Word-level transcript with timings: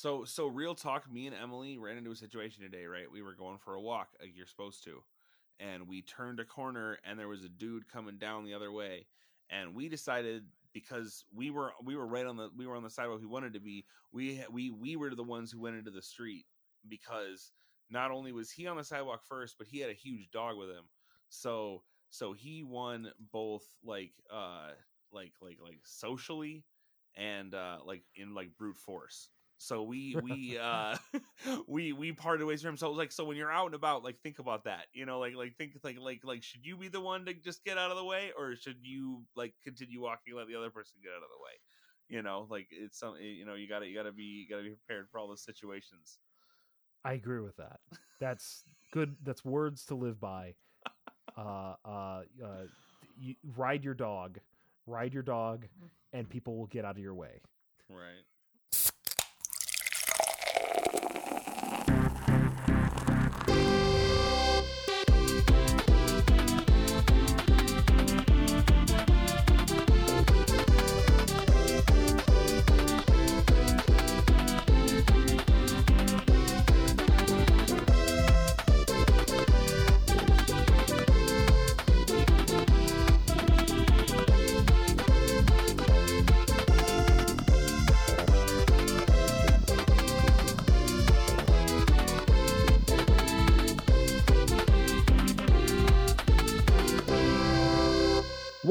So 0.00 0.24
so 0.24 0.46
real 0.46 0.74
talk, 0.74 1.12
me 1.12 1.26
and 1.26 1.36
Emily 1.36 1.76
ran 1.76 1.98
into 1.98 2.10
a 2.10 2.16
situation 2.16 2.62
today, 2.62 2.86
right? 2.86 3.12
We 3.12 3.20
were 3.20 3.34
going 3.34 3.58
for 3.58 3.74
a 3.74 3.80
walk 3.82 4.08
like 4.18 4.34
you're 4.34 4.46
supposed 4.46 4.82
to. 4.84 5.02
And 5.58 5.86
we 5.86 6.00
turned 6.00 6.40
a 6.40 6.44
corner 6.46 6.98
and 7.04 7.18
there 7.18 7.28
was 7.28 7.44
a 7.44 7.50
dude 7.50 7.86
coming 7.86 8.16
down 8.16 8.46
the 8.46 8.54
other 8.54 8.72
way. 8.72 9.04
And 9.50 9.74
we 9.74 9.90
decided 9.90 10.44
because 10.72 11.26
we 11.36 11.50
were 11.50 11.72
we 11.84 11.96
were 11.96 12.06
right 12.06 12.24
on 12.24 12.38
the 12.38 12.48
we 12.56 12.66
were 12.66 12.76
on 12.76 12.82
the 12.82 12.88
sidewalk 12.88 13.20
we 13.20 13.26
wanted 13.26 13.52
to 13.52 13.60
be, 13.60 13.84
we 14.10 14.42
we 14.50 14.70
we 14.70 14.96
were 14.96 15.14
the 15.14 15.22
ones 15.22 15.52
who 15.52 15.60
went 15.60 15.76
into 15.76 15.90
the 15.90 16.00
street 16.00 16.46
because 16.88 17.52
not 17.90 18.10
only 18.10 18.32
was 18.32 18.50
he 18.50 18.66
on 18.66 18.78
the 18.78 18.84
sidewalk 18.84 19.20
first, 19.28 19.56
but 19.58 19.66
he 19.66 19.80
had 19.80 19.90
a 19.90 19.92
huge 19.92 20.30
dog 20.30 20.56
with 20.56 20.70
him. 20.70 20.84
So 21.28 21.82
so 22.08 22.32
he 22.32 22.62
won 22.62 23.12
both 23.30 23.66
like 23.84 24.12
uh 24.32 24.70
like 25.12 25.34
like 25.42 25.58
like 25.62 25.80
socially 25.84 26.64
and 27.18 27.54
uh 27.54 27.80
like 27.84 28.04
in 28.16 28.34
like 28.34 28.56
brute 28.56 28.78
force 28.78 29.28
so 29.60 29.82
we 29.82 30.16
we 30.22 30.58
uh 30.62 30.96
we 31.68 31.92
we 31.92 32.12
parted 32.12 32.46
ways 32.46 32.62
from 32.62 32.70
him 32.70 32.76
so 32.76 32.86
it 32.86 32.90
was 32.90 32.98
like 32.98 33.12
so 33.12 33.24
when 33.24 33.36
you're 33.36 33.52
out 33.52 33.66
and 33.66 33.74
about 33.74 34.02
like 34.02 34.18
think 34.22 34.38
about 34.38 34.64
that 34.64 34.86
you 34.92 35.04
know 35.04 35.20
like 35.20 35.34
like 35.36 35.54
think 35.56 35.72
like 35.84 35.98
like 36.00 36.20
like 36.24 36.42
should 36.42 36.64
you 36.64 36.76
be 36.76 36.88
the 36.88 37.00
one 37.00 37.24
to 37.24 37.34
just 37.34 37.62
get 37.64 37.76
out 37.76 37.90
of 37.90 37.96
the 37.96 38.04
way 38.04 38.30
or 38.36 38.56
should 38.56 38.78
you 38.82 39.22
like 39.36 39.54
continue 39.62 40.00
walking 40.00 40.34
let 40.34 40.48
the 40.48 40.56
other 40.56 40.70
person 40.70 40.96
get 41.02 41.10
out 41.10 41.22
of 41.22 41.28
the 41.30 41.44
way 41.44 41.52
you 42.08 42.22
know 42.22 42.46
like 42.50 42.68
it's 42.70 42.98
something 42.98 43.22
you 43.22 43.44
know 43.44 43.54
you 43.54 43.68
gotta 43.68 43.86
you 43.86 43.94
gotta 43.94 44.12
be 44.12 44.22
you 44.22 44.48
gotta 44.48 44.62
be 44.62 44.74
prepared 44.86 45.06
for 45.10 45.18
all 45.18 45.28
those 45.28 45.44
situations 45.44 46.18
I 47.04 47.14
agree 47.14 47.40
with 47.40 47.56
that. 47.56 47.80
That's 48.20 48.64
good. 48.92 49.16
That's 49.24 49.44
words 49.44 49.86
to 49.86 49.94
live 49.94 50.20
by. 50.20 50.54
Uh, 51.36 51.74
uh, 51.84 52.22
uh, 52.44 52.64
you, 53.18 53.34
ride 53.56 53.84
your 53.84 53.94
dog, 53.94 54.38
ride 54.86 55.14
your 55.14 55.22
dog, 55.22 55.66
and 56.12 56.28
people 56.28 56.58
will 56.58 56.66
get 56.66 56.84
out 56.84 56.96
of 56.96 57.02
your 57.02 57.14
way. 57.14 57.40
right 57.88 58.24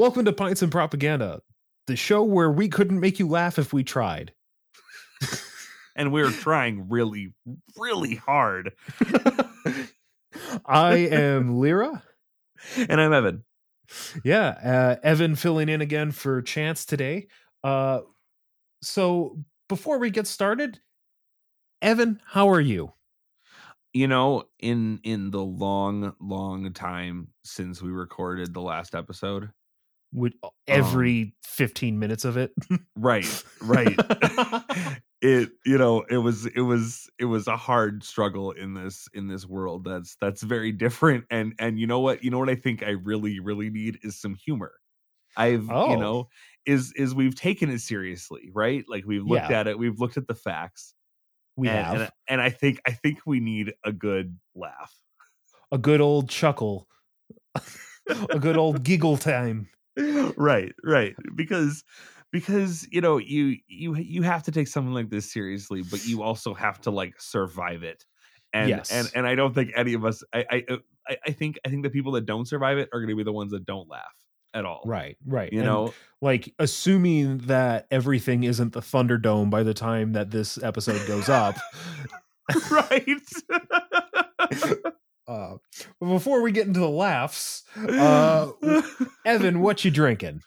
Welcome 0.00 0.24
to 0.24 0.32
Pints 0.32 0.62
and 0.62 0.72
Propaganda, 0.72 1.42
the 1.86 1.94
show 1.94 2.22
where 2.22 2.50
we 2.50 2.70
couldn't 2.70 3.00
make 3.00 3.18
you 3.18 3.28
laugh 3.28 3.58
if 3.58 3.74
we 3.74 3.84
tried. 3.84 4.32
and 5.94 6.10
we 6.10 6.22
are 6.22 6.30
trying 6.30 6.88
really 6.88 7.34
really 7.76 8.14
hard 8.14 8.72
I 10.64 10.94
am 10.94 11.60
Lira. 11.60 12.02
and 12.88 12.98
i'm 12.98 13.12
evan 13.12 13.44
Yeah, 14.24 14.46
uh, 14.64 14.96
Evan 15.06 15.34
filling 15.34 15.68
in 15.68 15.82
again 15.82 16.12
for 16.12 16.40
Chance 16.40 16.86
today. 16.86 17.28
Uh, 17.62 18.00
so 18.82 19.36
before 19.68 19.98
we 19.98 20.08
get 20.08 20.26
started, 20.26 20.80
Evan, 21.82 22.22
how 22.24 22.48
are 22.48 22.60
you? 22.62 22.94
you 23.92 24.08
know 24.08 24.44
in 24.60 25.00
in 25.02 25.30
the 25.30 25.44
long 25.44 26.14
long 26.20 26.72
time 26.72 27.28
since 27.44 27.82
we 27.82 27.90
recorded 27.90 28.54
the 28.54 28.62
last 28.62 28.94
episode 28.94 29.50
Would 30.12 30.34
uh, 30.42 30.46
um 30.48 30.52
every 30.68 31.34
fifteen 31.44 31.98
minutes 31.98 32.24
of 32.24 32.36
it? 32.36 32.52
right 32.96 33.44
right 33.62 33.96
it 35.22 35.50
you 35.64 35.78
know 35.78 36.02
it 36.10 36.18
was 36.18 36.46
it 36.46 36.62
was 36.62 37.08
it 37.18 37.26
was 37.26 37.46
a 37.46 37.56
hard 37.56 38.02
struggle 38.02 38.50
in 38.52 38.74
this 38.74 39.06
in 39.14 39.28
this 39.28 39.46
world 39.46 39.84
that's 39.84 40.16
that's 40.20 40.42
very 40.42 40.72
different 40.72 41.24
and 41.30 41.52
and 41.58 41.78
you 41.78 41.86
know 41.86 42.00
what 42.00 42.24
you 42.24 42.30
know 42.30 42.38
what 42.38 42.48
i 42.48 42.54
think 42.54 42.82
i 42.82 42.90
really 42.90 43.38
really 43.38 43.68
need 43.68 43.98
is 44.02 44.18
some 44.18 44.34
humor 44.34 44.72
i've 45.36 45.70
Oh. 45.70 45.90
you 45.90 45.96
know 45.98 46.28
is 46.64 46.92
is 46.96 47.14
we've 47.14 47.34
taken 47.34 47.68
it 47.70 47.80
seriously 47.80 48.48
right 48.54 48.82
like 48.88 49.04
we've 49.06 49.24
looked 49.24 49.50
Yeah. 49.50 49.60
at 49.60 49.66
it 49.66 49.78
we've 49.78 50.00
looked 50.00 50.16
at 50.16 50.26
the 50.26 50.34
facts 50.34 50.94
we 51.56 51.68
and, 51.68 51.86
have 51.86 52.00
and 52.00 52.10
and 52.28 52.40
i 52.40 52.48
think 52.48 52.80
i 52.86 52.92
think 52.92 53.18
we 53.26 53.40
need 53.40 53.74
a 53.84 53.92
good 53.92 54.38
laugh 54.54 54.94
a 55.70 55.78
good 55.78 56.00
old 56.00 56.28
chuckle, 56.28 56.88
a 58.30 58.38
good 58.40 58.56
old 58.56 58.82
giggle 58.82 59.16
time. 59.16 59.68
right 60.36 60.72
right 60.84 61.14
because 61.34 61.84
because 62.32 62.86
you 62.90 63.00
know 63.00 63.18
you 63.18 63.56
you 63.68 63.96
you 63.96 64.22
have 64.22 64.42
to 64.44 64.52
take 64.52 64.68
something 64.68 64.94
like 64.94 65.10
this 65.10 65.30
seriously 65.32 65.82
but 65.90 66.04
you 66.06 66.22
also 66.22 66.54
have 66.54 66.80
to 66.80 66.90
like 66.90 67.20
survive 67.20 67.82
it 67.82 68.04
and 68.52 68.70
Yes. 68.70 68.90
and 68.90 69.10
and 69.14 69.26
i 69.26 69.34
don't 69.34 69.54
think 69.54 69.72
any 69.74 69.94
of 69.94 70.04
us 70.04 70.22
i 70.32 70.44
i 70.50 70.64
uh, 70.70 70.76
I- 71.08 71.18
i 71.26 71.30
think 71.32 71.58
i 71.66 71.68
think 71.68 71.82
the 71.82 71.90
people 71.90 72.12
that 72.12 72.26
don't 72.26 72.46
survive 72.46 72.78
it 72.78 72.88
are 72.92 73.00
going 73.00 73.08
to 73.10 73.16
be 73.16 73.24
the 73.24 73.32
ones 73.32 73.50
that 73.52 73.64
don't 73.66 73.88
laugh 73.88 74.14
at 74.54 74.64
all 74.64 74.82
Right, 74.84 75.16
right. 75.26 75.52
you 75.52 75.58
And, 75.58 75.66
know 75.66 75.94
like 76.20 76.54
assuming 76.58 77.38
that 77.38 77.86
everything 77.90 78.44
isn't 78.44 78.72
the 78.74 78.80
Thunderdome 78.80 79.48
by 79.50 79.62
the 79.62 79.72
time 79.74 80.12
that 80.12 80.30
this 80.30 80.62
episode 80.62 81.06
goes 81.08 81.28
up. 81.28 81.56
right 82.70 83.06
Uh, 85.30 85.56
but 86.00 86.06
before 86.06 86.42
we 86.42 86.50
get 86.50 86.66
into 86.66 86.80
the 86.80 86.88
laughs, 86.88 87.62
uh, 87.76 88.50
Evan, 89.24 89.60
what 89.60 89.84
you 89.84 89.90
drinking? 89.90 90.42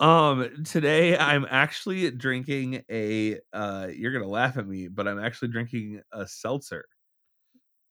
um 0.00 0.48
today 0.64 1.18
i'm 1.18 1.44
actually 1.50 2.08
drinking 2.12 2.84
a 2.88 3.36
uh 3.52 3.88
you're 3.92 4.12
gonna 4.12 4.28
laugh 4.28 4.56
at 4.56 4.64
me 4.64 4.86
but 4.86 5.08
i'm 5.08 5.18
actually 5.18 5.48
drinking 5.48 6.00
a 6.12 6.24
seltzer 6.24 6.84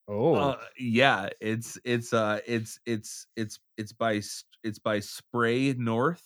Oh, 0.09 0.35
Uh, 0.35 0.57
yeah, 0.79 1.27
it's 1.41 1.77
it's 1.83 2.13
uh 2.13 2.39
it's 2.47 2.79
it's 2.85 3.27
it's 3.35 3.59
it's 3.77 3.91
by 3.91 4.21
it's 4.63 4.79
by 4.79 5.01
Spray 5.01 5.73
North, 5.73 6.23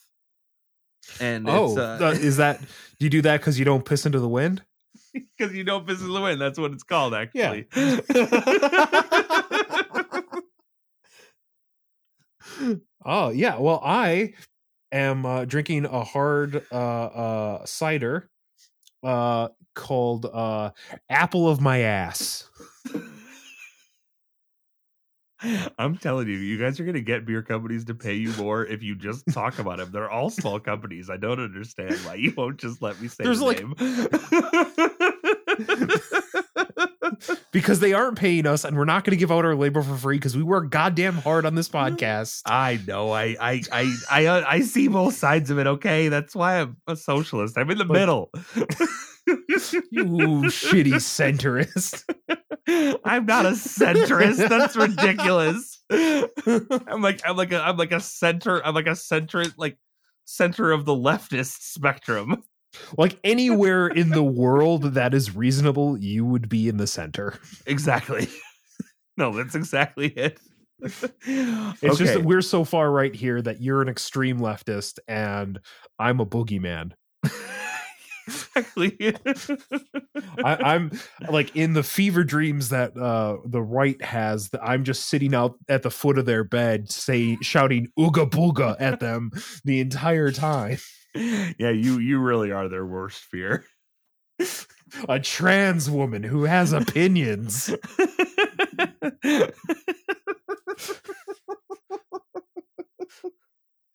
and 1.20 1.50
oh, 1.50 1.66
it's 1.66 1.78
uh, 1.78 2.16
is 2.22 2.38
that? 2.38 2.62
Do 2.62 2.68
you 3.00 3.09
do 3.09 3.24
that 3.24 3.40
because 3.40 3.58
you 3.58 3.66
don't 3.66 3.84
piss 3.84 4.06
into 4.06 4.20
the 4.20 4.30
wind? 4.30 4.62
because 5.14 5.56
you 5.56 5.64
don't 5.64 5.88
piss 5.88 6.00
in 6.00 6.14
the 6.14 6.22
wind. 6.22 6.40
That's 6.40 6.59
what 6.59 6.74
it's 6.74 6.84
called, 6.84 7.16
actually. 7.16 7.66
Yeah. 7.76 8.00
actually. 8.14 10.22
Oh 13.05 13.29
yeah. 13.29 13.57
Well, 13.59 13.81
I 13.83 14.33
am 14.91 15.25
uh, 15.25 15.45
drinking 15.45 15.85
a 15.85 16.03
hard 16.03 16.63
uh, 16.72 16.75
uh, 16.75 17.66
cider 17.66 18.29
uh, 19.03 19.47
called 19.75 20.25
uh, 20.25 20.72
"Apple 21.09 21.49
of 21.49 21.61
My 21.61 21.79
Ass." 21.79 22.47
I'm 25.79 25.97
telling 25.97 26.27
you, 26.27 26.38
you 26.38 26.59
guys 26.59 26.79
are 26.79 26.85
gonna 26.85 27.01
get 27.01 27.25
beer 27.25 27.41
companies 27.41 27.83
to 27.85 27.95
pay 27.95 28.13
you 28.13 28.31
more 28.33 28.63
if 28.67 28.83
you 28.83 28.93
just 28.95 29.25
talk 29.33 29.57
about 29.57 29.78
them. 29.79 29.89
They're 29.91 30.09
all 30.09 30.29
small 30.29 30.59
companies. 30.59 31.09
I 31.09 31.17
don't 31.17 31.39
understand 31.39 31.95
why 32.05 32.13
you 32.13 32.31
won't 32.38 32.59
just 32.59 32.79
let 32.83 33.01
me 33.01 33.07
say 33.07 33.23
There's 33.23 33.39
the 33.39 33.45
like- 33.45 33.66
name. 33.66 33.75
because 37.52 37.80
they 37.80 37.94
aren't 37.94 38.18
paying 38.18 38.46
us 38.48 38.64
and 38.64 38.78
we're 38.78 38.86
not 38.86 39.04
going 39.04 39.12
to 39.12 39.18
give 39.18 39.32
out 39.32 39.46
our 39.46 39.56
labor 39.56 39.82
for 39.82 39.96
free 39.96 40.18
because 40.18 40.36
we 40.36 40.44
work 40.44 40.70
goddamn 40.70 41.14
hard 41.16 41.46
on 41.46 41.56
this 41.56 41.70
podcast. 41.82 42.42
I 42.46 42.80
know. 42.88 43.12
I 43.12 43.36
I 43.40 43.62
I 43.72 43.96
I 44.09 44.26
uh, 44.26 44.44
I 44.48 44.62
see 44.62 44.88
both 44.88 45.16
sides 45.16 45.50
of 45.50 45.59
it. 45.59 45.68
Okay, 45.68 46.08
that's 46.09 46.36
why 46.36 46.62
I'm 46.62 46.78
a 46.88 46.96
socialist. 46.96 47.58
I'm 47.58 47.70
in 47.72 47.78
the 47.78 47.84
Like- 47.86 48.00
middle. 48.00 48.30
You 49.28 49.36
shitty 50.50 50.96
centrist. 50.96 52.03
I'm 53.06 53.26
not 53.26 53.46
a 53.46 53.52
centrist. 53.52 54.50
That's 54.50 54.76
ridiculous. 54.76 55.84
I'm 56.88 57.02
like 57.02 57.22
I'm 57.26 57.35
like 57.38 57.52
a 57.52 57.62
I'm 57.62 57.78
like 57.78 57.91
a 57.91 58.00
center. 58.00 58.66
I'm 58.66 58.74
like 58.74 58.88
a 58.88 58.96
center 58.96 59.46
like 59.58 59.78
center 60.26 60.72
of 60.72 60.85
the 60.85 60.94
leftist 60.94 61.62
spectrum. 61.62 62.44
Like 62.97 63.20
anywhere 63.23 63.88
in 63.88 64.09
the 64.09 64.23
world 64.44 64.94
that 64.94 65.14
is 65.14 65.35
reasonable, 65.35 65.97
you 65.97 66.26
would 66.26 66.50
be 66.50 66.70
in 66.70 66.78
the 66.78 66.88
center. 66.88 67.40
Exactly. 67.66 68.28
No, 69.18 69.35
that's 69.35 69.56
exactly 69.56 70.08
it. 70.08 70.40
It's 70.79 71.97
just 71.97 72.14
that 72.14 72.23
we're 72.23 72.41
so 72.41 72.64
far 72.64 72.90
right 72.90 73.14
here 73.14 73.41
that 73.41 73.62
you're 73.62 73.82
an 73.82 73.90
extreme 73.90 74.40
leftist 74.40 75.00
and 75.08 75.59
I'm 76.00 76.22
a 76.22 76.26
boogeyman. 76.26 76.94
exactly. 78.26 79.16
I, 80.44 80.56
I'm 80.74 80.91
like 81.29 81.56
in 81.56 81.74
the 81.74 81.84
fever 81.84 82.24
dreams 82.24 82.70
that 82.70 82.97
uh, 82.97 83.38
the 83.46 83.62
right 83.62 84.02
has. 84.02 84.50
That 84.50 84.64
I'm 84.64 84.84
just 84.84 85.08
sitting 85.08 85.35
out 85.35 85.56
at 85.70 85.84
the 85.84 85.91
foot 85.91 86.17
of 86.17 86.26
their 86.26 86.44
bed, 86.44 86.91
say 86.91 87.38
shouting 87.41 87.90
"ooga 88.00 88.29
booga" 88.29 88.76
at 88.79 89.00
them 89.00 89.32
the 89.64 89.82
entire 89.82 90.32
time. 90.32 90.78
Yeah, 91.16 91.69
you 91.72 91.99
you 91.99 92.19
really 92.19 92.52
are 92.52 92.67
their 92.69 92.85
worst 92.85 93.19
fear. 93.23 93.66
a 95.09 95.19
trans 95.19 95.90
woman 95.90 96.23
who 96.23 96.43
has 96.43 96.73
opinions. 96.73 97.73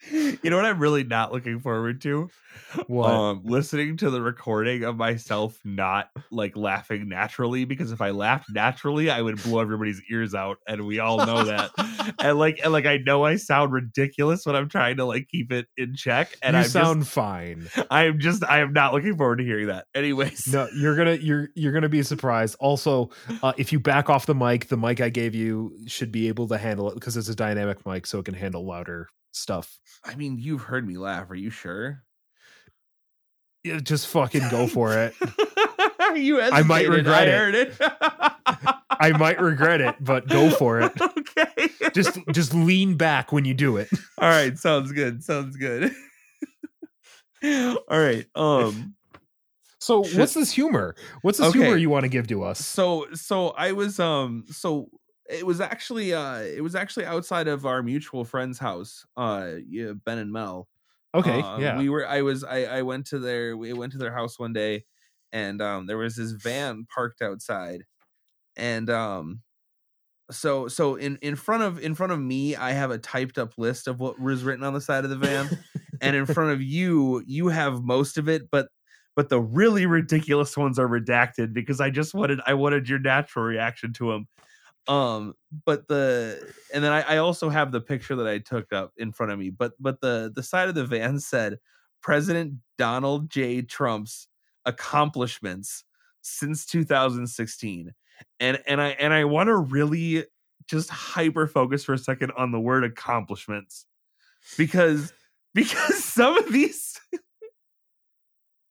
you 0.43 0.51
know 0.51 0.57
what 0.57 0.65
I'm 0.65 0.79
really 0.79 1.05
not 1.05 1.33
looking 1.33 1.61
forward 1.61 2.01
to? 2.03 2.29
What? 2.87 3.11
Um, 3.11 3.43
listening 3.45 3.97
to 3.99 4.11
the 4.11 4.21
recording 4.21 4.85
of 4.85 4.97
myself 4.97 5.59
not 5.65 6.11
like 6.31 6.57
laughing 6.57 7.09
naturally 7.09 7.65
because 7.65 7.93
if 7.93 8.01
I 8.01 8.11
laughed 8.11 8.47
naturally, 8.51 9.11
I 9.11 9.23
would 9.23 9.43
blow 9.43 9.61
everybody's 9.61 10.03
ears 10.11 10.35
out, 10.35 10.59
and 10.67 10.87
we 10.87 10.99
all 10.99 11.25
know 11.25 11.45
that. 11.45 11.71
and 12.19 12.39
like, 12.39 12.61
and 12.63 12.73
like, 12.73 12.87
I 12.87 12.99
know 12.99 13.25
I 13.25 13.37
sound 13.37 13.73
ridiculous 13.73 14.47
when 14.47 14.57
I'm 14.57 14.69
trying 14.69 14.97
to 14.99 15.05
like 15.05 15.29
keep 15.29 15.53
it 15.53 15.67
in 15.77 15.95
check, 15.95 16.37
and 16.43 16.57
I 16.57 16.63
sound 16.63 17.03
just, 17.03 17.13
fine. 17.13 17.69
I 17.91 18.05
am 18.05 18.19
just, 18.19 18.45
I 18.45 18.61
am 18.61 18.73
not 18.73 18.93
looking 18.93 19.17
forward 19.17 19.37
to 19.37 19.45
hearing 19.45 19.69
that. 19.69 19.87
Anyways, 19.95 20.47
No, 20.49 20.69
you're 20.75 20.97
gonna 20.97 21.15
you're 21.15 21.49
you're 21.55 21.73
gonna 21.73 21.89
be 21.89 22.03
surprised. 22.03 22.57
Also, 22.61 23.11
uh, 23.43 23.53
if 23.57 23.73
you 23.73 23.81
back 23.81 24.11
off 24.11 24.27
the 24.27 24.35
mic, 24.35 24.69
the 24.69 24.77
mic 24.77 25.01
I 25.01 25.09
gave 25.09 25.35
you 25.35 25.77
should 25.87 26.13
be 26.13 26.29
able 26.29 26.49
to 26.49 26.59
handle 26.59 26.91
it 26.91 26.95
because 26.95 27.17
it's 27.17 27.29
a 27.29 27.35
dynamic 27.35 27.85
mic, 27.87 28.07
so 28.07 28.19
it 28.19 28.25
can 28.25 28.35
handle 28.35 28.67
louder 28.67 29.09
stuff. 29.37 29.79
I 30.05 30.15
mean, 30.15 30.39
you've 30.39 30.63
heard 30.63 30.87
me 30.87 30.97
laugh. 30.97 31.31
Are 31.31 31.35
you 31.35 31.51
sure? 31.51 32.03
Yeah, 33.65 33.81
just 33.81 34.07
fucking 34.09 34.49
go 34.51 34.67
for 34.69 34.97
it. 34.97 35.15
you 36.15 36.41
I 36.41 36.63
might 36.63 36.89
regret 36.89 37.29
I 37.29 37.31
it. 37.33 37.39
heard 37.39 37.55
it. 37.55 37.75
I 39.01 39.13
might 39.13 39.41
regret 39.41 39.81
it, 39.81 39.97
but 40.01 40.29
go 40.29 40.51
for 40.51 40.81
it. 40.81 40.93
okay. 41.01 41.69
Just 41.93 42.19
just 42.33 42.55
lean 42.55 42.97
back 42.97 43.33
when 43.33 43.45
you 43.45 43.55
do 43.55 43.77
it. 43.77 43.89
All 44.19 44.29
right, 44.29 44.57
sounds 44.57 44.93
good. 44.93 45.25
Sounds 45.25 45.57
good. 45.57 45.93
All 47.45 47.79
right. 47.91 48.27
Um 48.35 48.95
So, 49.81 50.03
what's 50.03 50.35
this 50.35 50.53
humor? 50.53 50.95
What's 51.23 51.39
this 51.39 51.49
Okay. 51.49 51.59
humor 51.59 51.77
you 51.77 51.91
want 51.91 52.05
to 52.05 52.09
give 52.09 52.29
to 52.29 52.45
us? 52.45 52.65
so 52.65 53.07
so 53.15 53.49
I 53.51 53.73
was 53.73 53.99
um 54.01 54.45
so 54.51 54.91
it 55.29 55.47
was 55.47 55.61
actually 55.61 56.15
uh 56.15 56.39
it 56.41 56.63
was 56.63 56.75
actually 56.75 57.07
outside 57.07 57.49
of 57.49 57.67
our 57.67 57.83
mutual 57.83 58.25
friend's 58.25 58.59
house. 58.59 59.05
Uh 59.17 59.55
yeah, 59.69 59.93
Ben 60.05 60.19
and 60.19 60.33
Mel. 60.33 60.69
Okay, 61.15 61.41
Uh, 61.41 61.59
yeah. 61.61 61.79
We 61.79 61.89
were 61.89 62.07
I 62.07 62.23
was 62.23 62.45
I 62.45 62.65
I 62.65 62.83
went 62.83 63.07
to 63.09 63.19
their 63.19 63.57
we 63.57 63.73
went 63.73 63.93
to 63.93 63.99
their 63.99 64.13
house 64.13 64.39
one 64.39 64.53
day 64.53 64.85
and 65.33 65.61
um 65.63 65.87
there 65.87 65.99
was 65.99 66.17
this 66.17 66.33
van 66.33 66.87
parked 66.95 67.23
outside. 67.23 67.85
And 68.57 68.91
um 68.91 69.43
so 70.31 70.67
so 70.69 70.97
in 70.97 71.17
in 71.23 71.37
front 71.37 71.63
of 71.63 71.79
in 71.79 71.95
front 71.95 72.13
of 72.13 72.21
me 72.21 72.57
I 72.57 72.73
have 72.73 72.91
a 72.91 72.99
typed 72.99 73.39
up 73.39 73.57
list 73.59 73.87
of 73.87 74.01
what 74.01 74.21
was 74.21 74.43
written 74.43 74.65
on 74.65 74.75
the 74.75 74.81
side 74.81 75.05
of 75.05 75.11
the 75.11 75.17
van 75.17 75.51
and 76.01 76.17
in 76.17 76.27
front 76.27 76.51
of 76.53 76.61
you 76.63 77.23
you 77.27 77.49
have 77.49 77.83
most 77.85 78.19
of 78.19 78.29
it 78.29 78.51
but 78.51 78.69
but 79.15 79.29
the 79.29 79.41
really 79.41 79.87
ridiculous 79.87 80.57
ones 80.57 80.79
are 80.79 80.89
redacted 80.89 81.53
because 81.53 81.81
I 81.81 81.91
just 81.91 82.13
wanted 82.13 82.41
I 82.47 82.55
wanted 82.55 82.89
your 82.89 82.99
natural 82.99 83.45
reaction 83.45 83.93
to 83.95 84.11
them. 84.13 84.27
Um, 84.89 85.35
but 85.65 85.89
the 85.89 86.53
and 86.73 86.83
then 86.85 86.93
I, 86.93 87.01
I 87.03 87.17
also 87.19 87.49
have 87.49 87.73
the 87.73 87.81
picture 87.81 88.17
that 88.17 88.27
I 88.27 88.39
took 88.39 88.73
up 88.73 88.93
in 88.97 89.13
front 89.13 89.33
of 89.33 89.39
me. 89.39 89.51
But 89.51 89.73
but 89.81 90.01
the 90.01 90.33
the 90.35 90.43
side 90.43 90.69
of 90.69 90.75
the 90.75 90.85
van 90.85 91.19
said 91.19 91.59
President 92.03 92.55
Donald 92.79 93.31
J. 93.31 93.63
Trump's 93.63 94.29
accomplishments 94.65 95.85
since 96.23 96.67
2016. 96.67 97.95
And 98.41 98.59
and 98.67 98.81
I 98.81 98.89
and 98.91 99.13
I 99.13 99.25
want 99.25 99.49
to 99.49 99.57
really 99.57 100.25
just 100.67 100.91
hyper 100.91 101.47
focus 101.47 101.85
for 101.85 101.95
a 101.95 101.99
second 101.99 102.33
on 102.37 102.53
the 102.53 102.61
word 102.61 102.85
accomplishments 102.85 103.87
because 104.57 105.13
because 105.55 106.05
some 106.05 106.37
of 106.37 106.53
these 106.53 107.01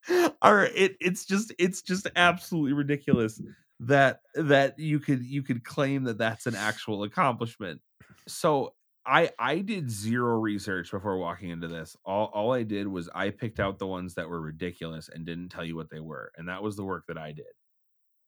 are 0.42 0.66
it 0.66 0.96
it's 1.00 1.26
just 1.26 1.54
it's 1.58 1.82
just 1.82 2.08
absolutely 2.16 2.74
ridiculous 2.74 3.42
that 3.82 4.22
that 4.36 4.80
you 4.80 5.00
could 5.00 5.24
you 5.24 5.44
could 5.44 5.64
claim 5.64 6.06
that 6.06 6.18
that's 6.18 6.46
an 6.46 6.56
actual 6.56 7.04
accomplishment. 7.04 7.82
So 8.28 8.74
i 9.06 9.30
i 9.38 9.60
did 9.60 9.90
zero 9.90 10.40
research 10.40 10.92
before 10.92 11.18
walking 11.18 11.50
into 11.50 11.68
this. 11.68 11.96
All 12.06 12.32
all 12.34 12.54
i 12.54 12.64
did 12.64 12.88
was 12.88 13.10
i 13.14 13.30
picked 13.30 13.60
out 13.60 13.80
the 13.80 13.88
ones 13.88 14.16
that 14.16 14.30
were 14.30 14.42
ridiculous 14.42 15.10
and 15.14 15.26
didn't 15.26 15.50
tell 15.50 15.66
you 15.66 15.76
what 15.76 15.90
they 15.90 16.00
were 16.00 16.32
and 16.38 16.50
that 16.50 16.64
was 16.64 16.76
the 16.76 16.84
work 16.84 17.06
that 17.08 17.18
i 17.18 17.34
did. 17.34 17.46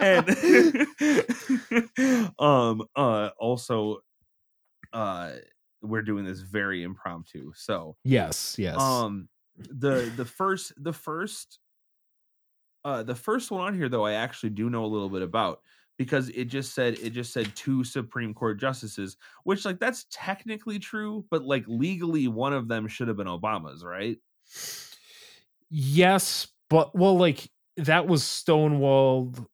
And 0.00 0.28
um 2.38 2.82
uh 2.94 3.30
also 3.38 3.98
uh 4.92 5.32
we're 5.82 6.02
doing 6.02 6.24
this 6.24 6.40
very 6.40 6.82
impromptu 6.82 7.52
so 7.54 7.96
yes, 8.04 8.56
yes. 8.58 8.78
um 8.78 9.28
the 9.56 10.12
the 10.16 10.24
first 10.24 10.72
the 10.76 10.92
first 10.92 11.58
uh 12.84 13.02
the 13.02 13.14
first 13.14 13.50
one 13.50 13.60
on 13.60 13.74
here 13.74 13.88
though 13.88 14.04
I 14.06 14.12
actually 14.12 14.50
do 14.50 14.70
know 14.70 14.84
a 14.84 14.86
little 14.86 15.10
bit 15.10 15.22
about 15.22 15.60
because 15.98 16.28
it 16.30 16.44
just 16.46 16.74
said 16.74 16.94
it 17.00 17.10
just 17.10 17.32
said 17.32 17.54
two 17.56 17.84
Supreme 17.84 18.32
Court 18.32 18.58
justices, 18.60 19.16
which 19.44 19.64
like 19.64 19.80
that's 19.80 20.06
technically 20.10 20.78
true, 20.78 21.26
but 21.30 21.42
like 21.44 21.64
legally 21.66 22.28
one 22.28 22.52
of 22.52 22.68
them 22.68 22.86
should 22.88 23.08
have 23.08 23.16
been 23.16 23.26
Obama's, 23.26 23.84
right? 23.84 24.18
yes, 25.70 26.48
but 26.70 26.94
well, 26.94 27.16
like 27.16 27.50
that 27.76 28.06
was 28.06 28.22
stonewalled. 28.22 29.46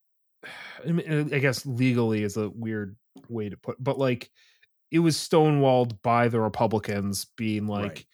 I, 0.87 0.93
mean, 0.93 1.35
I 1.35 1.39
guess 1.39 1.65
legally 1.65 2.23
is 2.23 2.37
a 2.37 2.51
weird 2.51 2.97
way 3.29 3.49
to 3.49 3.57
put, 3.57 3.83
but 3.83 3.99
like 3.99 4.31
it 4.91 5.01
was 5.01 5.17
stonewalled 5.17 6.01
by 6.03 6.29
the 6.29 6.41
Republicans 6.41 7.27
being 7.37 7.67
like, 7.67 8.07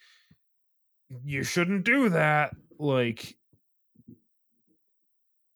Right. 1.10 1.22
"You 1.24 1.42
shouldn't 1.44 1.84
do 1.84 2.08
that." 2.10 2.54
Like, 2.78 3.36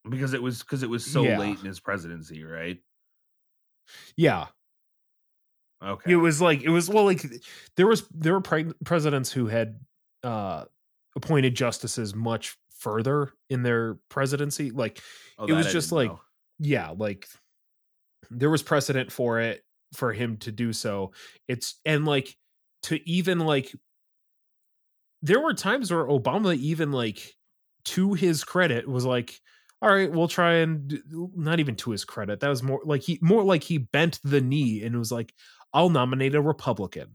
Because 0.08 0.34
it 0.34 0.42
was 0.42 0.60
because 0.62 0.82
it 0.82 0.90
was 0.90 1.06
so 1.06 1.26
Yeah. 1.26 1.28
late 1.28 1.58
in 1.58 1.64
his 1.64 1.80
presidency, 1.80 2.44
right? 2.44 2.78
yeah, 4.16 4.48
Okay. 5.82 6.10
it 6.10 6.16
was 6.16 6.40
like 6.40 6.62
it 6.62 6.68
was 6.68 6.88
well, 6.88 7.04
like 7.04 7.22
there 7.76 7.86
was 7.86 8.06
there 8.08 8.32
were 8.34 8.40
pre- 8.40 8.72
presidents 8.84 9.32
who 9.32 9.46
had 9.46 9.80
uh 10.22 10.64
appointed 11.16 11.54
justices 11.54 12.14
much 12.14 12.56
further 12.70 13.32
in 13.48 13.62
their 13.62 13.94
presidency, 14.08 14.70
like 14.70 15.00
Oh, 15.38 15.46
it 15.46 15.52
was 15.54 15.66
I 15.66 15.72
just 15.72 15.92
like 15.92 16.12
know. 16.12 16.20
yeah 16.58 16.90
like 16.90 17.26
there 18.30 18.50
was 18.50 18.62
precedent 18.62 19.12
for 19.12 19.40
it 19.40 19.64
for 19.94 20.12
him 20.12 20.36
to 20.38 20.50
do 20.50 20.72
so 20.72 21.12
it's 21.46 21.80
and 21.84 22.04
like 22.04 22.36
to 22.82 22.98
even 23.08 23.38
like 23.38 23.72
there 25.22 25.40
were 25.40 25.54
times 25.54 25.90
where 25.90 26.04
obama 26.04 26.54
even 26.56 26.92
like 26.92 27.34
to 27.84 28.14
his 28.14 28.44
credit 28.44 28.88
was 28.88 29.04
like 29.04 29.40
all 29.84 29.94
right 29.94 30.10
we'll 30.10 30.28
try 30.28 30.54
and 30.54 31.02
not 31.37 31.61
even 31.61 31.76
to 31.76 31.90
his 31.90 32.04
credit 32.04 32.40
that 32.40 32.49
was 32.49 32.62
more 32.62 32.80
like 32.85 33.02
he 33.02 33.18
more 33.20 33.44
like 33.44 33.62
he 33.62 33.76
bent 33.78 34.18
the 34.25 34.40
knee 34.40 34.82
and 34.82 34.99
was 34.99 35.12
like 35.12 35.35
i'll 35.75 35.90
nominate 35.90 36.35
a 36.35 36.40
republican 36.40 37.09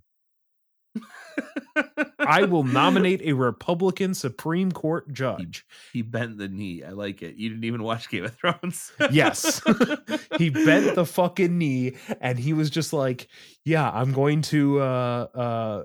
i 2.19 2.43
will 2.43 2.63
nominate 2.63 3.21
a 3.23 3.33
republican 3.33 4.13
supreme 4.13 4.71
court 4.71 5.11
judge 5.11 5.65
he 5.93 6.01
bent 6.01 6.37
the 6.37 6.47
knee. 6.47 6.83
I 6.83 6.91
like 6.91 7.21
it. 7.21 7.35
You 7.35 7.49
didn't 7.49 7.63
even 7.63 7.83
watch 7.83 8.09
Game 8.09 8.25
of 8.25 8.35
Thrones. 8.35 8.91
Yes. 9.11 9.61
he 10.37 10.49
bent 10.49 10.95
the 10.95 11.05
fucking 11.05 11.57
knee 11.57 11.95
and 12.21 12.37
he 12.37 12.53
was 12.53 12.69
just 12.69 12.93
like, 12.93 13.27
"Yeah, 13.65 13.89
I'm 13.89 14.13
going 14.13 14.41
to 14.43 14.81
uh, 14.81 15.27
uh, 15.35 15.83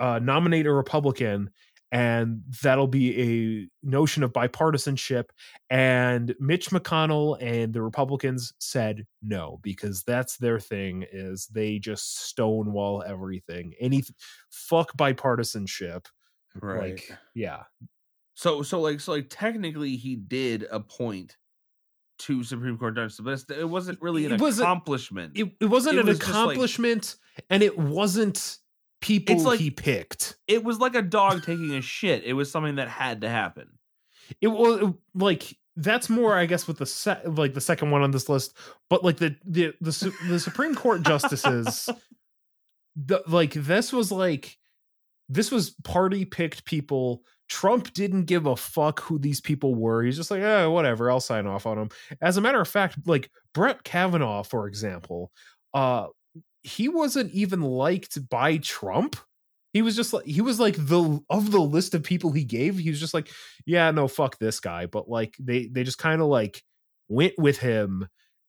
uh, 0.00 0.18
nominate 0.20 0.66
a 0.66 0.72
Republican, 0.72 1.50
and 1.96 2.42
that'll 2.62 2.86
be 2.86 3.20
a 3.20 3.68
notion 3.86 4.22
of 4.22 4.32
bipartisanship." 4.32 5.24
And 5.70 6.34
Mitch 6.38 6.70
McConnell 6.70 7.36
and 7.40 7.72
the 7.72 7.82
Republicans 7.82 8.52
said 8.58 9.06
no 9.22 9.58
because 9.62 10.02
that's 10.02 10.36
their 10.36 10.60
thing 10.60 11.04
is 11.10 11.46
they 11.46 11.78
just 11.78 12.26
stonewall 12.28 13.02
everything. 13.06 13.72
Any 13.80 14.02
fuck 14.50 14.96
bipartisanship. 14.96 16.06
right. 16.60 16.92
Like, 16.92 17.12
yeah, 17.34 17.64
So 18.34 18.62
so 18.62 18.80
like 18.80 19.00
so 19.00 19.12
like 19.12 19.26
technically 19.30 19.96
he 19.96 20.16
did 20.16 20.66
appoint 20.70 21.36
two 22.18 22.42
Supreme 22.44 22.78
Court 22.78 22.94
judges, 22.96 23.20
but 23.22 23.32
it's- 23.34 23.58
it 23.58 23.68
wasn't 23.68 24.00
really 24.00 24.24
an 24.24 24.32
It 24.32 24.40
wasn't- 24.40 24.64
accomplishment. 24.66 25.36
it, 25.36 25.52
it 25.60 25.66
wasn't 25.66 25.96
It 25.96 26.00
an 26.00 26.06
was 26.06 26.18
just 26.18 26.30
like- 26.30 26.38
accomplishment 26.44 27.16
and 27.50 27.62
it 27.62 27.76
wasn't 27.78 28.58
people 29.06 29.38
like- 29.42 29.60
he 29.60 29.70
picked 29.70 30.36
it 30.48 30.62
was 30.64 30.78
like 30.78 30.94
a 30.94 31.02
dog 31.02 31.42
taking 31.44 31.74
a 31.74 31.80
shit. 31.82 32.24
It 32.24 32.32
was 32.34 32.50
something 32.50 32.76
that 32.76 32.88
had 32.88 33.20
to 33.22 33.28
happen. 33.28 33.68
it 34.40 34.48
was 34.48 34.92
like 35.14 35.56
that's 35.76 36.08
more 36.08 36.34
i 36.34 36.46
guess 36.46 36.66
with 36.66 36.78
the 36.78 36.86
se- 36.86 37.20
like 37.26 37.52
the 37.54 37.60
second 37.60 37.90
one 37.90 38.02
on 38.02 38.10
this 38.10 38.28
list 38.30 38.56
but 38.90 39.04
like 39.04 39.18
the 39.18 39.36
the 39.44 39.72
the, 39.82 39.92
Su- 39.92 40.12
the 40.26 40.40
supreme 40.40 40.74
court 40.74 41.02
justices 41.02 41.88
the 42.96 43.22
like 43.28 43.52
this 43.52 43.92
was 43.92 44.10
like 44.10 44.56
this 45.28 45.50
was 45.50 45.70
party 45.84 46.24
picked 46.24 46.64
people 46.64 47.22
trump 47.48 47.92
didn't 47.92 48.24
give 48.24 48.46
a 48.46 48.56
fuck 48.56 49.00
who 49.00 49.18
these 49.18 49.40
people 49.40 49.74
were 49.74 50.02
he's 50.02 50.16
just 50.16 50.30
like 50.30 50.42
oh 50.42 50.70
whatever 50.70 51.10
i'll 51.10 51.20
sign 51.20 51.46
off 51.46 51.66
on 51.66 51.76
them 51.76 51.88
as 52.22 52.36
a 52.36 52.40
matter 52.40 52.60
of 52.60 52.66
fact 52.68 52.96
like 53.06 53.30
brett 53.54 53.84
kavanaugh 53.84 54.42
for 54.42 54.66
example 54.66 55.30
uh 55.74 56.06
he 56.66 56.88
wasn't 56.88 57.32
even 57.32 57.60
liked 57.60 58.28
by 58.28 58.56
trump. 58.58 59.16
He 59.72 59.82
was 59.82 59.94
just 59.94 60.12
like 60.12 60.24
he 60.24 60.40
was 60.40 60.58
like 60.58 60.74
the 60.76 61.20
of 61.30 61.52
the 61.52 61.60
list 61.60 61.94
of 61.94 62.02
people 62.02 62.32
he 62.32 62.44
gave 62.44 62.78
he 62.78 62.90
was 62.90 62.98
just 62.98 63.14
like 63.14 63.28
yeah 63.66 63.90
no 63.92 64.08
fuck 64.08 64.38
this 64.38 64.58
guy. 64.58 64.86
But 64.86 65.08
like 65.08 65.36
they 65.38 65.66
they 65.66 65.84
just 65.84 65.98
kind 65.98 66.20
of 66.20 66.28
like 66.28 66.62
went 67.08 67.34
with 67.38 67.58
him. 67.58 68.08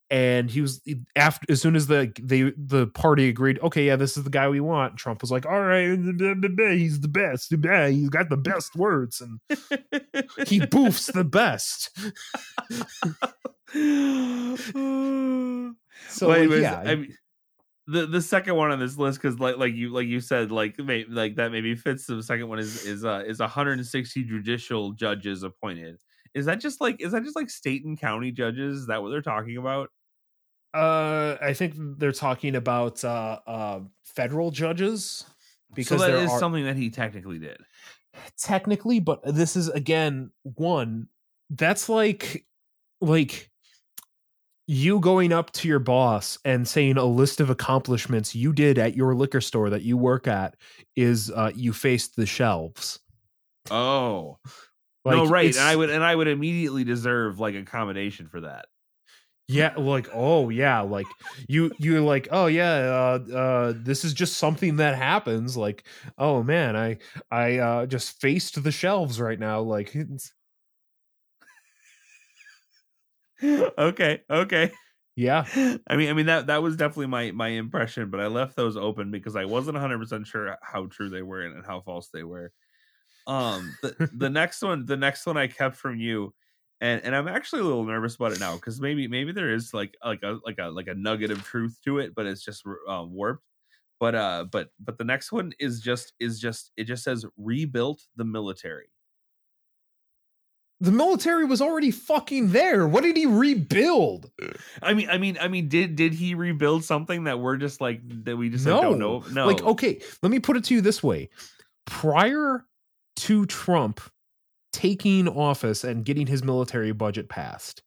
And 0.09 0.49
he 0.49 0.61
was 0.61 0.81
after 1.17 1.51
as 1.51 1.61
soon 1.61 1.75
as 1.75 1.87
the 1.87 2.13
they 2.21 2.53
the 2.55 2.87
party 2.87 3.27
agreed 3.27 3.59
okay 3.61 3.85
yeah 3.85 3.97
this 3.97 4.15
is 4.15 4.23
the 4.23 4.29
guy 4.29 4.47
we 4.47 4.61
want 4.61 4.95
trump 4.95 5.19
was 5.19 5.31
like 5.31 5.45
all 5.45 5.61
right 5.61 5.89
he's 5.89 7.01
the 7.01 7.09
best. 7.09 7.51
He's 7.51 8.09
got 8.09 8.29
the 8.29 8.37
best 8.37 8.73
words. 8.77 9.19
And 9.19 9.41
he 10.47 10.61
boofs 10.61 11.11
the 11.11 11.25
best. 11.25 11.91
So 16.09 16.29
Wait, 16.29 16.49
like, 16.49 16.61
yeah 16.61 16.79
I 16.79 16.95
mean, 16.95 17.17
the 17.87 18.05
the 18.05 18.21
second 18.21 18.55
one 18.55 18.71
on 18.71 18.79
this 18.79 18.97
list 18.97 19.21
because 19.21 19.39
like 19.39 19.57
like 19.57 19.73
you 19.73 19.89
like 19.89 20.07
you 20.07 20.19
said 20.19 20.51
like 20.51 20.77
may, 20.77 21.05
like 21.09 21.35
that 21.37 21.51
maybe 21.51 21.73
fits 21.75 22.05
the 22.05 22.21
second 22.21 22.49
one 22.49 22.59
is 22.59 22.85
is 22.85 23.05
uh 23.05 23.23
is 23.25 23.39
160 23.39 24.23
judicial 24.23 24.91
judges 24.91 25.43
appointed. 25.43 25.97
Is 26.33 26.45
that 26.45 26.59
just 26.59 26.81
like 26.81 27.01
is 27.01 27.13
that 27.13 27.23
just 27.23 27.35
like 27.35 27.49
state 27.49 27.85
and 27.85 27.99
county 27.99 28.31
judges? 28.31 28.81
Is 28.81 28.87
that 28.87 29.01
what 29.01 29.09
they're 29.09 29.21
talking 29.21 29.57
about? 29.57 29.89
Uh, 30.73 31.37
I 31.41 31.53
think 31.53 31.73
they're 31.77 32.11
talking 32.11 32.55
about 32.55 33.03
uh, 33.03 33.39
uh, 33.47 33.79
federal 34.03 34.51
judges 34.51 35.25
because 35.73 36.01
so 36.01 36.07
that 36.07 36.23
is 36.23 36.29
are, 36.29 36.39
something 36.39 36.65
that 36.65 36.75
he 36.75 36.89
technically 36.89 37.39
did. 37.39 37.57
Technically, 38.37 38.99
but 38.99 39.21
this 39.23 39.55
is 39.55 39.69
again 39.69 40.31
one 40.43 41.07
that's 41.49 41.87
like 41.87 42.45
like 42.99 43.49
you 44.67 44.99
going 44.99 45.31
up 45.31 45.51
to 45.51 45.67
your 45.67 45.79
boss 45.79 46.37
and 46.45 46.67
saying 46.67 46.97
a 46.97 47.05
list 47.05 47.39
of 47.39 47.49
accomplishments 47.49 48.35
you 48.35 48.51
did 48.53 48.77
at 48.77 48.95
your 48.95 49.15
liquor 49.15 49.41
store 49.41 49.69
that 49.69 49.81
you 49.81 49.97
work 49.97 50.27
at 50.27 50.55
is 50.95 51.31
uh, 51.31 51.51
you 51.55 51.73
faced 51.73 52.15
the 52.15 52.25
shelves. 52.25 52.99
Oh. 53.71 54.37
Like, 55.05 55.15
no, 55.15 55.25
right. 55.25 55.55
And 55.55 55.63
I 55.63 55.75
would 55.75 55.89
and 55.89 56.03
I 56.03 56.13
would 56.13 56.27
immediately 56.27 56.83
deserve 56.83 57.39
like 57.39 57.55
accommodation 57.55 58.27
for 58.27 58.41
that 58.41 58.65
yeah 59.47 59.73
like 59.77 60.09
oh 60.13 60.49
yeah 60.49 60.81
like 60.81 61.05
you 61.47 61.71
you're 61.77 62.01
like 62.01 62.27
oh 62.31 62.47
yeah 62.47 62.73
uh 62.73 63.33
uh 63.33 63.73
this 63.77 64.03
is 64.03 64.13
just 64.13 64.37
something 64.37 64.75
that 64.75 64.95
happens 64.95 65.55
like 65.55 65.85
oh 66.17 66.43
man 66.43 66.75
i 66.75 66.97
i 67.31 67.57
uh 67.57 67.85
just 67.85 68.19
faced 68.19 68.61
the 68.61 68.71
shelves 68.71 69.21
right 69.21 69.39
now 69.39 69.61
like 69.61 69.95
okay 73.77 74.23
okay 74.29 74.71
yeah 75.15 75.45
i 75.87 75.95
mean 75.95 76.09
i 76.09 76.13
mean 76.13 76.25
that 76.25 76.47
that 76.47 76.61
was 76.61 76.75
definitely 76.75 77.07
my 77.07 77.31
my 77.31 77.49
impression 77.49 78.09
but 78.09 78.19
i 78.19 78.27
left 78.27 78.55
those 78.55 78.77
open 78.77 79.11
because 79.11 79.35
i 79.35 79.45
wasn't 79.45 79.73
100% 79.73 80.25
sure 80.27 80.57
how 80.61 80.85
true 80.87 81.09
they 81.09 81.21
were 81.21 81.41
and 81.41 81.65
how 81.65 81.81
false 81.81 82.09
they 82.09 82.23
were 82.23 82.51
um 83.27 83.77
the 83.81 83.97
the 84.13 84.29
next 84.31 84.61
one 84.63 84.85
the 84.85 84.97
next 84.97 85.25
one 85.25 85.37
i 85.37 85.47
kept 85.47 85.75
from 85.75 85.99
you 85.99 86.33
and 86.81 87.01
and 87.03 87.15
I'm 87.15 87.27
actually 87.27 87.61
a 87.61 87.65
little 87.65 87.85
nervous 87.85 88.15
about 88.15 88.33
it 88.33 88.39
now 88.39 88.55
because 88.55 88.81
maybe 88.81 89.07
maybe 89.07 89.31
there 89.31 89.53
is 89.53 89.73
like 89.73 89.95
like 90.03 90.23
a 90.23 90.39
like 90.45 90.59
a 90.59 90.65
like 90.69 90.87
a 90.87 90.95
nugget 90.95 91.31
of 91.31 91.43
truth 91.43 91.79
to 91.85 91.99
it, 91.99 92.15
but 92.15 92.25
it's 92.27 92.43
just 92.43 92.63
uh, 92.89 93.05
warped. 93.07 93.45
But 93.99 94.15
uh, 94.15 94.45
but 94.51 94.71
but 94.79 94.97
the 94.97 95.03
next 95.05 95.31
one 95.31 95.53
is 95.59 95.81
just 95.81 96.13
is 96.19 96.39
just 96.39 96.71
it 96.77 96.85
just 96.85 97.03
says 97.03 97.25
rebuilt 97.37 98.03
the 98.15 98.25
military. 98.25 98.89
The 100.79 100.91
military 100.91 101.45
was 101.45 101.59
already 101.59 101.89
fucking 101.89 102.51
there. 102.51 102.87
What 102.87 103.03
did 103.03 103.17
he 103.17 103.25
rebuild? 103.25 104.29
I 104.83 104.93
mean, 104.93 105.09
I 105.09 105.17
mean, 105.17 105.37
I 105.41 105.47
mean, 105.47 105.69
did 105.69 105.95
did 105.95 106.13
he 106.13 106.35
rebuild 106.35 106.83
something 106.83 107.23
that 107.23 107.39
we're 107.39 107.57
just 107.57 107.81
like 107.81 108.01
that 108.25 108.37
we 108.37 108.49
just 108.49 108.65
no. 108.65 108.73
like, 108.73 108.81
don't 108.83 108.99
know? 108.99 109.23
No, 109.31 109.47
like 109.47 109.63
okay, 109.63 109.99
let 110.21 110.31
me 110.31 110.39
put 110.39 110.55
it 110.55 110.63
to 110.65 110.75
you 110.75 110.81
this 110.81 111.01
way: 111.01 111.29
prior 111.85 112.63
to 113.17 113.45
Trump 113.47 114.01
taking 114.71 115.27
office 115.27 115.83
and 115.83 116.05
getting 116.05 116.27
his 116.27 116.43
military 116.43 116.91
budget 116.91 117.27
passed, 117.27 117.81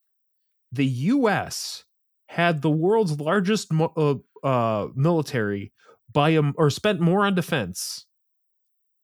the 0.72 0.86
U.S. 0.86 1.84
had 2.28 2.60
the 2.60 2.70
world's 2.70 3.20
largest 3.20 3.70
uh, 3.72 4.14
uh, 4.42 4.88
military 4.96 5.72
by 6.12 6.30
a, 6.30 6.42
or 6.56 6.70
spent 6.70 7.00
more 7.00 7.24
on 7.24 7.36
defense 7.36 8.06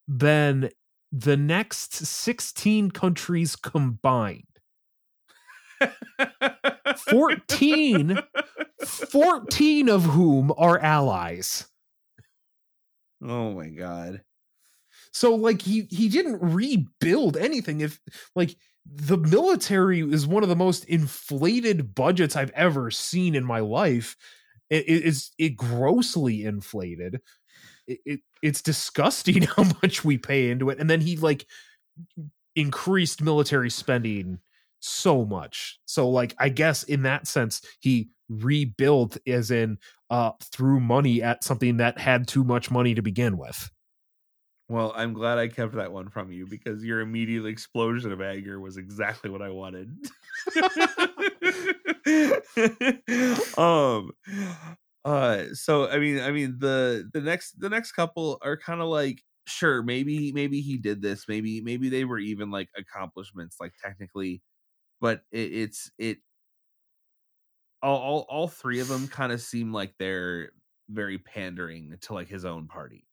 than 0.08 0.70
the 1.12 1.36
next 1.36 1.94
16 1.94 2.90
countries 2.90 3.56
combined. 3.56 4.44
14 7.10 8.18
14 8.84 9.88
of 9.88 10.04
whom 10.04 10.52
are 10.56 10.78
allies. 10.78 11.66
Oh 13.22 13.52
my 13.52 13.68
god. 13.68 14.22
So 15.12 15.34
like 15.34 15.62
he 15.62 15.88
he 15.90 16.08
didn't 16.08 16.40
rebuild 16.42 17.36
anything. 17.36 17.80
If 17.80 18.00
like 18.34 18.56
the 18.86 19.18
military 19.18 20.00
is 20.00 20.26
one 20.26 20.42
of 20.42 20.48
the 20.48 20.56
most 20.56 20.84
inflated 20.86 21.94
budgets 21.94 22.36
I've 22.36 22.50
ever 22.52 22.90
seen 22.90 23.34
in 23.34 23.44
my 23.44 23.60
life. 23.60 24.16
It 24.70 24.86
is 24.88 25.32
it, 25.38 25.46
it 25.46 25.56
grossly 25.56 26.44
inflated. 26.44 27.20
It, 27.86 28.00
it 28.04 28.20
it's 28.42 28.62
disgusting 28.62 29.42
how 29.42 29.64
much 29.82 30.04
we 30.04 30.18
pay 30.18 30.50
into 30.50 30.70
it. 30.70 30.78
And 30.78 30.88
then 30.88 31.00
he 31.00 31.16
like 31.16 31.46
increased 32.54 33.22
military 33.22 33.70
spending 33.70 34.40
so 34.80 35.24
much. 35.24 35.78
So 35.86 36.08
like 36.08 36.34
I 36.38 36.48
guess 36.48 36.82
in 36.82 37.02
that 37.02 37.26
sense 37.26 37.62
he 37.80 38.10
rebuilt 38.28 39.16
as 39.26 39.50
in 39.50 39.78
uh 40.10 40.32
threw 40.42 40.80
money 40.80 41.22
at 41.22 41.44
something 41.44 41.76
that 41.76 41.98
had 41.98 42.26
too 42.26 42.44
much 42.44 42.70
money 42.70 42.94
to 42.94 43.02
begin 43.02 43.38
with. 43.38 43.70
Well, 44.68 44.92
I'm 44.96 45.12
glad 45.12 45.38
I 45.38 45.46
kept 45.46 45.74
that 45.74 45.92
one 45.92 46.08
from 46.08 46.32
you 46.32 46.44
because 46.44 46.84
your 46.84 47.00
immediate 47.00 47.46
explosion 47.46 48.10
of 48.10 48.20
anger 48.20 48.58
was 48.58 48.76
exactly 48.76 49.30
what 49.30 49.40
I 49.40 49.50
wanted. 49.50 49.96
um 53.56 54.10
uh 55.06 55.44
so 55.54 55.88
I 55.88 55.98
mean 55.98 56.20
I 56.20 56.30
mean 56.32 56.58
the 56.58 57.08
the 57.12 57.22
next 57.22 57.58
the 57.60 57.70
next 57.70 57.92
couple 57.92 58.38
are 58.42 58.58
kind 58.58 58.82
of 58.82 58.88
like 58.88 59.22
sure 59.46 59.82
maybe 59.82 60.32
maybe 60.32 60.60
he 60.60 60.76
did 60.76 61.00
this 61.00 61.26
maybe 61.28 61.62
maybe 61.62 61.88
they 61.88 62.04
were 62.04 62.18
even 62.18 62.50
like 62.50 62.68
accomplishments 62.76 63.56
like 63.60 63.72
technically 63.82 64.42
but 65.00 65.22
it, 65.32 65.52
it's 65.52 65.90
it 65.98 66.18
all, 67.82 67.98
all 67.98 68.26
all 68.28 68.48
three 68.48 68.80
of 68.80 68.88
them 68.88 69.08
kind 69.08 69.32
of 69.32 69.40
seem 69.40 69.72
like 69.72 69.94
they're 69.98 70.50
very 70.90 71.18
pandering 71.18 71.96
to 72.02 72.14
like 72.14 72.28
his 72.28 72.44
own 72.44 72.66
party 72.66 73.06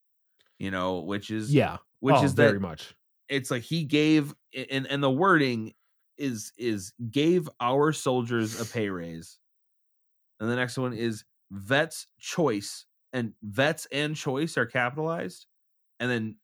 you 0.63 0.71
know, 0.71 1.00
which 1.00 1.29
is 1.29 1.53
yeah, 1.53 1.77
which 2.00 2.15
oh, 2.15 2.23
is 2.23 2.33
very 2.33 2.59
much. 2.59 2.95
It's 3.27 3.51
like 3.51 3.63
he 3.63 3.83
gave 3.83 4.33
and 4.69 4.88
and 4.88 5.03
the 5.03 5.12
wording 5.12 5.73
is 6.17 6.53
is 6.57 6.93
gave 7.12 7.50
our 7.59 7.91
soldiers 7.91 8.62
a 8.62 8.65
pay 8.65 8.89
raise. 8.89 9.39
And 10.39 10.50
the 10.50 10.55
next 10.55 10.77
one 10.77 10.93
is 10.93 11.25
vets 11.53 12.07
choice 12.19 12.86
and 13.13 13.33
vets 13.43 13.88
and 13.91 14.15
choice 14.15 14.57
are 14.57 14.65
capitalized 14.65 15.45
and 16.00 16.10
then 16.10 16.36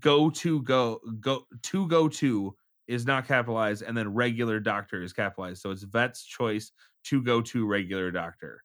go 0.00 0.30
to 0.30 0.62
go 0.62 1.00
go 1.20 1.44
to 1.62 1.86
go 1.88 2.08
to 2.08 2.54
is 2.86 3.04
not 3.04 3.26
capitalized 3.26 3.82
and 3.82 3.96
then 3.96 4.14
regular 4.14 4.60
doctor 4.60 5.02
is 5.02 5.12
capitalized 5.12 5.60
so 5.60 5.70
it's 5.70 5.82
vets 5.82 6.24
choice 6.24 6.72
to 7.04 7.22
go 7.22 7.40
to 7.40 7.66
regular 7.66 8.10
doctor 8.10 8.62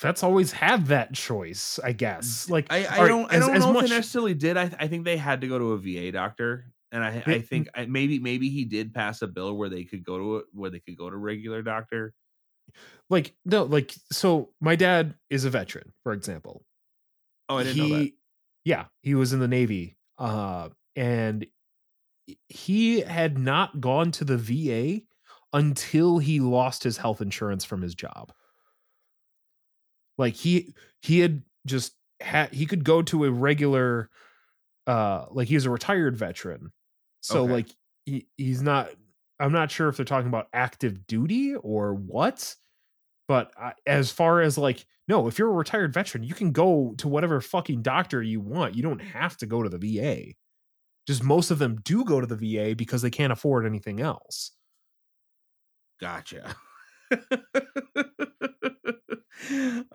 vets 0.00 0.22
always 0.22 0.52
had 0.52 0.86
that 0.86 1.12
choice, 1.12 1.78
I 1.82 1.92
guess. 1.92 2.48
Like 2.48 2.66
I, 2.70 2.86
I 2.86 3.08
don't, 3.08 3.30
as, 3.32 3.44
I 3.44 3.46
don't 3.46 3.60
know 3.60 3.72
much... 3.74 3.84
if 3.84 3.90
they 3.90 3.96
necessarily 3.96 4.34
did. 4.34 4.56
I, 4.56 4.70
I 4.78 4.88
think 4.88 5.04
they 5.04 5.16
had 5.16 5.40
to 5.42 5.48
go 5.48 5.58
to 5.58 5.72
a 5.72 5.78
VA 5.78 6.12
doctor, 6.12 6.72
and 6.92 7.04
I, 7.04 7.22
I 7.26 7.40
think 7.40 7.68
I, 7.74 7.86
maybe, 7.86 8.18
maybe 8.18 8.48
he 8.48 8.64
did 8.64 8.94
pass 8.94 9.22
a 9.22 9.26
bill 9.26 9.56
where 9.56 9.68
they 9.68 9.84
could 9.84 10.04
go 10.04 10.18
to 10.18 10.36
it, 10.38 10.46
where 10.52 10.70
they 10.70 10.80
could 10.80 10.96
go 10.96 11.10
to 11.10 11.16
regular 11.16 11.62
doctor. 11.62 12.14
Like 13.10 13.34
no, 13.44 13.64
like 13.64 13.94
so. 14.12 14.50
My 14.60 14.76
dad 14.76 15.14
is 15.30 15.44
a 15.44 15.50
veteran, 15.50 15.92
for 16.02 16.12
example. 16.12 16.64
Oh, 17.48 17.58
I 17.58 17.62
didn't 17.64 17.76
he, 17.76 17.90
know 17.90 17.98
that. 17.98 18.12
Yeah, 18.64 18.84
he 19.02 19.14
was 19.14 19.32
in 19.32 19.40
the 19.40 19.48
Navy, 19.48 19.96
uh, 20.18 20.68
and 20.94 21.46
he 22.48 23.00
had 23.00 23.38
not 23.38 23.80
gone 23.80 24.10
to 24.12 24.24
the 24.24 24.36
VA 24.36 25.02
until 25.52 26.18
he 26.18 26.40
lost 26.40 26.82
his 26.82 26.98
health 26.98 27.20
insurance 27.20 27.64
from 27.64 27.82
his 27.82 27.94
job. 27.94 28.32
Like 30.16 30.34
he 30.34 30.74
he 31.00 31.20
had 31.20 31.42
just 31.66 31.94
had 32.20 32.52
he 32.52 32.66
could 32.66 32.84
go 32.84 33.02
to 33.02 33.24
a 33.24 33.30
regular 33.30 34.10
uh 34.86 35.26
like 35.30 35.48
he's 35.48 35.64
a 35.64 35.70
retired 35.70 36.16
veteran. 36.16 36.72
So 37.20 37.44
okay. 37.44 37.52
like 37.52 37.68
he, 38.04 38.26
he's 38.36 38.62
not 38.62 38.88
I'm 39.40 39.52
not 39.52 39.70
sure 39.70 39.88
if 39.88 39.96
they're 39.96 40.04
talking 40.04 40.28
about 40.28 40.48
active 40.52 41.06
duty 41.06 41.54
or 41.54 41.94
what. 41.94 42.54
But 43.28 43.52
as 43.86 44.10
far 44.10 44.40
as 44.40 44.56
like 44.56 44.86
no, 45.06 45.26
if 45.26 45.38
you're 45.38 45.48
a 45.48 45.52
retired 45.52 45.94
veteran, 45.94 46.22
you 46.22 46.34
can 46.34 46.52
go 46.52 46.94
to 46.98 47.08
whatever 47.08 47.40
fucking 47.40 47.82
doctor 47.82 48.22
you 48.22 48.40
want. 48.40 48.74
You 48.74 48.82
don't 48.82 49.00
have 49.00 49.36
to 49.38 49.46
go 49.46 49.62
to 49.62 49.68
the 49.70 49.78
VA. 49.78 50.34
Just 51.06 51.24
most 51.24 51.50
of 51.50 51.58
them 51.58 51.78
do 51.84 52.04
go 52.04 52.20
to 52.20 52.26
the 52.26 52.36
VA 52.36 52.76
because 52.76 53.00
they 53.00 53.10
can't 53.10 53.32
afford 53.32 53.64
anything 53.64 54.00
else. 54.00 54.52
Gotcha. 56.00 56.54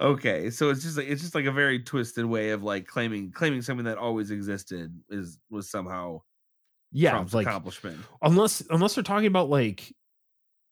okay, 0.01 0.49
so 0.49 0.69
it's 0.71 0.81
just 0.81 0.97
like 0.97 1.07
it's 1.07 1.21
just 1.21 1.35
like 1.35 1.45
a 1.45 1.51
very 1.51 1.79
twisted 1.79 2.25
way 2.25 2.49
of 2.49 2.63
like 2.63 2.87
claiming 2.87 3.31
claiming 3.31 3.61
something 3.61 3.85
that 3.85 3.99
always 3.99 4.31
existed 4.31 4.91
is 5.09 5.37
was 5.51 5.69
somehow 5.69 6.21
yeah 6.93 7.11
Trump's 7.11 7.33
like 7.33 7.47
accomplishment. 7.47 7.97
unless 8.21 8.61
unless 8.69 8.95
they're 8.95 9.03
talking 9.03 9.27
about 9.27 9.49
like 9.49 9.93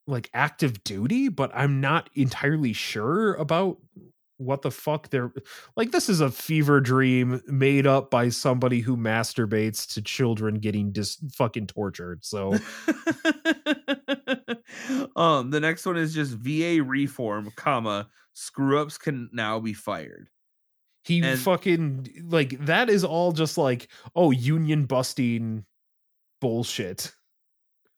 like 0.08 0.30
active 0.34 0.84
duty 0.84 1.28
but 1.30 1.52
i'm 1.54 1.80
not 1.82 2.10
entirely 2.16 2.74
sure 2.74 3.34
about 3.36 3.78
what 4.38 4.64
the 4.64 4.72
fuck 4.72 5.10
they're 5.10 5.32
like 5.76 5.92
this 5.92 6.10
is 6.10 6.22
a 6.22 6.32
fever 6.32 6.80
dream 6.82 7.42
made 7.48 7.86
up 7.86 8.10
by 8.10 8.30
somebody 8.30 8.80
who 8.80 8.98
masturbates 8.98 9.94
to 9.94 10.02
children 10.02 10.56
getting 10.56 10.92
dis 10.92 11.18
fucking 11.34 11.68
tortured 11.68 12.24
so 12.26 12.50
um, 15.16 15.50
the 15.52 15.60
next 15.60 15.86
one 15.86 15.98
is 15.98 16.14
just 16.14 16.32
VA 16.34 16.82
reform, 16.84 17.52
comma 17.56 18.08
screw 18.34 18.80
ups 18.80 18.98
can 18.98 19.30
now 19.34 19.60
be 19.60 19.74
fired. 19.74 20.30
he 21.04 21.22
And- 21.22 21.40
fucking 21.40 22.26
like 22.28 22.58
that 22.66 22.90
is 22.90 23.04
all 23.04 23.32
just 23.32 23.58
like 23.58 23.88
oh 24.16 24.32
union 24.32 24.86
busting 24.86 25.66
bullshit 26.42 27.16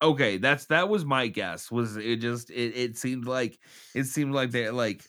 Okay, 0.01 0.38
that's 0.38 0.65
that 0.65 0.89
was 0.89 1.05
my 1.05 1.27
guess. 1.27 1.71
Was 1.71 1.95
it 1.95 2.17
just 2.17 2.50
it, 2.50 2.75
it 2.75 2.97
seemed 2.97 3.25
like 3.25 3.57
it 3.95 4.03
seemed 4.05 4.33
like 4.33 4.51
they 4.51 4.69
like 4.69 5.05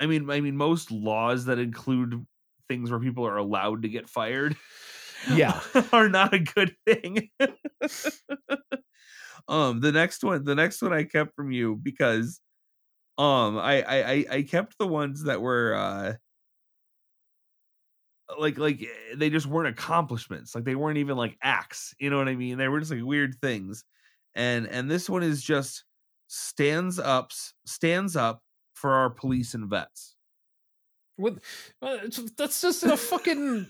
I 0.00 0.06
mean 0.06 0.30
I 0.30 0.40
mean 0.40 0.56
most 0.56 0.90
laws 0.90 1.46
that 1.46 1.58
include 1.58 2.26
things 2.68 2.90
where 2.90 3.00
people 3.00 3.26
are 3.26 3.36
allowed 3.36 3.82
to 3.82 3.88
get 3.88 4.08
fired 4.08 4.56
Yeah. 5.26 5.60
are 5.92 6.08
not 6.08 6.34
a 6.34 6.38
good 6.40 6.76
thing. 6.86 7.30
um 9.48 9.80
the 9.80 9.92
next 9.92 10.22
one 10.24 10.44
the 10.44 10.54
next 10.54 10.82
one 10.82 10.92
I 10.92 11.04
kept 11.04 11.34
from 11.34 11.52
you 11.52 11.76
because 11.76 12.40
um 13.18 13.58
I 13.58 13.82
I 13.82 14.12
I, 14.12 14.26
I 14.32 14.42
kept 14.42 14.78
the 14.78 14.88
ones 14.88 15.24
that 15.24 15.42
were 15.42 15.74
uh 15.74 16.14
like 18.38 18.58
like 18.58 18.82
eh, 18.82 19.14
they 19.16 19.30
just 19.30 19.46
weren't 19.46 19.68
accomplishments 19.68 20.54
like 20.54 20.64
they 20.64 20.74
weren't 20.74 20.98
even 20.98 21.16
like 21.16 21.36
acts 21.42 21.94
you 21.98 22.10
know 22.10 22.18
what 22.18 22.28
i 22.28 22.34
mean 22.36 22.58
they 22.58 22.68
were 22.68 22.78
just 22.80 22.92
like 22.92 23.02
weird 23.02 23.34
things 23.40 23.84
and 24.34 24.66
and 24.66 24.90
this 24.90 25.08
one 25.10 25.22
is 25.22 25.42
just 25.42 25.84
stands 26.28 26.98
up 26.98 27.32
stands 27.66 28.16
up 28.16 28.42
for 28.74 28.92
our 28.92 29.10
police 29.10 29.54
and 29.54 29.68
vets 29.68 30.14
What? 31.16 31.38
uh, 31.82 31.98
That's 32.38 32.60
just 32.62 32.82
a 32.84 32.96
fucking. 32.96 33.66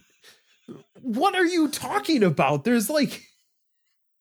What 1.00 1.34
are 1.34 1.44
you 1.46 1.66
talking 1.68 2.22
about? 2.22 2.62
There's 2.64 2.88
like. 2.88 3.24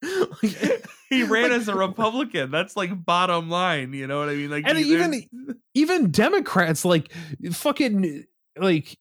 like- 0.41 0.85
he 1.09 1.23
ran 1.23 1.43
like- 1.43 1.51
as 1.59 1.67
a 1.67 1.75
republican 1.75 2.51
that's 2.51 2.77
like 2.77 3.03
bottom 3.05 3.49
line 3.49 3.91
you 3.93 4.07
know 4.07 4.19
what 4.19 4.29
i 4.29 4.33
mean 4.33 4.49
like 4.49 4.63
And 4.67 4.77
he- 4.77 4.93
even 4.93 5.23
even 5.75 6.11
Democrats, 6.11 6.83
like 6.85 7.11
fucking, 7.51 8.25
like 8.57 8.97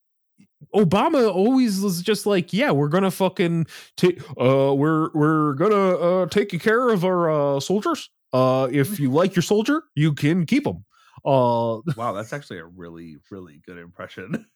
Obama 0.75 1.33
always 1.33 1.81
was 1.81 2.03
just 2.03 2.27
like, 2.27 2.53
yeah, 2.53 2.71
we're 2.71 2.89
gonna 2.89 3.11
fucking 3.11 3.67
take, 3.97 4.21
uh, 4.41 4.75
we're 4.75 5.11
we're 5.15 5.55
gonna 5.55 5.97
uh 5.97 6.27
take 6.27 6.51
care 6.61 6.89
of 6.91 7.05
our 7.05 7.31
uh 7.31 7.61
soldiers. 7.61 8.11
Uh, 8.33 8.69
if 8.71 9.01
you 9.01 9.11
like 9.11 9.35
your 9.35 9.43
soldier, 9.43 9.83
you 9.95 10.13
can 10.13 10.45
keep 10.47 10.65
them. 10.65 10.85
Uh, 11.25 11.81
wow 11.97 12.13
that's 12.13 12.33
actually 12.33 12.59
a 12.59 12.65
really 12.65 13.17
really 13.31 13.61
good 13.67 13.77
impression 13.77 14.47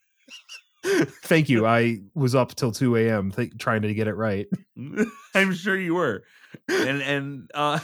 thank 1.25 1.49
you. 1.49 1.67
I 1.67 1.99
was 2.15 2.35
up 2.35 2.55
till 2.55 2.73
two 2.73 2.97
a.m. 2.97 3.31
Th- 3.31 3.53
trying 3.59 3.83
to 3.83 3.95
get 3.95 4.09
it 4.09 4.15
right. 4.15 4.47
i'm 5.35 5.53
sure 5.55 5.79
you 5.79 5.95
were 5.95 6.25
and 6.69 7.03
and 7.03 7.51
uh 7.55 7.79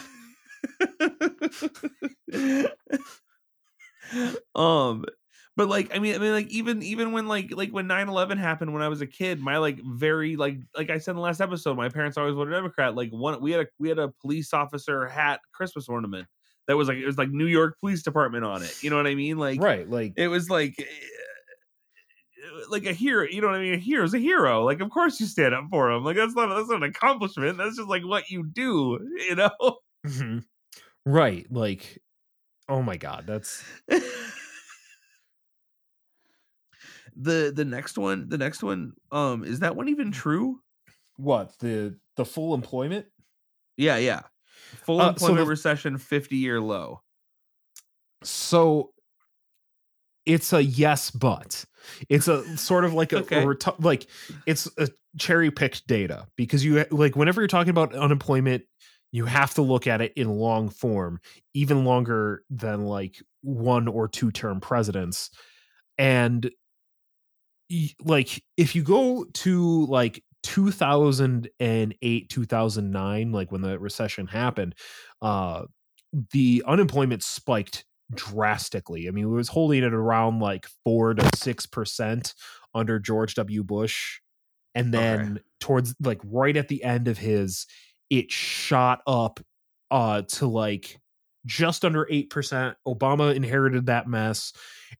um 4.55 5.05
but 5.59 5.69
like 5.69 5.95
i 5.95 5.99
mean 5.99 6.15
i 6.15 6.19
mean 6.19 6.31
like 6.31 6.47
even 6.47 6.81
even 6.85 7.11
when 7.11 7.27
like 7.27 7.51
like 7.51 7.71
when 7.71 7.89
9-11 7.89 8.39
happened 8.39 8.73
when 8.73 8.81
i 8.81 8.87
was 8.87 9.01
a 9.01 9.07
kid 9.07 9.41
my 9.41 9.59
like 9.59 9.81
very 9.85 10.37
like 10.37 10.57
like 10.77 10.89
i 10.89 10.99
said 10.99 11.11
in 11.11 11.17
the 11.17 11.23
last 11.23 11.41
episode 11.41 11.77
my 11.77 11.89
parents 11.89 12.17
always 12.17 12.37
voted 12.37 12.55
democrat. 12.55 12.95
Like 12.95 13.11
one 13.11 13.43
we 13.43 13.51
had 13.51 13.63
a 13.63 13.67
we 13.81 13.89
had 13.89 13.99
a 13.99 14.09
police 14.23 14.55
officer 14.55 15.07
hat 15.09 15.41
christmas 15.53 15.89
ornament 15.89 16.29
that 16.69 16.77
was 16.77 16.87
like 16.87 16.99
it 16.99 17.07
was 17.07 17.19
like 17.19 17.31
new 17.31 17.47
york 17.47 17.77
police 17.81 18.05
department 18.05 18.45
on 18.45 18.63
it. 18.63 18.83
You 18.85 18.91
know 18.91 18.97
what 18.97 19.09
i 19.09 19.17
mean? 19.17 19.37
Like 19.37 19.61
right, 19.61 19.91
like 19.91 20.13
it 20.17 20.29
was 20.29 20.49
like 20.49 20.77
eh, 20.79 20.85
like 22.71 22.87
a 22.87 22.93
hero 22.93 23.27
you 23.29 23.41
know 23.41 23.49
what 23.49 23.57
i 23.57 23.61
mean? 23.61 23.75
A 23.75 23.79
hero's 23.79 24.15
a 24.15 24.19
hero. 24.19 24.65
Like 24.65 24.81
of 24.81 24.91
course 24.91 25.19
you 25.19 25.27
stand 25.27 25.55
up 25.55 25.65
for 25.71 25.91
him. 25.91 26.05
Like 26.05 26.15
that's 26.15 26.37
not 26.37 26.55
that's 26.55 26.69
not 26.69 26.85
an 26.85 26.89
accomplishment. 26.89 27.59
That's 27.59 27.77
just 27.79 27.89
like 27.89 28.05
what 28.07 28.31
you 28.31 28.47
do 28.47 29.01
you 29.29 29.35
know? 29.35 29.79
Mhm. 30.07 30.45
right, 31.05 31.51
like 31.51 31.99
oh 32.69 32.81
my 32.81 32.97
god, 32.97 33.25
that's 33.27 33.65
the 37.21 37.53
the 37.55 37.65
next 37.65 37.99
one 37.99 38.29
the 38.29 38.39
next 38.39 38.63
one 38.63 38.93
um 39.13 39.43
is 39.45 39.59
that 39.61 39.75
one 39.77 39.89
even 39.89 40.13
true? 40.13 40.61
What 41.17 41.53
the 41.59 41.97
the 42.17 42.25
full 42.25 42.55
employment. 42.55 43.07
yeah 43.77 43.97
yeah. 43.97 44.21
Full 44.85 45.01
Uh, 45.01 45.05
so 45.07 45.09
employment 45.11 45.47
the- 45.47 45.51
recession 45.51 45.99
50 45.99 46.37
year 46.37 46.61
low. 46.61 47.03
So 48.23 48.93
it's 50.27 50.53
a 50.53 50.63
yes, 50.63 51.11
but. 51.11 51.65
It's 52.09 52.29
a 52.29 52.45
sort 52.59 52.85
of 52.85 52.93
like 52.93 53.13
a, 53.15 53.19
a 53.19 53.23
retu- 53.23 53.83
like 53.83 54.07
it's 54.47 54.69
a 54.79 54.89
cherry 55.19 55.51
picked 55.51 55.87
data 55.87 56.27
because 56.37 56.65
you 56.65 56.85
like 56.91 57.17
whenever 57.17 57.41
you're 57.41 57.49
talking 57.49 57.71
about 57.71 57.95
unemployment, 57.95 58.65
you 59.11 59.25
have 59.25 59.55
to 59.55 59.63
look 59.63 59.87
at 59.87 60.03
it 60.03 60.13
in 60.17 60.29
long 60.29 60.69
form, 60.69 61.19
even 61.55 61.85
longer 61.85 62.43
than 62.51 62.85
like 62.85 63.17
one 63.41 63.89
or 63.89 64.07
two 64.07 64.31
term 64.31 64.61
presidents, 64.61 65.31
and 65.97 66.51
like 68.05 68.43
if 68.57 68.75
you 68.75 68.83
go 68.83 69.25
to 69.35 69.87
like 69.87 70.23
2008 70.43 72.29
2009 72.31 73.33
like 73.33 73.53
when 73.53 73.61
the 73.61 73.79
recession 73.79 74.27
happened 74.27 74.75
uh 75.21 75.65
the 76.31 76.63
unemployment 76.67 77.23
spiked 77.23 77.85
drastically. 78.15 79.09
I 79.09 79.11
mean 79.11 79.25
it 79.25 79.29
was 79.29 79.49
holding 79.49 79.83
it 79.85 79.93
around 79.93 80.41
like 80.41 80.67
4 80.85 81.15
to 81.15 81.23
6% 81.37 82.35
under 82.75 82.99
george 82.99 83.35
w. 83.35 83.63
Bush 83.65 84.21
and 84.75 84.95
Okay. 84.95 85.29
then 85.29 85.41
towards 85.61 85.95
like 86.01 86.21
right 86.25 86.57
at 86.57 86.69
the 86.69 86.83
end 86.85 87.09
of 87.09 87.19
his 87.19 87.67
it 88.11 88.31
shot 88.33 89.01
up 89.07 89.41
uh 89.91 90.23
to 90.23 90.47
like 90.47 90.99
just 91.47 91.85
under 91.85 92.07
8% 92.07 92.75
obama 92.87 93.35
inherited 93.35 93.87
that 93.87 94.07
mess 94.09 94.53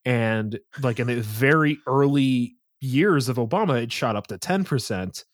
and 0.05 0.59
like 0.83 1.01
in 1.01 1.07
the 1.07 1.21
very 1.21 1.79
early 1.87 2.58
years 2.81 3.29
of 3.29 3.37
obama 3.37 3.83
it 3.83 3.93
shot 3.93 4.17
up 4.17 4.27
to 4.27 4.39
10% 4.39 5.25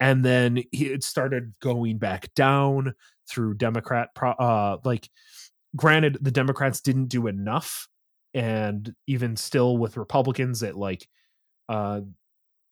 and 0.00 0.24
then 0.24 0.62
it 0.72 1.04
started 1.04 1.54
going 1.60 1.98
back 1.98 2.32
down 2.34 2.94
through 3.28 3.54
democrat 3.54 4.08
uh 4.38 4.76
like 4.84 5.08
granted 5.76 6.18
the 6.20 6.30
democrats 6.30 6.80
didn't 6.80 7.06
do 7.06 7.26
enough 7.26 7.88
and 8.34 8.94
even 9.06 9.36
still 9.36 9.76
with 9.76 9.96
republicans 9.96 10.62
it 10.62 10.76
like 10.76 11.06
uh 11.68 12.00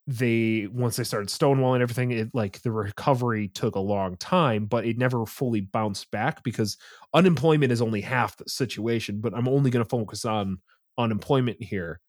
they 0.06 0.66
once 0.72 0.96
they 0.96 1.04
started 1.04 1.28
stonewalling 1.28 1.80
everything 1.80 2.10
it 2.10 2.30
like 2.34 2.60
the 2.62 2.70
recovery 2.72 3.46
took 3.48 3.76
a 3.76 3.80
long 3.80 4.16
time 4.16 4.64
but 4.64 4.84
it 4.84 4.98
never 4.98 5.24
fully 5.24 5.60
bounced 5.60 6.10
back 6.10 6.42
because 6.42 6.76
unemployment 7.14 7.70
is 7.70 7.80
only 7.80 8.00
half 8.00 8.36
the 8.36 8.48
situation 8.48 9.20
but 9.20 9.32
i'm 9.34 9.46
only 9.46 9.70
going 9.70 9.84
to 9.84 9.88
focus 9.88 10.24
on 10.24 10.58
unemployment 10.98 11.62
here 11.62 12.00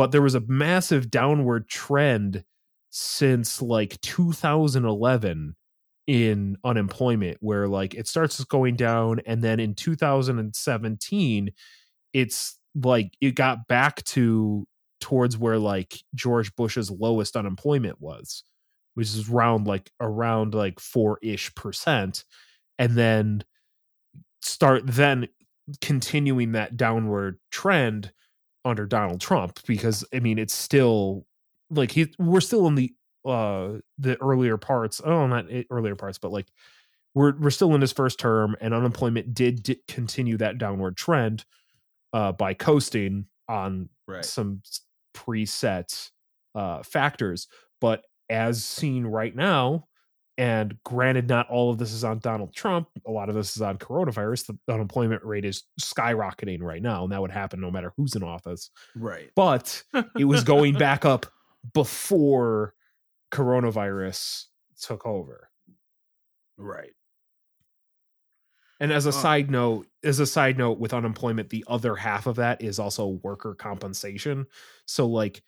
but 0.00 0.12
there 0.12 0.22
was 0.22 0.34
a 0.34 0.40
massive 0.48 1.10
downward 1.10 1.68
trend 1.68 2.42
since 2.88 3.60
like 3.60 4.00
2011 4.00 5.54
in 6.06 6.56
unemployment 6.64 7.36
where 7.40 7.68
like 7.68 7.92
it 7.92 8.08
starts 8.08 8.42
going 8.44 8.76
down 8.76 9.20
and 9.26 9.44
then 9.44 9.60
in 9.60 9.74
2017 9.74 11.50
it's 12.14 12.58
like 12.82 13.12
it 13.20 13.34
got 13.34 13.68
back 13.68 14.02
to 14.04 14.66
towards 15.02 15.36
where 15.36 15.58
like 15.58 15.98
George 16.14 16.56
Bush's 16.56 16.90
lowest 16.90 17.36
unemployment 17.36 18.00
was 18.00 18.42
which 18.94 19.08
is 19.08 19.28
around 19.28 19.66
like 19.66 19.90
around 20.00 20.54
like 20.54 20.76
4ish 20.76 21.54
percent 21.54 22.24
and 22.78 22.96
then 22.96 23.44
start 24.40 24.80
then 24.86 25.28
continuing 25.82 26.52
that 26.52 26.78
downward 26.78 27.38
trend 27.50 28.12
under 28.64 28.86
Donald 28.86 29.20
Trump 29.20 29.58
because 29.66 30.04
I 30.12 30.20
mean 30.20 30.38
it's 30.38 30.54
still 30.54 31.26
like 31.70 31.92
he 31.92 32.12
we're 32.18 32.40
still 32.40 32.66
in 32.66 32.74
the 32.74 32.92
uh 33.24 33.78
the 33.98 34.20
earlier 34.20 34.56
parts 34.56 35.00
oh 35.04 35.26
not 35.26 35.46
earlier 35.70 35.94
parts 35.94 36.18
but 36.18 36.32
like 36.32 36.46
we're 37.14 37.36
we're 37.38 37.50
still 37.50 37.74
in 37.74 37.80
his 37.80 37.92
first 37.92 38.18
term 38.18 38.56
and 38.60 38.72
unemployment 38.72 39.34
did, 39.34 39.62
di- 39.62 39.80
continue 39.88 40.36
that 40.36 40.58
downward 40.58 40.96
trend 40.96 41.44
uh 42.12 42.32
by 42.32 42.54
coasting 42.54 43.26
on 43.48 43.88
right. 44.06 44.24
some 44.24 44.62
preset 45.14 46.10
uh 46.54 46.82
factors. 46.82 47.48
But 47.80 48.02
as 48.28 48.64
seen 48.64 49.06
right 49.06 49.34
now 49.34 49.86
And 50.40 50.82
granted, 50.84 51.28
not 51.28 51.50
all 51.50 51.70
of 51.70 51.76
this 51.76 51.92
is 51.92 52.02
on 52.02 52.18
Donald 52.20 52.54
Trump. 52.54 52.88
A 53.06 53.10
lot 53.10 53.28
of 53.28 53.34
this 53.34 53.56
is 53.56 53.60
on 53.60 53.76
coronavirus. 53.76 54.46
The 54.46 54.72
unemployment 54.72 55.22
rate 55.22 55.44
is 55.44 55.64
skyrocketing 55.78 56.62
right 56.62 56.80
now, 56.80 57.04
and 57.04 57.12
that 57.12 57.20
would 57.20 57.30
happen 57.30 57.60
no 57.60 57.70
matter 57.70 57.92
who's 57.94 58.14
in 58.14 58.22
office. 58.22 58.70
Right. 58.96 59.30
But 59.36 59.82
it 60.18 60.24
was 60.24 60.42
going 60.42 60.72
back 60.78 61.04
up 61.04 61.26
before 61.74 62.72
coronavirus 63.30 64.46
took 64.80 65.04
over. 65.04 65.50
Right. 66.56 66.94
And 68.80 68.94
as 68.94 69.04
a 69.04 69.12
side 69.12 69.50
note, 69.50 69.88
as 70.02 70.20
a 70.20 70.26
side 70.26 70.56
note 70.56 70.78
with 70.78 70.94
unemployment, 70.94 71.50
the 71.50 71.66
other 71.68 71.94
half 71.94 72.26
of 72.26 72.36
that 72.36 72.62
is 72.62 72.78
also 72.78 73.20
worker 73.22 73.54
compensation. 73.54 74.46
So 74.86 75.06
like, 75.06 75.42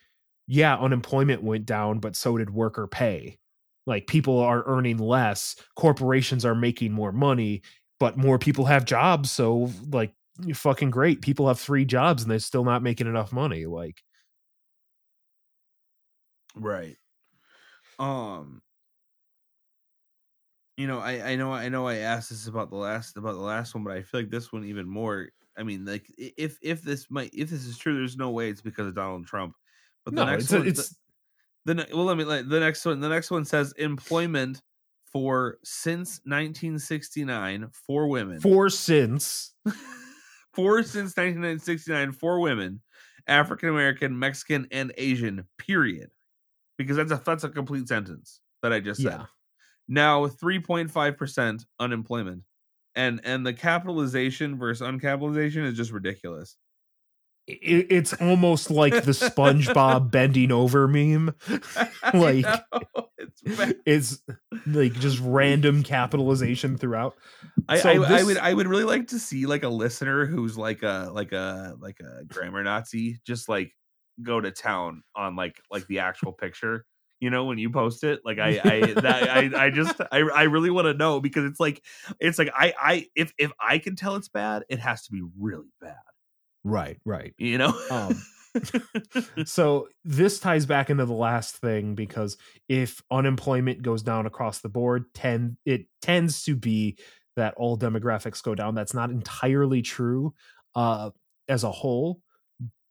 yeah, 0.47 0.77
unemployment 0.77 1.43
went 1.43 1.65
down, 1.65 1.99
but 1.99 2.15
so 2.15 2.37
did 2.37 2.51
worker 2.51 2.87
pay. 2.87 3.39
Like 3.87 4.07
people 4.07 4.39
are 4.39 4.65
earning 4.67 4.99
less, 4.99 5.57
corporations 5.77 6.45
are 6.45 6.55
making 6.55 6.93
more 6.93 7.13
money, 7.13 7.63
but 7.99 8.17
more 8.17 8.39
people 8.39 8.65
have 8.67 8.85
jobs, 8.85 9.31
so 9.31 9.71
like 9.91 10.15
fucking 10.55 10.91
great. 10.91 11.23
People 11.23 11.49
have 11.49 11.59
three 11.61 11.85
jobs 11.85 12.23
and 12.23 12.31
they're 12.31 12.39
still 12.39 12.65
not 12.65 12.83
making 12.83 13.07
enough 13.09 13.33
money. 13.33 13.67
Like 13.67 14.03
Right. 16.55 16.97
Um 17.99 18.63
you 20.77 20.87
know, 20.87 20.99
I 21.01 21.33
I 21.33 21.37
know 21.37 21.53
I 21.53 21.69
know 21.69 21.87
I 21.87 21.97
asked 21.97 22.31
this 22.31 22.47
about 22.47 22.71
the 22.71 22.77
last 22.77 23.17
about 23.17 23.35
the 23.35 23.41
last 23.41 23.75
one, 23.75 23.85
but 23.85 23.93
I 23.97 24.03
feel 24.03 24.21
like 24.21 24.31
this 24.31 24.53
one 24.53 24.65
even 24.65 24.89
more. 24.89 25.31
I 25.57 25.63
mean, 25.65 25.85
like 25.85 26.07
if 26.19 26.59
if 26.63 26.83
this 26.83 27.11
might 27.11 27.31
if 27.35 27.51
this 27.51 27.65
is 27.67 27.77
true, 27.79 27.95
there's 27.95 28.17
no 28.17 28.31
way 28.31 28.49
it's 28.51 28.63
because 28.63 28.87
of 28.87 28.95
Donald 28.95 29.27
Trump. 29.27 29.55
But 30.05 30.15
the 30.15 30.23
no, 30.23 30.25
next 30.25 30.49
it's 30.49 30.51
one, 30.51 30.67
it's 30.67 30.89
the, 30.89 30.95
ne- 31.67 31.83
uh, 31.83 31.97
well, 31.97 32.05
let 32.05 32.17
me 32.17 32.25
like 32.25 32.49
the 32.49 32.61
next 32.61 32.85
one. 32.85 33.01
The 33.01 33.09
next 33.09 33.31
one 33.31 33.45
says 33.45 33.73
employment 33.79 34.63
for 35.13 35.59
since 35.63 36.21
1969 36.25 37.69
for 37.87 38.09
women. 38.09 38.41
for 38.41 38.71
since 38.71 39.55
for 40.55 40.83
since 40.83 41.17
1969 41.17 42.13
for 42.13 42.41
women, 42.41 42.81
African 43.27 43.69
American, 43.69 44.19
Mexican, 44.19 44.67
and 44.73 44.93
Asian. 44.97 45.45
Period. 45.59 46.11
Because 46.79 46.97
that's 46.97 47.13
a 47.13 47.23
that's 47.25 47.45
a 47.45 47.49
complete 47.49 47.87
sentence 47.87 48.41
that 48.63 48.73
I 48.73 48.81
just 48.81 49.03
said. 49.03 49.13
yeah. 49.13 49.27
Now 49.89 50.27
3.5 50.27 51.17
percent 51.17 51.65
unemployment, 51.79 52.43
and 52.95 53.21
and 53.25 53.47
the 53.47 53.53
capitalization 53.53 54.59
versus 54.59 54.87
uncapitalization 54.87 55.65
is 55.65 55.77
just 55.77 55.93
ridiculous. 55.93 56.57
It, 57.47 57.87
it's 57.91 58.13
almost 58.15 58.71
like 58.71 59.05
the 59.05 59.13
SpongeBob 59.13 60.11
bending 60.11 60.53
over 60.53 60.89
meme. 60.89 61.35
Like, 62.15 62.45
know, 62.45 63.09
it's. 63.17 63.43
It's 63.87 64.23
like 64.67 64.93
just 64.95 65.19
random 65.21 65.83
capitalization 65.85 66.77
throughout. 66.77 67.15
I, 67.69 67.79
So 67.79 67.91
I, 67.91 68.21
I 68.21 68.23
would 68.23 68.39
I 68.39 68.53
would 68.55 68.67
really 68.67 68.85
like 68.85 69.09
to 69.09 69.19
see 69.19 69.47
like 69.47 69.63
a 69.63 69.69
listener 69.69 70.27
who's 70.27 70.57
like 70.59 70.83
a 70.83 71.11
like 71.13 71.33
a 71.33 71.77
like 71.81 72.01
a 72.01 72.25
grammar 72.25 72.63
Nazi 72.63 73.21
just 73.27 73.49
like 73.49 73.73
go 74.23 74.41
to 74.41 74.51
town 74.51 75.03
on 75.17 75.37
like 75.37 75.61
like 75.71 75.87
the 75.87 76.01
actual 76.01 76.33
picture. 76.33 76.85
You 77.21 77.31
know 77.31 77.45
when 77.45 77.59
you 77.59 77.71
post 77.71 78.03
it, 78.03 78.21
like 78.25 78.39
I 78.39 78.61
I 78.65 78.93
that 79.01 79.31
I 79.31 79.67
I 79.67 79.71
just 79.71 80.01
I 80.11 80.19
I 80.19 80.43
really 80.45 80.71
want 80.71 80.87
to 80.87 80.95
know 80.95 81.21
because 81.21 81.45
it's 81.45 81.61
like 81.61 81.81
it's 82.19 82.39
like 82.39 82.51
I 82.55 82.75
I 82.79 83.07
if 83.15 83.33
if 83.39 83.53
I 83.61 83.79
can 83.79 83.95
tell 83.95 84.17
it's 84.17 84.29
bad, 84.29 84.65
it 84.69 84.81
has 84.81 85.05
to 85.05 85.13
be 85.13 85.23
really 85.39 85.71
bad. 85.81 85.97
Right, 86.65 86.99
right. 87.05 87.35
You 87.39 87.59
know. 87.59 87.79
Um, 87.91 88.23
so 89.45 89.89
this 90.05 90.39
ties 90.39 90.67
back 90.67 90.91
into 90.91 91.07
the 91.07 91.15
last 91.15 91.57
thing 91.57 91.95
because 91.95 92.37
if 92.69 93.03
unemployment 93.11 93.83
goes 93.83 94.03
down 94.03 94.27
across 94.27 94.61
the 94.61 94.69
board, 94.69 95.05
tend 95.15 95.57
it 95.65 95.87
tends 96.01 96.45
to 96.45 96.57
be 96.57 96.97
that 97.37 97.55
all 97.57 97.79
demographics 97.79 98.43
go 98.43 98.55
down. 98.55 98.75
That's 98.75 98.95
not 98.95 99.11
entirely 99.11 99.83
true 99.83 100.35
uh 100.75 101.11
as 101.49 101.65
a 101.65 101.71
whole 101.71 102.21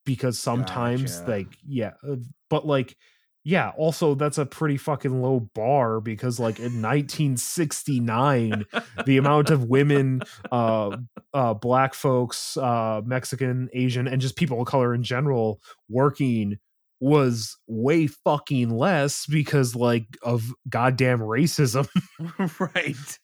because 0.06 0.40
sometimes 0.40 1.20
Gotcha. 1.20 1.32
like 1.32 1.58
yeah, 1.66 1.92
uh, 2.08 2.16
but 2.50 2.66
like 2.66 2.96
yeah, 3.44 3.72
also 3.76 4.14
that's 4.14 4.38
a 4.38 4.46
pretty 4.46 4.78
fucking 4.78 5.22
low 5.22 5.40
bar 5.40 6.00
because 6.00 6.40
like 6.40 6.60
in 6.60 6.82
1969 6.82 8.66
the 9.06 9.18
amount 9.18 9.50
of 9.50 9.66
women 9.66 10.22
uh 10.52 10.96
uh 11.34 11.54
black 11.54 11.94
folks 11.94 12.56
uh 12.58 13.02
mexican 13.04 13.70
asian 13.74 14.08
and 14.08 14.22
just 14.22 14.36
people 14.36 14.62
of 14.62 14.68
color 14.68 14.94
in 14.94 15.02
general 15.04 15.60
working 15.90 16.58
was 17.00 17.58
way 17.68 18.06
fucking 18.08 18.70
less 18.70 19.26
because 19.26 19.76
like 19.76 20.06
of 20.22 20.54
goddamn 20.70 21.20
racism 21.20 21.88
right. 22.60 23.20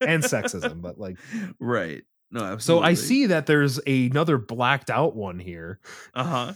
and 0.00 0.24
sexism 0.24 0.82
but 0.82 0.98
like 0.98 1.18
right. 1.60 2.02
No, 2.32 2.42
absolutely. 2.42 2.84
so 2.84 2.88
i 2.90 2.94
see 2.94 3.26
that 3.26 3.46
there's 3.46 3.78
another 3.86 4.38
blacked 4.38 4.90
out 4.90 5.14
one 5.14 5.38
here 5.38 5.78
Uh 6.14 6.24
huh. 6.24 6.52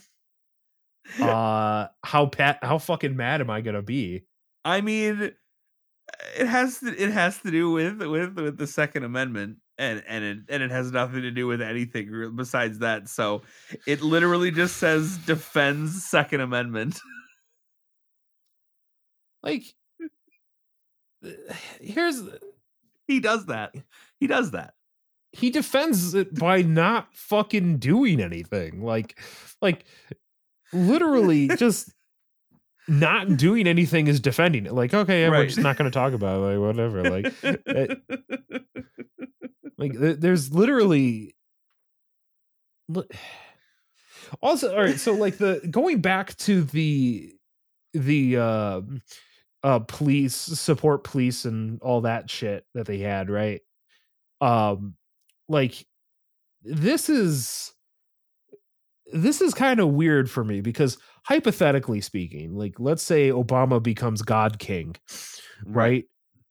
Uh 1.19 1.89
how 2.05 2.27
pat 2.27 2.59
how 2.63 2.79
fucking 2.79 3.17
mad 3.17 3.41
am 3.41 3.51
i 3.51 3.61
gonna 3.61 3.83
be 3.83 4.25
I 4.65 4.81
mean, 4.81 5.33
it 6.37 6.47
has 6.47 6.81
to 6.81 7.03
it 7.03 7.11
has 7.11 7.39
to 7.41 7.51
do 7.51 7.71
with 7.71 8.03
with 8.03 8.37
with 8.37 8.59
the 8.59 8.67
Second 8.67 9.05
Amendment, 9.05 9.59
and 9.79 10.03
and 10.07 10.25
it 10.25 10.39
and 10.49 10.63
it 10.63 10.71
has 10.71 10.93
nothing 10.93 11.23
to 11.23 11.31
do 11.31 11.47
with 11.47 11.63
anything 11.63 12.35
besides 12.37 12.79
that. 12.81 13.09
So, 13.09 13.43
it 13.87 14.03
literally 14.03 14.51
just 14.51 14.77
says 14.77 15.17
defends 15.19 16.05
Second 16.05 16.41
Amendment. 16.43 17.01
like 19.43 19.65
here's 21.81 22.23
he 23.07 23.21
does 23.21 23.47
that. 23.47 23.75
He 24.19 24.27
does 24.27 24.51
that. 24.53 24.75
he 25.33 25.51
defends 25.51 26.15
it 26.15 26.35
by 26.35 26.63
not 26.63 27.09
fucking 27.15 27.79
doing 27.79 28.21
anything 28.21 28.83
like 28.83 29.19
like 29.63 29.85
literally 30.73 31.49
just 31.57 31.93
not 32.89 33.37
doing 33.37 33.67
anything 33.67 34.07
is 34.09 34.21
defending 34.21 34.67
it. 34.67 34.73
Like 34.73 34.93
okay 34.95 35.23
yeah, 35.23 35.31
we're 35.31 35.47
just 35.47 35.59
not 35.61 35.77
going 35.77 35.91
to 35.91 35.95
talk 35.97 36.13
about 36.13 36.37
it 36.37 36.59
like 36.59 36.59
whatever 36.77 37.03
like 37.05 37.35
it- 37.43 38.03
like 39.79 39.93
there's 39.95 40.53
literally 40.53 41.35
also 44.43 44.75
all 44.75 44.83
right 44.83 44.99
so 45.01 45.13
like 45.15 45.39
the 45.39 45.61
going 45.71 46.01
back 46.01 46.37
to 46.37 46.63
the 46.65 47.33
the 47.93 48.37
uh 48.37 48.81
uh 49.63 49.79
police 49.81 50.35
support 50.35 51.05
police 51.05 51.45
and 51.45 51.81
all 51.83 52.03
that 52.03 52.31
shit 52.31 52.65
that 52.75 52.87
they 52.87 52.99
had 52.99 53.31
right? 53.31 53.61
Um 54.41 54.95
like 55.49 55.87
this 56.63 57.09
is 57.09 57.73
this 59.13 59.41
is 59.41 59.55
kind 59.55 59.81
of 59.81 59.89
weird 59.89 60.31
for 60.31 60.45
me 60.45 60.61
because 60.61 60.99
hypothetically 61.25 62.01
speaking 62.01 62.55
like 62.55 62.79
let's 62.79 63.03
say 63.03 63.31
obama 63.31 63.83
becomes 63.83 64.23
god 64.23 64.59
king 64.59 64.97
right, 65.65 66.05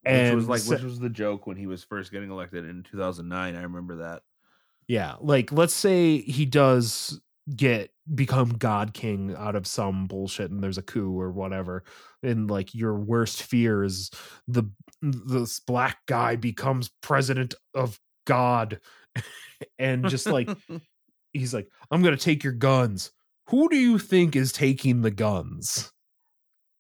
Which 0.04 0.14
and 0.14 0.36
was 0.36 0.48
like 0.48 0.64
which 0.64 0.82
was 0.82 1.00
the 1.00 1.10
joke 1.10 1.48
when 1.48 1.58
he 1.58 1.68
was 1.68 1.84
first 1.84 2.12
getting 2.12 2.32
elected 2.32 2.66
in 2.66 2.84
2009. 2.84 3.56
I 3.56 3.62
remember 3.62 3.98
that. 3.98 4.24
Yeah, 4.88 5.16
like 5.20 5.52
let's 5.52 5.74
say 5.74 6.20
he 6.22 6.46
does 6.46 7.20
get 7.56 7.92
become 8.14 8.50
god 8.50 8.94
king 8.94 9.36
out 9.36 9.56
of 9.56 9.66
some 9.66 10.06
bullshit 10.06 10.52
and 10.52 10.64
there's 10.64 10.78
a 10.78 10.84
coup 10.84 11.20
or 11.20 11.32
whatever 11.32 11.84
and 12.22 12.48
like 12.50 12.76
your 12.76 12.94
worst 12.94 13.42
fear 13.42 13.84
is 13.84 14.12
the 14.48 14.64
this 15.02 15.60
black 15.60 15.98
guy 16.06 16.36
becomes 16.36 16.92
president 17.02 17.56
of 17.74 18.00
god 18.26 18.80
and 19.80 20.08
just 20.10 20.28
like 20.28 20.48
he's 21.34 21.54
like 21.54 21.70
i'm 21.92 22.02
going 22.02 22.16
to 22.16 22.24
take 22.24 22.44
your 22.44 22.54
guns. 22.54 23.12
Who 23.48 23.68
do 23.70 23.78
you 23.78 23.98
think 23.98 24.36
is 24.36 24.52
taking 24.52 25.02
the 25.02 25.10
guns? 25.12 25.92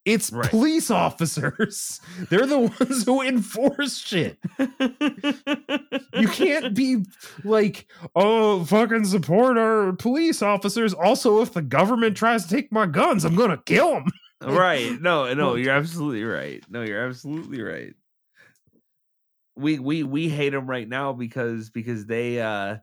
It's 0.05 0.31
Right. 0.31 0.49
police 0.49 0.89
officers. 0.91 1.99
They're 2.29 2.45
the 2.45 2.59
ones 2.59 3.05
who 3.05 3.21
enforce 3.21 3.97
shit. 3.97 4.37
You 6.13 6.27
can't 6.29 6.73
be 6.75 7.05
like, 7.43 7.87
oh, 8.15 8.63
fucking 8.65 9.05
support 9.05 9.57
our 9.57 9.93
police 9.93 10.41
officers. 10.41 10.93
Also, 10.93 11.41
if 11.41 11.53
the 11.53 11.61
government 11.61 12.15
tries 12.17 12.45
to 12.45 12.55
take 12.55 12.71
my 12.71 12.85
guns, 12.85 13.25
I'm 13.25 13.35
gonna 13.35 13.61
kill 13.65 13.93
them. 13.93 14.05
right. 14.55 14.99
No 15.01 15.33
no 15.33 15.55
you're 15.55 15.73
absolutely 15.73 16.23
right. 16.23 16.63
No 16.69 16.81
you're 16.81 17.05
absolutely 17.07 17.61
right. 17.61 17.93
We 19.55 19.79
we 19.79 20.03
we 20.03 20.29
hate 20.29 20.51
them 20.51 20.69
right 20.69 20.87
now 20.87 21.13
because 21.13 21.69
because 21.69 22.05
they 22.05 22.39
uh 22.41 22.77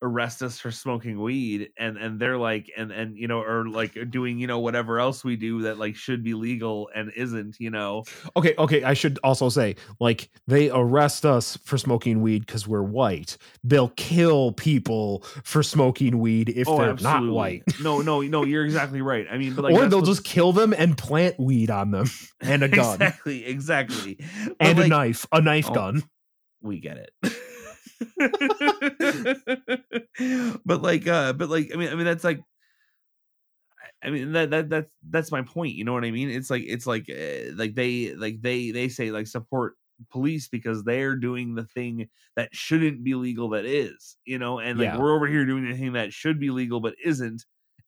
arrest 0.00 0.42
us 0.42 0.58
for 0.60 0.70
smoking 0.70 1.20
weed 1.20 1.70
and 1.76 1.96
and 1.96 2.20
they're 2.20 2.38
like 2.38 2.70
and 2.76 2.92
and 2.92 3.16
you 3.18 3.26
know 3.26 3.40
or 3.42 3.68
like 3.68 3.96
uh, 3.96 4.04
doing 4.04 4.38
you 4.38 4.46
know 4.46 4.60
whatever 4.60 5.00
else 5.00 5.24
we 5.24 5.34
do 5.34 5.62
that 5.62 5.76
like 5.78 5.96
should 5.96 6.22
be 6.22 6.34
legal 6.34 6.88
and 6.94 7.10
isn't 7.16 7.56
you 7.58 7.68
know 7.70 8.04
Okay, 8.36 8.54
okay. 8.58 8.84
I 8.84 8.94
should 8.94 9.18
also 9.24 9.48
say, 9.48 9.74
like, 9.98 10.30
they 10.46 10.70
arrest 10.70 11.26
us 11.26 11.56
for 11.64 11.76
smoking 11.78 12.20
weed 12.22 12.46
because 12.46 12.68
we're 12.68 12.82
white. 12.82 13.36
They'll 13.64 13.88
kill 13.96 14.52
people 14.52 15.24
for 15.42 15.62
smoking 15.64 16.18
weed 16.20 16.48
if 16.50 16.68
oh, 16.68 16.78
they're 16.78 16.94
not 16.94 17.24
white. 17.26 17.64
no 17.82 18.00
no 18.00 18.20
no 18.20 18.44
you're 18.44 18.64
exactly 18.64 19.02
right 19.02 19.26
i 19.30 19.36
mean 19.38 19.54
but 19.54 19.62
like 19.64 19.74
or 19.74 19.86
they'll 19.88 20.02
just 20.02 20.24
kill 20.24 20.52
them 20.52 20.72
and 20.72 20.96
plant 20.96 21.38
weed 21.40 21.70
on 21.70 21.90
them 21.90 22.06
and 22.40 22.62
a 22.62 22.68
gun 22.68 22.94
exactly 22.94 23.44
exactly 23.46 24.18
But, 24.46 24.56
and 24.60 24.78
a 24.78 24.86
knife, 24.88 25.26
a 25.32 25.40
knife 25.40 25.66
Oh. 25.70 25.74
gun. 25.74 26.02
we 26.62 26.78
get 26.80 26.96
it 26.98 27.10
but 30.64 30.82
like 30.82 31.06
uh 31.06 31.32
but 31.32 31.48
like 31.48 31.70
i 31.74 31.76
mean 31.76 31.88
i 31.88 31.94
mean 31.94 32.04
that's 32.04 32.24
like 32.24 32.40
I- 34.02 34.10
mean 34.10 34.32
that 34.32 34.50
that 34.50 34.68
that's 34.68 34.90
that's 35.10 35.32
my 35.32 35.42
point 35.42 35.74
you 35.74 35.84
know 35.84 35.92
what 35.92 36.04
i 36.04 36.10
mean? 36.10 36.30
It's 36.30 36.50
like 36.50 36.62
it's 36.66 36.86
like 36.86 37.08
uh, 37.10 37.52
like 37.54 37.74
they 37.74 38.14
like 38.14 38.40
they 38.42 38.70
they 38.70 38.88
say 38.88 39.10
like 39.10 39.26
support 39.26 39.74
police 40.10 40.48
because 40.48 40.84
they're 40.84 41.16
doing 41.16 41.54
the 41.56 41.64
thing 41.64 42.08
that 42.36 42.54
shouldn't 42.54 43.02
be 43.02 43.14
legal 43.14 43.48
that 43.50 43.64
is 43.64 44.16
you 44.24 44.38
know? 44.38 44.58
And 44.58 44.78
like 44.78 44.88
Yeah. 44.88 44.92
we're 44.92 45.14
over 45.14 45.26
here 45.26 45.44
doing 45.44 45.68
the 45.68 45.76
thing 45.76 45.92
that 45.94 46.12
should 46.12 46.38
be 46.40 46.50
legal 46.50 46.80
but 46.80 46.94
isn't 47.04 47.44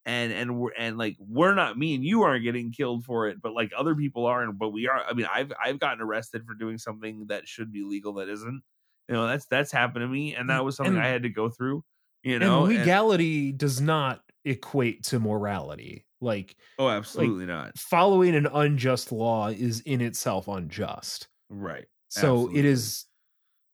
and 0.06 0.32
and 0.32 0.58
we're 0.58 0.72
and 0.78 0.96
like 0.98 1.16
we're 1.20 1.54
not 1.54 1.76
me 1.78 1.94
and 1.94 2.04
you 2.04 2.22
aren't 2.22 2.42
getting 2.44 2.72
killed 2.72 3.04
for 3.04 3.28
it 3.28 3.40
but 3.42 3.52
like 3.52 3.70
other 3.76 3.94
people 3.94 4.24
are 4.26 4.42
and 4.42 4.58
but 4.58 4.70
we 4.70 4.88
are 4.88 5.04
i 5.04 5.12
mean 5.12 5.26
i've 5.30 5.52
i've 5.62 5.78
gotten 5.78 6.00
arrested 6.00 6.44
for 6.46 6.54
doing 6.54 6.78
something 6.78 7.26
that 7.26 7.46
should 7.46 7.70
be 7.70 7.82
legal 7.84 8.14
that 8.14 8.28
isn't 8.28 8.62
you 9.10 9.16
know 9.16 9.26
that's 9.26 9.44
that's 9.46 9.70
happened 9.72 10.02
to 10.04 10.08
me 10.08 10.34
and 10.36 10.48
that 10.48 10.64
was 10.64 10.76
something 10.76 10.94
And- 10.94 11.04
i 11.04 11.08
had 11.08 11.24
to 11.24 11.28
go 11.28 11.50
through 11.50 11.84
you 12.22 12.38
know 12.38 12.64
and 12.64 12.72
and- 12.72 12.80
legality 12.80 13.52
does 13.52 13.80
not 13.80 14.22
equate 14.46 15.02
to 15.04 15.20
morality. 15.20 16.06
Like 16.22 16.56
oh 16.78 16.88
absolutely 16.88 17.44
not 17.46 17.76
following 17.78 18.34
an 18.34 18.46
unjust 18.46 19.10
law 19.12 19.48
is 19.48 19.80
in 19.80 20.00
itself 20.00 20.48
unjust. 20.48 21.28
right 21.50 21.86
So 22.08 22.20
Absolutely. 22.44 22.58
it 22.60 22.64
is 22.66 23.04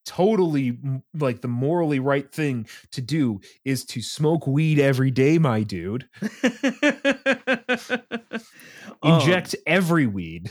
totally 0.06 0.78
like 1.14 1.40
the 1.40 1.48
morally 1.48 1.98
right 1.98 2.30
thing 2.32 2.66
to 2.92 3.00
do 3.00 3.40
is 3.64 3.84
to 3.86 4.00
smoke 4.00 4.46
weed 4.46 4.78
every 4.78 5.10
day, 5.10 5.38
my 5.38 5.62
dude. 5.64 6.08
Um, 9.02 9.20
Inject 9.20 9.54
every 9.66 10.06
weed. 10.06 10.50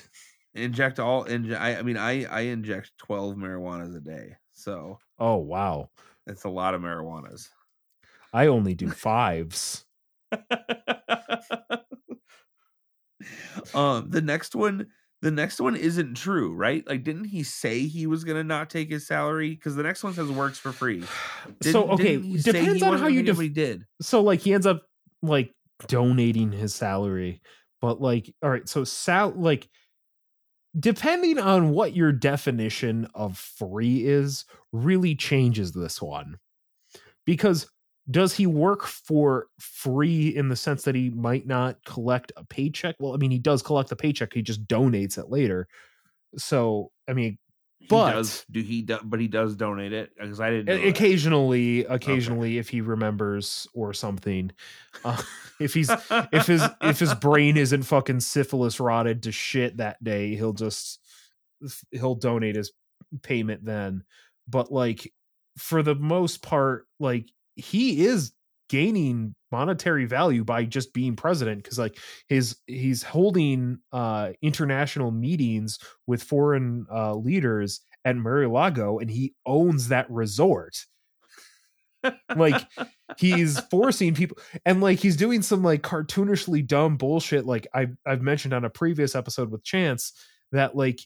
inject 0.54 1.00
all 1.00 1.26
inje- 1.26 1.58
I, 1.60 1.78
I 1.78 1.82
mean 1.82 1.98
i 1.98 2.24
i 2.26 2.42
inject 2.42 2.92
12 3.00 3.36
marijuanas 3.36 3.96
a 3.96 4.00
day 4.00 4.36
so 4.66 4.98
Oh 5.20 5.36
wow. 5.38 5.90
it's 6.28 6.44
a 6.44 6.50
lot 6.50 6.74
of 6.74 6.82
marijuanas. 6.82 7.50
I 8.34 8.48
only 8.48 8.74
do 8.74 8.90
fives. 8.90 9.86
um 13.74 14.10
the 14.10 14.22
next 14.22 14.56
one 14.56 14.88
the 15.22 15.32
next 15.32 15.60
one 15.62 15.76
isn't 15.76 16.16
true 16.16 16.54
right? 16.54 16.84
Like 16.88 17.04
didn't 17.04 17.26
he 17.26 17.44
say 17.44 17.88
he 17.88 18.06
was 18.08 18.24
gonna 18.24 18.44
not 18.44 18.70
take 18.70 18.90
his 18.90 19.08
salary? 19.08 19.52
Because 19.52 19.76
the 19.76 19.84
next 19.84 20.04
one 20.04 20.14
says 20.14 20.30
works 20.30 20.58
for 20.60 20.72
free. 20.72 21.04
So 21.62 21.82
Didn't- 21.84 21.90
okay, 21.92 22.20
he 22.20 22.40
say 22.40 22.52
depends 22.52 22.82
on 22.84 22.98
how 22.98 23.08
you 23.08 23.22
def- 23.24 23.40
he 23.40 23.50
did? 23.50 23.86
so 24.02 24.22
like 24.22 24.42
he 24.42 24.54
ends 24.54 24.66
up 24.66 24.82
like 25.22 25.52
donating 25.88 26.52
his 26.52 26.74
salary 26.74 27.42
but 27.82 28.02
like 28.02 28.34
all 28.42 28.50
right 28.50 28.68
so 28.68 28.84
sal 28.84 29.32
like 29.36 29.68
depending 30.80 31.40
on 31.40 31.72
what 31.72 31.96
your 31.96 32.12
definition 32.12 33.08
of 33.16 33.38
free 33.38 34.06
is 34.06 34.46
really 34.72 35.16
changes 35.16 35.72
this 35.74 36.02
one. 36.02 36.38
Because 37.26 37.68
does 38.12 38.34
he 38.36 38.46
work 38.46 38.86
for 38.86 39.48
free 39.60 40.30
in 40.36 40.50
the 40.50 40.56
sense 40.56 40.84
that 40.84 40.96
he 40.96 41.10
might 41.10 41.48
not 41.48 41.78
collect 41.86 42.32
a 42.38 42.44
paycheck? 42.46 42.96
Well 43.00 43.14
i 43.14 43.18
mean 43.18 43.32
he 43.32 43.40
does 43.40 43.62
collect 43.64 43.90
the 43.90 43.96
paycheck 43.96 44.34
he 44.34 44.42
just 44.42 44.68
donates 44.68 45.18
it 45.18 45.30
later. 45.30 45.68
So 46.38 46.92
i 47.10 47.14
mean 47.14 47.38
he 47.86 47.96
But- 47.96 48.12
does 48.14 48.46
do 48.52 48.62
he 48.62 48.82
do, 48.82 48.98
but 49.04 49.20
he 49.20 49.28
does 49.28 49.56
donate 49.56 49.94
it? 49.94 50.12
Because 50.20 50.40
i 50.40 50.50
didn't 50.50 50.66
know 50.66 50.74
O- 50.74 50.78
that. 50.78 50.88
occasionally 50.88 51.86
occasionally 51.86 52.58
if 52.58 52.70
he 52.70 52.82
remembers 52.82 53.68
or 53.74 53.94
something 53.94 54.52
uh, 55.04 55.22
if 55.60 55.74
he's 55.74 55.90
if 56.12 56.48
his 56.48 56.64
if 56.82 57.00
his 57.00 57.14
brain 57.16 57.58
isn't 57.58 57.84
fucking 57.84 58.20
syphilis 58.20 58.80
rotted 58.80 59.24
to 59.24 59.32
shit 59.32 59.78
that 59.78 60.04
day 60.04 60.36
he'll 60.36 60.54
just 60.54 61.00
he'll 61.92 62.16
donate 62.16 62.56
his 62.56 62.72
payment 63.22 63.64
then. 63.66 64.04
But 64.48 64.72
like 64.72 65.12
for 65.58 65.82
the 65.84 65.96
most 65.96 66.42
part 66.42 66.86
like 67.00 67.30
he 67.56 68.06
is 68.06 68.34
gaining 68.70 69.36
monetary 69.52 70.06
value 70.06 70.44
by 70.44 70.66
just 70.66 70.94
being 70.94 71.16
president 71.16 71.64
because 71.64 71.80
like 71.80 71.98
his 72.28 72.58
he's 72.68 73.04
holding 73.04 73.78
uh 73.92 74.32
international 74.42 75.12
meetings 75.12 75.80
with 76.08 76.24
foreign 76.24 76.86
uh 76.92 77.16
leaders 77.16 77.82
at 78.04 78.16
Mar-a-Lago 78.16 79.00
and 79.00 79.10
he 79.10 79.34
owns 79.46 79.88
that 79.90 80.10
resort. 80.10 80.86
Like 82.36 82.68
he's 83.18 83.60
forcing 83.72 84.14
people 84.14 84.38
and 84.66 84.80
like 84.82 85.00
he's 85.00 85.18
doing 85.18 85.42
some 85.42 85.64
like 85.64 85.82
cartoonishly 85.82 86.66
dumb 86.66 86.98
bullshit 86.98 87.46
like 87.46 87.68
I 87.74 87.88
I've 88.06 88.22
mentioned 88.22 88.54
on 88.54 88.64
a 88.64 88.70
previous 88.70 89.16
episode 89.16 89.52
with 89.52 89.64
Chance 89.64 90.14
that 90.52 90.76
like 90.76 91.00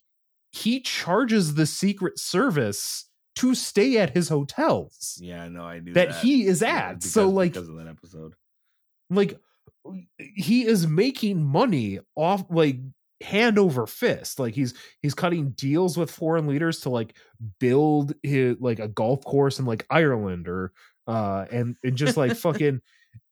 he 0.51 0.81
charges 0.81 1.53
the 1.53 1.65
secret 1.65 2.19
service 2.19 3.08
to 3.39 3.55
stay 3.55 3.97
at 3.97 4.09
his 4.15 4.29
hotels 4.29 5.17
yeah 5.21 5.47
no 5.47 5.63
i 5.63 5.79
knew 5.79 5.93
that 5.93 6.09
that, 6.09 6.21
he 6.21 6.45
is 6.45 6.61
Yeah, 6.61 6.89
at. 6.89 7.03
So 7.03 7.29
like 7.29 7.53
because 7.53 7.69
of 7.69 7.75
that 7.77 7.87
episode. 7.87 8.35
like 9.09 9.39
he 10.17 10.65
is 10.65 10.85
making 10.87 11.43
money 11.43 11.99
off 12.15 12.43
like 12.49 12.77
hand 13.21 13.57
over 13.57 13.85
fist. 13.87 14.39
Like 14.39 14.53
he's 14.53 14.73
he's 15.01 15.13
cutting 15.13 15.51
deals 15.51 15.97
with 15.97 16.11
foreign 16.11 16.47
leaders 16.47 16.81
to 16.81 16.89
like 16.89 17.15
build 17.59 18.13
his 18.23 18.57
like 18.59 18.79
a 18.79 18.87
golf 18.87 19.23
course 19.23 19.59
in 19.59 19.65
like 19.65 19.85
Ireland 19.89 20.47
or 20.47 20.73
uh 21.07 21.45
and 21.51 21.75
and 21.83 21.95
just 21.95 22.17
like 22.17 22.35
fucking 22.47 22.81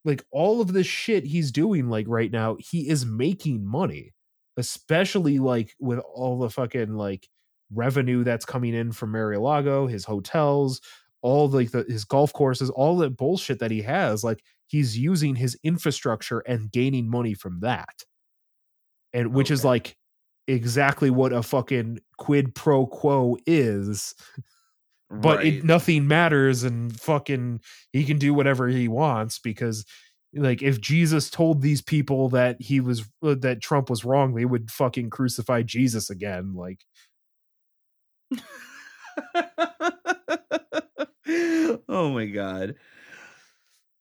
like 0.06 0.24
all 0.32 0.62
of 0.62 0.74
this 0.74 0.88
shit 0.88 1.26
he's 1.26 1.52
doing 1.52 1.90
like 1.90 2.06
right 2.08 2.32
now 2.32 2.58
he 2.60 2.90
is 2.90 3.06
making 3.06 3.66
money 3.66 4.14
especially 4.58 5.38
like 5.38 5.76
with 5.80 6.00
all 6.00 6.40
the 6.40 6.50
fucking 6.50 6.96
like 6.96 7.28
revenue 7.74 8.24
that's 8.24 8.46
coming 8.46 8.74
in 8.74 8.92
from 8.92 9.12
Mar-a-Lago 9.12 9.88
his 9.88 10.06
hotels 10.06 10.82
all 11.22 11.50
like 11.50 11.72
the 11.72 11.84
his 11.88 12.06
golf 12.06 12.32
courses 12.34 12.70
all 12.70 12.98
the 12.98 13.10
bullshit 13.10 13.60
that 13.60 13.72
he 13.72 13.82
has 13.82 14.24
like 14.24 14.42
he's 14.68 14.98
using 14.98 15.36
his 15.36 15.58
infrastructure 15.64 16.40
and 16.40 16.72
gaining 16.72 17.10
money 17.10 17.34
from 17.34 17.60
that. 17.62 18.04
And 19.14 19.34
which 19.34 19.50
is 19.50 19.64
like 19.64 19.98
exactly 20.48 21.10
what 21.10 21.34
a 21.34 21.42
fucking 21.42 22.00
quid 22.18 22.54
pro 22.54 22.86
quo 22.86 23.38
is. 23.46 24.14
But 25.10 25.38
Right. 25.38 25.46
it 25.46 25.64
nothing 25.64 26.08
matters 26.08 26.64
and 26.64 26.98
fucking 27.00 27.62
he 27.94 28.04
can 28.04 28.18
do 28.18 28.34
whatever 28.34 28.68
he 28.68 28.88
wants 28.90 29.40
because 29.40 29.86
like 30.34 30.62
if 30.62 30.82
Jesus 30.82 31.30
told 31.30 31.62
these 31.62 31.82
people 31.82 32.30
that 32.30 32.62
he 32.62 32.82
was 32.82 33.02
uh, 33.24 33.36
that 33.40 33.62
Trump 33.62 33.90
was 33.90 34.04
wrong 34.04 34.36
they 34.36 34.46
would 34.46 34.70
fucking 34.70 35.10
crucify 35.10 35.62
Jesus 35.62 36.10
again 36.10 36.54
like 36.56 36.86
oh 41.90 42.10
my 42.14 42.26
god. 42.26 42.76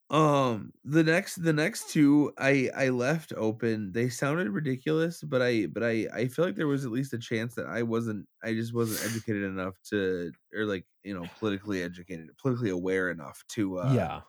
Um 0.08 0.72
the 0.84 1.02
next 1.02 1.42
the 1.42 1.52
next 1.52 1.90
two 1.90 2.32
i 2.38 2.70
i 2.76 2.90
left 2.90 3.32
open. 3.36 3.90
They 3.90 4.08
sounded 4.08 4.48
ridiculous 4.50 5.20
but 5.20 5.42
i 5.42 5.66
but 5.66 5.82
i 5.82 6.06
i 6.14 6.28
feel 6.28 6.44
like 6.44 6.54
there 6.54 6.68
was 6.68 6.84
at 6.84 6.92
least 6.92 7.12
a 7.12 7.18
chance 7.18 7.56
that 7.56 7.66
i 7.66 7.82
wasn't 7.82 8.24
i 8.44 8.52
just 8.52 8.72
wasn't 8.72 9.10
educated 9.10 9.42
enough 9.42 9.74
to 9.90 10.30
or 10.54 10.64
like 10.64 10.86
you 11.02 11.12
know 11.12 11.26
politically 11.40 11.82
educated 11.82 12.28
politically 12.40 12.70
aware 12.70 13.10
enough 13.10 13.42
to 13.48 13.80
uh 13.80 13.92
yeah. 13.92 14.20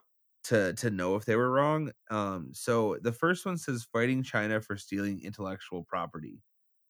to 0.45 0.73
to 0.73 0.89
know 0.89 1.15
if 1.15 1.25
they 1.25 1.35
were 1.35 1.51
wrong. 1.51 1.91
Um 2.09 2.49
so 2.53 2.97
the 3.03 3.13
first 3.13 3.45
one 3.45 3.59
says 3.59 3.87
fighting 3.93 4.23
china 4.23 4.59
for 4.59 4.77
stealing 4.77 5.21
intellectual 5.23 5.83
property 5.83 6.41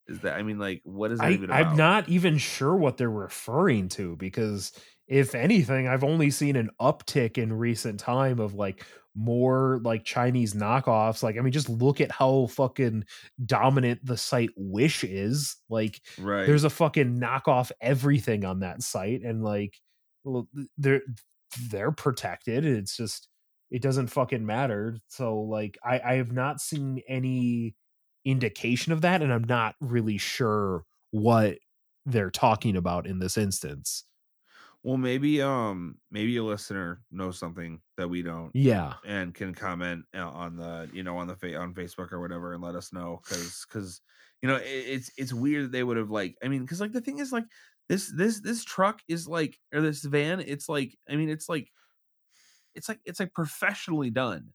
is 0.08 0.20
that 0.20 0.36
i 0.36 0.42
mean 0.42 0.58
like 0.58 0.80
what 0.84 1.12
is 1.12 1.18
that 1.18 1.26
I, 1.26 1.32
even 1.32 1.50
about 1.50 1.66
I'm 1.66 1.76
not 1.76 2.08
even 2.08 2.38
sure 2.38 2.74
what 2.74 2.96
they're 2.96 3.10
referring 3.10 3.88
to 3.90 4.16
because 4.16 4.72
if 5.08 5.34
anything, 5.34 5.88
I've 5.88 6.04
only 6.04 6.30
seen 6.30 6.54
an 6.54 6.70
uptick 6.80 7.38
in 7.38 7.52
recent 7.52 7.98
time 7.98 8.38
of 8.38 8.54
like 8.54 8.84
more 9.14 9.80
like 9.82 10.04
Chinese 10.04 10.52
knockoffs. 10.54 11.22
Like, 11.22 11.38
I 11.38 11.40
mean, 11.40 11.52
just 11.52 11.70
look 11.70 12.00
at 12.00 12.12
how 12.12 12.46
fucking 12.48 13.04
dominant 13.44 14.04
the 14.04 14.18
site 14.18 14.50
Wish 14.56 15.04
is. 15.04 15.56
Like, 15.70 16.00
right 16.18 16.46
there's 16.46 16.64
a 16.64 16.70
fucking 16.70 17.18
knockoff 17.18 17.72
everything 17.80 18.44
on 18.44 18.60
that 18.60 18.82
site, 18.82 19.22
and 19.22 19.42
like, 19.42 19.78
they're 20.76 21.02
they're 21.70 21.92
protected. 21.92 22.66
It's 22.66 22.96
just 22.96 23.28
it 23.70 23.80
doesn't 23.80 24.08
fucking 24.08 24.44
matter. 24.44 24.98
So 25.08 25.40
like, 25.40 25.78
I 25.82 26.00
I 26.00 26.14
have 26.16 26.32
not 26.32 26.60
seen 26.60 27.00
any 27.08 27.74
indication 28.30 28.92
of 28.92 29.00
that, 29.02 29.22
and 29.22 29.32
I'm 29.32 29.44
not 29.44 29.76
really 29.80 30.18
sure 30.18 30.84
what 31.10 31.58
they're 32.06 32.30
talking 32.30 32.76
about 32.76 33.06
in 33.06 33.18
this 33.18 33.36
instance. 33.36 34.04
Well, 34.82 34.96
maybe 34.96 35.42
um 35.42 35.98
maybe 36.10 36.36
a 36.36 36.44
listener 36.44 37.04
knows 37.10 37.38
something 37.38 37.82
that 37.96 38.08
we 38.08 38.22
don't 38.22 38.54
Yeah. 38.54 38.96
and 39.04 39.34
can 39.34 39.54
comment 39.54 40.06
uh, 40.14 40.28
on 40.28 40.56
the 40.56 40.88
you 40.92 41.02
know 41.02 41.16
on 41.18 41.26
the 41.26 41.36
fa- 41.36 41.56
on 41.56 41.74
Facebook 41.74 42.12
or 42.12 42.20
whatever 42.20 42.52
and 42.54 42.62
let 42.62 42.74
us 42.74 42.92
know 42.92 43.20
because 43.24 43.66
because 43.68 44.00
you 44.42 44.48
know 44.48 44.56
it, 44.56 44.64
it's 44.66 45.10
it's 45.16 45.32
weird 45.32 45.64
that 45.66 45.72
they 45.72 45.84
would 45.84 45.96
have 45.96 46.10
like 46.10 46.36
I 46.42 46.48
mean 46.48 46.62
because 46.62 46.80
like 46.80 46.92
the 46.92 47.00
thing 47.00 47.18
is 47.18 47.32
like 47.32 47.46
this 47.88 48.12
this 48.16 48.40
this 48.40 48.64
truck 48.64 49.02
is 49.08 49.26
like 49.28 49.58
or 49.74 49.80
this 49.80 50.04
van 50.04 50.40
it's 50.40 50.68
like 50.68 50.96
I 51.08 51.16
mean 51.16 51.28
it's 51.28 51.48
like 51.48 51.70
it's 52.74 52.88
like 52.88 53.00
it's 53.04 53.20
like 53.20 53.34
professionally 53.34 54.10
done. 54.10 54.52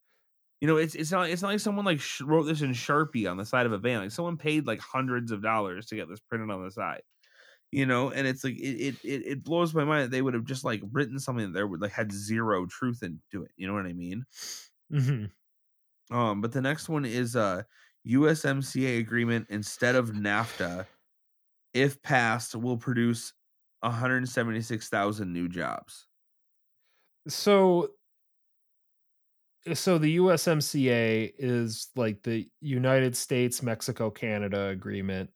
You 0.63 0.67
know, 0.69 0.77
it's 0.77 0.95
it's 0.95 1.11
not 1.11 1.29
it's 1.29 1.43
not 1.43 1.49
like 1.49 1.59
someone 1.59 1.85
like 1.85 1.99
sh- 1.99 2.21
wrote 2.21 2.45
this 2.45 2.61
in 2.61 2.71
Sharpie 2.71 3.29
on 3.29 3.35
the 3.35 3.45
side 3.45 3.65
of 3.65 3.73
a 3.73 3.77
van. 3.77 3.99
Like 4.01 4.11
someone 4.11 4.37
paid 4.37 4.65
like 4.65 4.79
hundreds 4.79 5.33
of 5.33 5.43
dollars 5.43 5.87
to 5.87 5.97
get 5.97 6.07
this 6.07 6.21
printed 6.21 6.49
on 6.51 6.63
the 6.63 6.71
side. 6.71 7.03
You 7.71 7.85
know, 7.85 8.11
and 8.11 8.27
it's 8.27 8.43
like 8.43 8.55
it 8.57 8.97
it 9.03 9.27
it, 9.27 9.43
blows 9.43 9.75
my 9.75 9.85
mind 9.85 10.05
that 10.05 10.11
they 10.11 10.21
would 10.21 10.35
have 10.35 10.45
just 10.45 10.63
like 10.65 10.81
written 10.91 11.19
something 11.19 11.47
that 11.47 11.53
there 11.53 11.67
would 11.67 11.81
like 11.81 11.91
had 11.93 12.11
zero 12.13 12.65
truth 12.67 13.03
into 13.03 13.43
it. 13.43 13.51
You 13.57 13.67
know 13.67 13.73
what 13.73 13.87
I 13.87 13.93
mean? 13.93 14.25
hmm 14.89 15.25
Um, 16.11 16.41
but 16.41 16.51
the 16.51 16.61
next 16.61 16.89
one 16.89 17.05
is 17.05 17.35
a 17.35 17.65
USMCA 18.03 18.99
agreement 18.99 19.47
instead 19.49 19.95
of 19.95 20.11
NAFTA. 20.11 20.87
If 21.73 22.01
passed, 22.03 22.55
will 22.55 22.77
produce 22.77 23.33
176,000 23.81 25.33
new 25.33 25.49
jobs. 25.49 26.07
So 27.27 27.93
so 29.73 29.97
the 29.97 30.17
USMCA 30.17 31.33
is 31.37 31.87
like 31.95 32.21
the 32.23 32.47
United 32.61 33.15
States 33.15 33.63
Mexico 33.63 34.09
Canada 34.09 34.67
agreement 34.67 35.29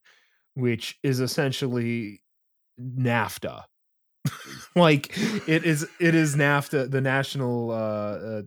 which 0.58 0.98
is 1.04 1.20
essentially 1.20 2.24
NAFTA. 2.82 3.62
like 4.76 5.16
it 5.48 5.64
is 5.64 5.88
it 6.02 6.14
is 6.14 6.36
NAFTA 6.36 6.92
the 6.92 7.00
national 7.00 7.72
uh, 7.72 7.74
uh 7.74 8.42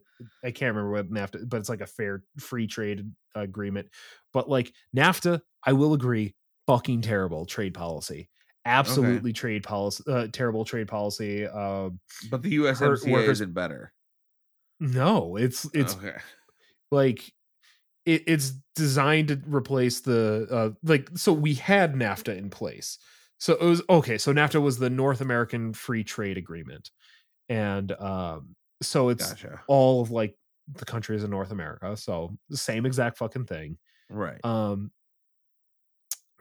I 0.45 0.51
can't 0.51 0.75
remember 0.75 0.91
what 0.91 1.11
NAFTA 1.11 1.49
but 1.49 1.57
it's 1.57 1.71
like 1.71 1.81
a 1.81 1.87
fair 1.87 2.23
free 2.39 2.67
trade 2.67 3.11
agreement 3.35 3.89
but 4.35 4.47
like 4.47 4.75
NAFTA 4.95 5.41
I 5.65 5.73
will 5.73 5.95
agree 5.95 6.35
fucking 6.67 7.01
terrible 7.01 7.47
trade 7.47 7.73
policy 7.73 8.29
absolutely 8.67 9.33
trade 9.33 9.63
policy 9.63 10.05
uh, 10.07 10.27
terrible 10.31 10.67
trade 10.67 10.87
policy 10.89 11.47
uh 11.47 11.89
But 12.31 12.43
the 12.43 12.59
USMCA 12.59 13.11
workers- 13.11 13.39
isn't 13.39 13.55
better. 13.55 13.95
No 14.81 15.37
it's 15.37 15.69
it's 15.75 15.95
okay. 15.97 16.17
like 16.91 17.33
it, 18.07 18.25
it's 18.27 18.53
designed 18.75 19.29
to 19.29 19.41
replace 19.47 20.01
the 20.01 20.47
uh 20.51 20.71
like 20.83 21.09
so 21.15 21.33
we 21.33 21.55
had 21.55 21.95
NAFTA 21.95 22.37
in 22.37 22.51
place. 22.51 22.99
So 23.39 23.55
it 23.55 23.63
was 23.65 23.83
okay, 23.89 24.19
so 24.19 24.33
NAFTA 24.33 24.61
was 24.61 24.79
the 24.79 24.91
North 24.91 25.21
American 25.21 25.73
Free 25.73 26.05
Trade 26.05 26.39
Agreement. 26.39 26.91
And 27.49 27.93
um 27.93 28.57
so 28.83 29.11
it's 29.11 29.31
Gotcha. 29.31 29.61
all 29.67 30.01
of 30.01 30.11
like 30.11 30.37
the 30.73 30.85
countries 30.85 31.25
in 31.25 31.31
North 31.31 31.51
America, 31.51 31.97
so 31.97 32.37
the 32.49 32.57
same 32.57 32.87
exact 32.87 33.19
fucking 33.19 33.47
thing. 33.47 33.79
Right. 34.09 34.41
Um 34.45 34.91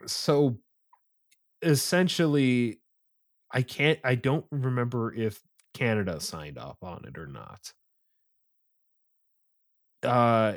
so 0.05 0.57
essentially 1.61 2.79
I 3.51 3.61
can't 3.61 3.99
I 4.03 4.15
don't 4.15 4.45
remember 4.51 5.13
if 5.13 5.41
Canada 5.73 6.19
signed 6.19 6.57
up 6.57 6.77
on 6.81 7.05
it 7.05 7.17
or 7.17 7.27
not. 7.27 7.73
Uh 10.03 10.55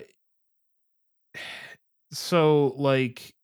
so 2.12 2.74
like 2.76 3.34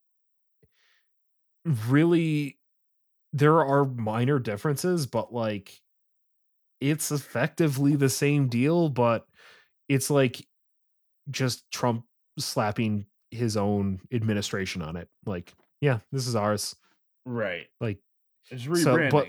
really 1.65 2.59
there 3.33 3.63
are 3.65 3.85
minor 3.85 4.39
differences 4.39 5.07
but 5.07 5.33
like 5.33 5.81
it's 6.81 7.11
effectively 7.11 7.97
the 7.97 8.09
same 8.09 8.49
deal 8.49 8.89
but 8.89 9.27
it's 9.89 10.11
like 10.11 10.47
just 11.31 11.71
Trump 11.71 12.05
slapping 12.39 13.07
his 13.31 13.57
own 13.57 14.01
administration 14.13 14.81
on 14.81 14.97
it 14.97 15.09
like 15.27 15.55
yeah 15.81 15.99
this 16.13 16.27
is 16.27 16.37
ours 16.37 16.77
right. 17.27 17.67
like 17.81 17.99
It's 18.51 18.65
so, 18.65 18.97
rebranding. 18.97 19.11
but 19.11 19.29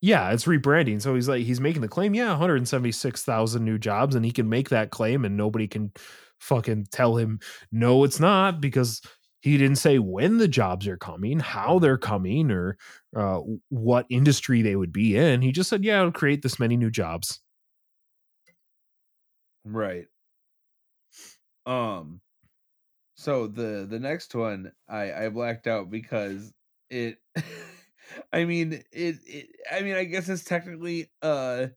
yeah, 0.00 0.30
it's 0.32 0.44
rebranding. 0.44 1.00
So 1.00 1.14
he's 1.14 1.28
like, 1.28 1.44
he's 1.44 1.60
making 1.60 1.82
the 1.82 1.88
claim, 1.88 2.14
yeah, 2.14 2.30
176,000 2.30 3.64
new 3.64 3.78
jobs, 3.78 4.14
and 4.14 4.24
he 4.24 4.30
can 4.32 4.48
make 4.48 4.68
that 4.70 4.90
claim, 4.90 5.24
and 5.24 5.36
nobody 5.36 5.66
can 5.68 5.92
fucking 6.38 6.86
tell 6.92 7.16
him, 7.16 7.40
no, 7.72 8.04
it's 8.04 8.20
not, 8.20 8.60
because 8.60 9.00
he 9.40 9.56
didn't 9.58 9.76
say 9.76 9.98
when 9.98 10.38
the 10.38 10.48
jobs 10.48 10.86
are 10.86 10.96
coming, 10.96 11.38
how 11.40 11.78
they're 11.78 11.98
coming, 11.98 12.50
or 12.50 12.76
uh, 13.16 13.40
what 13.70 14.06
industry 14.10 14.62
they 14.62 14.76
would 14.76 14.92
be 14.92 15.16
in. 15.16 15.42
He 15.42 15.52
just 15.52 15.70
said, 15.70 15.84
yeah, 15.84 16.00
it'll 16.00 16.12
create 16.12 16.42
this 16.42 16.58
many 16.58 16.76
new 16.76 16.90
jobs. 16.90 17.40
Right. 19.64 20.08
Um 21.64 22.20
so 23.16 23.46
the 23.48 23.86
the 23.88 24.00
next 24.00 24.34
one 24.34 24.72
I 24.88 25.26
I 25.26 25.28
blacked 25.30 25.66
out 25.66 25.90
because 25.90 26.54
it 26.90 27.18
I 28.32 28.44
mean 28.44 28.72
it, 28.72 28.86
it 29.26 29.48
I 29.70 29.82
mean 29.82 29.94
I 29.96 30.04
guess 30.04 30.28
it's 30.28 30.44
technically 30.44 31.10
uh 31.22 31.68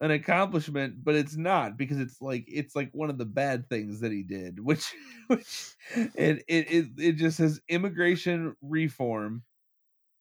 an 0.00 0.10
accomplishment 0.12 1.04
but 1.04 1.14
it's 1.14 1.36
not 1.36 1.76
because 1.76 1.98
it's 2.00 2.20
like 2.22 2.44
it's 2.48 2.76
like 2.76 2.90
one 2.92 3.10
of 3.10 3.18
the 3.18 3.26
bad 3.26 3.68
things 3.68 4.00
that 4.00 4.12
he 4.12 4.22
did 4.22 4.60
which 4.60 4.94
which 5.28 5.74
it 5.96 6.44
it 6.48 6.72
it, 6.72 6.86
it 6.98 7.12
just 7.14 7.38
says 7.38 7.60
immigration 7.68 8.56
reform 8.62 9.44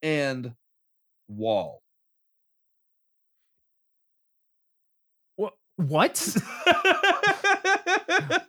and 0.03 0.55
wall 1.29 1.83
What? 5.79 6.35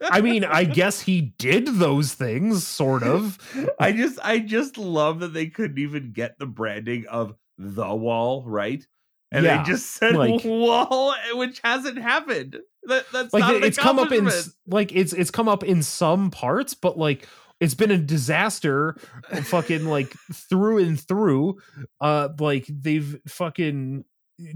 I 0.02 0.20
mean, 0.20 0.44
I 0.44 0.64
guess 0.64 1.00
he 1.00 1.20
did 1.38 1.66
those 1.66 2.12
things, 2.12 2.66
sort 2.66 3.04
of. 3.04 3.38
I 3.78 3.92
just 3.92 4.18
I 4.22 4.40
just 4.40 4.76
love 4.76 5.20
that 5.20 5.32
they 5.32 5.46
couldn't 5.46 5.78
even 5.78 6.10
get 6.12 6.38
the 6.40 6.46
branding 6.46 7.06
of 7.06 7.34
the 7.56 7.94
wall 7.94 8.42
right, 8.46 8.84
and 9.30 9.44
Yeah, 9.44 9.58
they 9.62 9.70
just 9.70 9.92
said 9.92 10.16
like- 10.16 10.40
wall, 10.44 11.14
which 11.34 11.60
hasn't 11.62 11.98
happened. 11.98 12.58
That 12.84 13.04
that's 13.12 13.32
like 13.32 13.42
not 13.42 13.54
it- 13.54 13.64
it's 13.64 13.78
come 13.78 14.00
up 14.00 14.10
in 14.10 14.28
like 14.66 14.90
it's 14.92 15.12
it's 15.12 15.30
come 15.30 15.48
up 15.48 15.62
in 15.62 15.82
some 15.82 16.30
parts 16.30 16.72
but 16.74 16.98
like 16.98 17.28
it's 17.60 17.74
been 17.74 17.90
a 17.90 17.98
disaster 17.98 18.96
fucking 19.44 19.84
like 19.84 20.10
through 20.32 20.78
and 20.78 20.98
through 20.98 21.58
uh 22.00 22.30
like 22.38 22.64
they've 22.70 23.20
fucking 23.28 24.04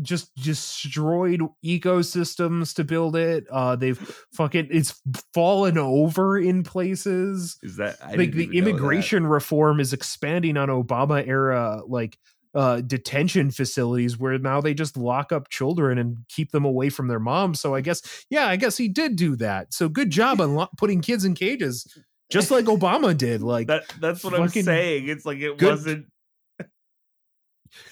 just 0.02 0.34
destroyed 0.36 1.40
ecosystems 1.64 2.74
to 2.74 2.84
build 2.84 3.16
it 3.16 3.44
uh 3.50 3.76
they've 3.76 3.98
fucking 4.32 4.68
it's 4.70 5.00
fallen 5.32 5.76
over 5.78 6.38
in 6.38 6.62
places 6.62 7.56
Is 7.62 7.76
that 7.76 7.96
I 8.02 8.14
like 8.14 8.32
the 8.32 8.44
even 8.44 8.50
know 8.50 8.64
that. 8.64 8.68
immigration 8.70 9.26
reform 9.26 9.80
is 9.80 9.92
expanding 9.92 10.56
on 10.56 10.68
obama 10.68 11.26
era 11.26 11.82
like 11.86 12.18
uh 12.54 12.80
detention 12.82 13.50
facilities 13.50 14.18
where 14.18 14.38
now 14.38 14.60
they 14.60 14.74
just 14.74 14.96
lock 14.96 15.32
up 15.32 15.48
children 15.50 15.98
and 15.98 16.18
keep 16.28 16.50
them 16.52 16.64
away 16.64 16.88
from 16.88 17.08
their 17.08 17.20
moms 17.20 17.60
so 17.60 17.74
i 17.74 17.80
guess 17.80 18.24
yeah 18.30 18.46
i 18.46 18.56
guess 18.56 18.76
he 18.76 18.88
did 18.88 19.16
do 19.16 19.36
that 19.36 19.74
so 19.74 19.88
good 19.88 20.10
job 20.10 20.40
on 20.40 20.54
lo- 20.54 20.68
putting 20.78 21.00
kids 21.00 21.24
in 21.24 21.34
cages 21.34 21.86
just 22.30 22.50
like 22.50 22.64
obama 22.76 23.16
did 23.16 23.42
like 23.42 23.66
That 23.66 23.84
that's 24.00 24.22
what 24.24 24.34
I'm 24.34 24.48
saying. 24.48 25.08
It's 25.08 25.26
like 25.26 25.38
it 25.38 25.58
good- 25.58 25.68
wasn't 25.70 26.06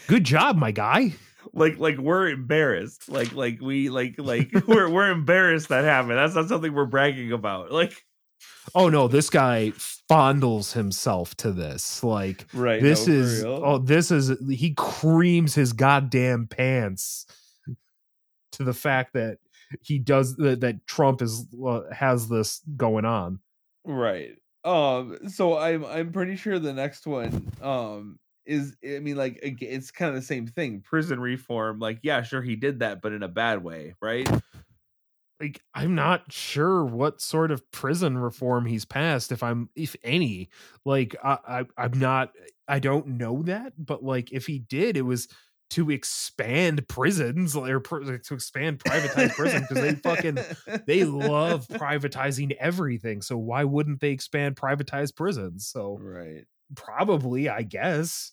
good 0.06 0.24
job 0.24 0.56
my 0.56 0.70
guy 0.70 1.12
like 1.52 1.78
like 1.78 1.98
we're 1.98 2.28
embarrassed. 2.28 3.08
Like 3.08 3.32
like 3.32 3.60
we 3.60 3.88
like 3.88 4.14
like 4.18 4.50
we're 4.66 4.88
we're 4.88 5.10
embarrassed 5.10 5.68
that 5.68 5.84
happened. 5.84 6.18
That's 6.18 6.34
not 6.34 6.48
something 6.48 6.72
we're 6.72 6.86
bragging 6.86 7.32
about. 7.32 7.72
Like 7.72 8.04
oh 8.74 8.88
no 8.88 9.08
this 9.08 9.30
guy 9.30 9.72
fondles 10.10 10.72
himself 10.72 11.34
to 11.36 11.52
this 11.52 12.02
like 12.04 12.44
right. 12.52 12.82
this 12.82 13.06
no, 13.06 13.14
is 13.14 13.44
oh 13.44 13.78
this 13.78 14.10
is 14.10 14.32
he 14.50 14.74
creams 14.74 15.54
his 15.54 15.72
goddamn 15.72 16.46
pants 16.46 17.26
to 18.52 18.64
the 18.64 18.74
fact 18.74 19.14
that 19.14 19.38
he 19.80 19.98
does 19.98 20.36
that, 20.36 20.60
that 20.60 20.86
trump 20.86 21.22
is 21.22 21.46
uh, 21.66 21.82
has 21.92 22.28
this 22.28 22.60
going 22.76 23.04
on 23.04 23.40
Right. 23.84 24.36
Um. 24.64 25.18
So 25.28 25.58
I'm 25.58 25.84
I'm 25.84 26.12
pretty 26.12 26.36
sure 26.36 26.58
the 26.58 26.72
next 26.72 27.06
one 27.06 27.50
um 27.60 28.18
is 28.44 28.76
I 28.84 28.98
mean 28.98 29.16
like 29.16 29.38
it's 29.42 29.90
kind 29.90 30.08
of 30.08 30.14
the 30.14 30.26
same 30.26 30.46
thing. 30.46 30.80
Prison 30.80 31.20
reform. 31.20 31.78
Like 31.78 32.00
yeah, 32.02 32.22
sure 32.22 32.42
he 32.42 32.56
did 32.56 32.80
that, 32.80 33.02
but 33.02 33.12
in 33.12 33.22
a 33.22 33.28
bad 33.28 33.62
way, 33.62 33.94
right? 34.00 34.28
like 35.42 35.60
i'm 35.74 35.94
not 35.94 36.32
sure 36.32 36.84
what 36.84 37.20
sort 37.20 37.50
of 37.50 37.68
prison 37.72 38.16
reform 38.16 38.64
he's 38.64 38.84
passed 38.84 39.32
if 39.32 39.42
i'm 39.42 39.68
if 39.74 39.96
any 40.04 40.48
like 40.84 41.16
i, 41.22 41.38
I 41.48 41.64
i'm 41.76 41.98
not 41.98 42.32
i 42.68 42.78
don't 42.78 43.08
know 43.08 43.42
that 43.42 43.72
but 43.76 44.04
like 44.04 44.32
if 44.32 44.46
he 44.46 44.60
did 44.60 44.96
it 44.96 45.02
was 45.02 45.28
to 45.70 45.90
expand 45.90 46.86
prisons 46.86 47.56
or 47.56 47.80
to 47.80 48.34
expand 48.34 48.78
privatized 48.78 49.34
prison 49.34 49.62
because 49.62 49.82
they 49.82 49.94
fucking 49.94 50.38
they 50.86 51.04
love 51.04 51.66
privatizing 51.72 52.52
everything 52.60 53.22
so 53.22 53.36
why 53.36 53.64
wouldn't 53.64 54.00
they 54.00 54.10
expand 54.10 54.54
privatized 54.54 55.16
prisons 55.16 55.66
so 55.66 55.98
right. 56.00 56.44
Probably 56.74 57.48
i 57.48 57.62
guess 57.62 58.32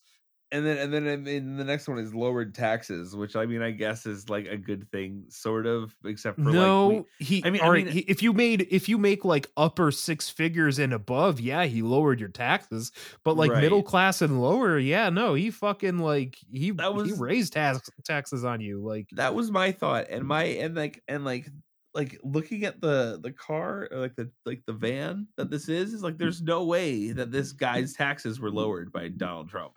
and 0.52 0.66
then 0.66 0.78
and 0.78 0.94
then 0.94 1.08
I 1.08 1.16
mean, 1.16 1.58
the 1.58 1.64
next 1.64 1.88
one 1.88 2.00
is 2.00 2.16
lowered 2.16 2.56
taxes, 2.56 3.16
which 3.16 3.36
I 3.36 3.46
mean 3.46 3.62
I 3.62 3.70
guess 3.72 4.06
is 4.06 4.30
like 4.30 4.48
a 4.48 4.58
good 4.58 4.90
thing, 4.92 5.26
sort 5.30 5.68
of, 5.68 5.96
except 6.06 6.38
for 6.38 6.52
no, 6.52 6.88
like 6.88 7.06
we, 7.20 7.26
he. 7.26 7.44
I 7.46 7.50
mean- 7.52 7.62
I 7.62 7.66
all 7.66 7.72
right. 7.72 7.86
mean- 7.86 7.94
he, 7.94 8.00
if 8.02 8.24
you 8.24 8.34
made, 8.34 8.68
if 8.72 8.90
you 8.90 8.98
make 8.98 9.24
like 9.24 9.48
upper 9.56 9.92
six 9.92 10.28
figures 10.30 10.80
and 10.80 10.92
above, 10.92 11.40
yeah, 11.40 11.66
he 11.66 11.84
lowered 11.84 12.20
your 12.20 12.30
taxes. 12.30 12.92
But 13.24 13.38
like 13.38 13.52
middle 13.52 13.84
class 13.84 14.24
and 14.24 14.42
lower, 14.42 14.80
yeah, 14.80 15.10
no, 15.10 15.36
he 15.36 15.52
fucking 15.52 16.00
like 16.00 16.38
he 16.52 16.72
That 16.72 16.96
was, 16.96 17.10
he 17.10 17.14
raised 17.14 17.54
tax 17.54 17.88
taxes 18.04 18.44
on 18.44 18.60
you. 18.60 18.80
Like 18.80 19.10
that 19.12 19.36
was 19.36 19.52
my 19.52 19.72
thought, 19.72 20.08
and 20.10 20.24
mm. 20.24 20.28
my 20.28 20.44
and 20.44 20.74
like 20.74 21.04
and 21.08 21.24
like 21.24 21.48
like 21.94 22.20
looking 22.24 22.66
at 22.66 22.80
the 22.82 23.20
the 23.22 23.32
car 23.32 23.88
or 23.92 24.00
like 24.00 24.16
the 24.16 24.30
like 24.46 24.62
the 24.68 24.74
mm. 24.74 24.80
van 24.80 25.28
that 25.38 25.50
this 25.50 25.70
is 25.70 25.94
is 25.94 26.04
like 26.04 26.16
mm. 26.16 26.20
there's 26.20 26.42
no 26.42 26.66
way 26.66 27.12
that 27.12 27.32
this 27.32 27.54
mm. 27.54 27.58
guy's 27.58 27.94
taxes 27.94 28.40
were 28.40 28.52
lowered 28.52 28.92
by 28.92 29.08
Donald 29.08 29.50
Trump. 29.50 29.74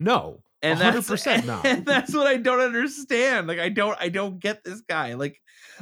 no, 0.00 0.42
and 0.62 0.78
hundred 0.78 1.02
that's- 1.02 1.08
percent 1.10 1.46
not. 1.46 1.66
And 1.66 1.84
that's 1.84 2.14
what 2.14 2.26
I 2.26 2.36
don't 2.36 2.60
understand. 2.60 3.46
Like 3.46 3.58
I 3.58 3.68
don't 3.68 3.96
I 4.00 4.08
don't 4.08 4.38
get 4.38 4.64
this 4.64 4.80
guy. 4.82 5.14
Like 5.14 5.40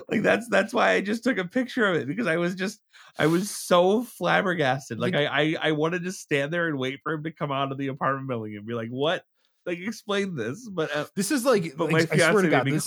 like 0.09 0.23
that's 0.23 0.49
that's 0.49 0.73
why 0.73 0.93
I 0.93 1.01
just 1.01 1.25
took 1.25 1.39
a 1.39 1.45
picture 1.45 1.87
of 1.87 1.97
it 1.97 2.07
because 2.07 2.27
I 2.27 2.37
was 2.37 2.55
just 2.55 2.81
I 3.19 3.27
was 3.27 3.51
so 3.51 4.03
flabbergasted. 4.03 4.99
Like, 4.99 5.15
I, 5.15 5.27
I 5.27 5.57
I 5.63 5.73
wanted 5.73 6.05
to 6.05 6.13
stand 6.13 6.53
there 6.53 6.67
and 6.67 6.79
wait 6.79 7.01
for 7.03 7.13
him 7.13 7.25
to 7.25 7.31
come 7.31 7.53
out 7.53 7.71
of 7.71 7.79
the 7.79 7.89
apartment 7.89 8.29
building 8.29 8.57
and 8.57 8.67
be 8.67 8.75
like, 8.75 8.89
"What? 8.89 9.23
Like 9.67 9.79
explain 9.79 10.35
this?" 10.35 10.69
But 10.69 10.95
uh, 10.95 11.07
This 11.15 11.31
is 11.31 11.45
like, 11.45 11.77
but 11.77 11.91
my 11.91 12.01
I 12.11 12.17
swear 12.17 12.43
to 12.43 12.49
God, 12.49 12.67
this. 12.67 12.85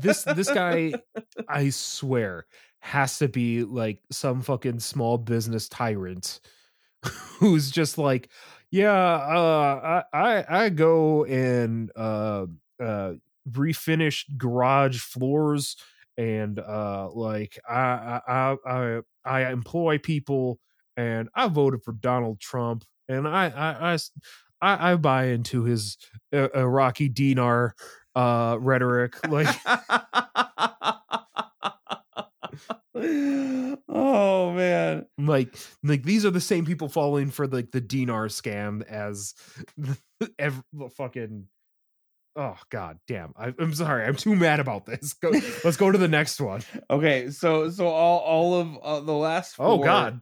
This 0.00 0.24
this 0.24 0.50
guy, 0.52 0.92
I 1.48 1.70
swear, 1.70 2.46
has 2.80 3.18
to 3.18 3.28
be 3.28 3.64
like 3.64 4.00
some 4.10 4.42
fucking 4.42 4.80
small 4.80 5.18
business 5.18 5.68
tyrant 5.68 6.40
who's 7.38 7.70
just 7.70 7.98
like, 7.98 8.30
yeah, 8.70 8.92
uh, 8.92 10.02
I 10.12 10.18
I, 10.18 10.64
I 10.64 10.68
go 10.68 11.24
and 11.24 11.90
uh, 11.96 12.46
uh, 12.82 13.14
refinish 13.50 14.24
garage 14.36 15.00
floors 15.00 15.76
and 16.16 16.58
uh, 16.58 17.08
like 17.12 17.58
I 17.68 18.20
I 18.26 18.56
I 18.66 19.00
I, 19.24 19.52
employ 19.52 19.98
people 19.98 20.58
and 20.96 21.28
I 21.34 21.48
voted 21.48 21.82
for 21.84 21.92
Donald 21.92 22.40
Trump 22.40 22.84
and 23.08 23.26
I 23.26 23.46
I 23.46 23.98
I, 24.60 24.92
I 24.92 24.96
buy 24.96 25.26
into 25.26 25.64
his 25.64 25.96
uh, 26.32 26.48
Iraqi 26.54 27.08
dinar 27.08 27.74
uh 28.18 28.58
rhetoric 28.58 29.14
like 29.28 29.46
oh 33.88 34.52
man. 34.52 35.06
like 35.18 35.54
like 35.84 36.02
these 36.02 36.26
are 36.26 36.32
the 36.32 36.40
same 36.40 36.66
people 36.66 36.88
falling 36.88 37.30
for 37.30 37.46
like 37.46 37.70
the 37.70 37.80
dinar 37.80 38.26
scam 38.26 38.82
as 38.88 39.34
the, 39.76 39.96
ev- 40.40 40.64
the 40.72 40.88
fucking 40.88 41.46
oh 42.34 42.56
god 42.70 42.98
damn 43.06 43.32
I, 43.36 43.54
i'm 43.60 43.72
sorry 43.72 44.04
i'm 44.04 44.16
too 44.16 44.34
mad 44.34 44.58
about 44.58 44.84
this 44.84 45.12
go, 45.12 45.30
let's 45.64 45.76
go 45.76 45.92
to 45.92 45.98
the 45.98 46.08
next 46.08 46.40
one. 46.40 46.62
Okay, 46.90 47.30
so 47.30 47.70
so 47.70 47.86
all 47.86 48.18
all 48.18 48.54
of 48.60 48.78
uh, 48.82 49.00
the 49.00 49.12
last 49.12 49.54
four 49.54 49.66
Oh 49.66 49.78
god 49.78 50.20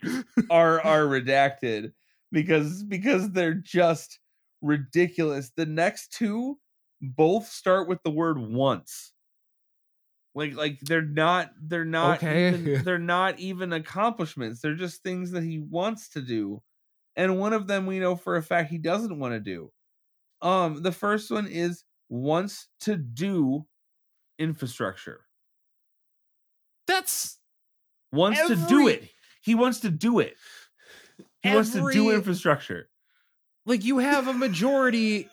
are 0.50 0.80
are 0.84 1.04
redacted 1.04 1.92
because 2.30 2.82
because 2.82 3.30
they're 3.32 3.54
just 3.54 4.18
ridiculous. 4.60 5.50
The 5.56 5.66
next 5.66 6.12
two 6.12 6.58
both 7.06 7.48
start 7.48 7.88
with 7.88 8.02
the 8.02 8.10
word 8.10 8.38
once. 8.38 9.14
Like 10.34 10.54
like 10.54 10.80
they're 10.80 11.00
not 11.02 11.52
they're 11.58 11.84
not 11.86 12.22
Okay. 12.22 12.52
even, 12.52 12.74
they're 12.84 12.98
not 12.98 13.38
even 13.38 13.72
accomplishments. 13.72 14.60
They're 14.60 14.74
just 14.74 15.02
things 15.02 15.30
that 15.30 15.42
he 15.42 15.58
wants 15.58 16.10
to 16.10 16.20
do. 16.20 16.62
And 17.16 17.38
one 17.38 17.54
of 17.54 17.66
them 17.66 17.86
we 17.86 17.98
know 17.98 18.16
for 18.16 18.36
a 18.36 18.42
fact 18.42 18.70
he 18.70 18.78
doesn't 18.78 19.18
want 19.18 19.32
to 19.34 19.40
do. 19.40 19.72
Um 20.42 20.82
the 20.82 20.92
first 20.92 21.30
one 21.30 21.46
is 21.48 21.84
wants 22.10 22.68
to 22.80 22.96
do 22.96 23.66
infrastructure. 24.38 25.26
that's 26.86 27.38
Wants 28.12 28.44
to 28.46 28.56
do 28.56 28.88
it. 28.88 29.10
He 29.42 29.54
wants 29.54 29.80
to 29.80 29.90
do 29.90 30.18
it. 30.18 30.36
He 31.40 31.48
wants 31.48 31.72
to 31.72 31.80
do 31.80 32.10
infrastructure. 32.10 32.90
like 33.64 33.84
you 33.84 33.98
have 33.98 34.28
a 34.28 34.32
majority 34.32 35.28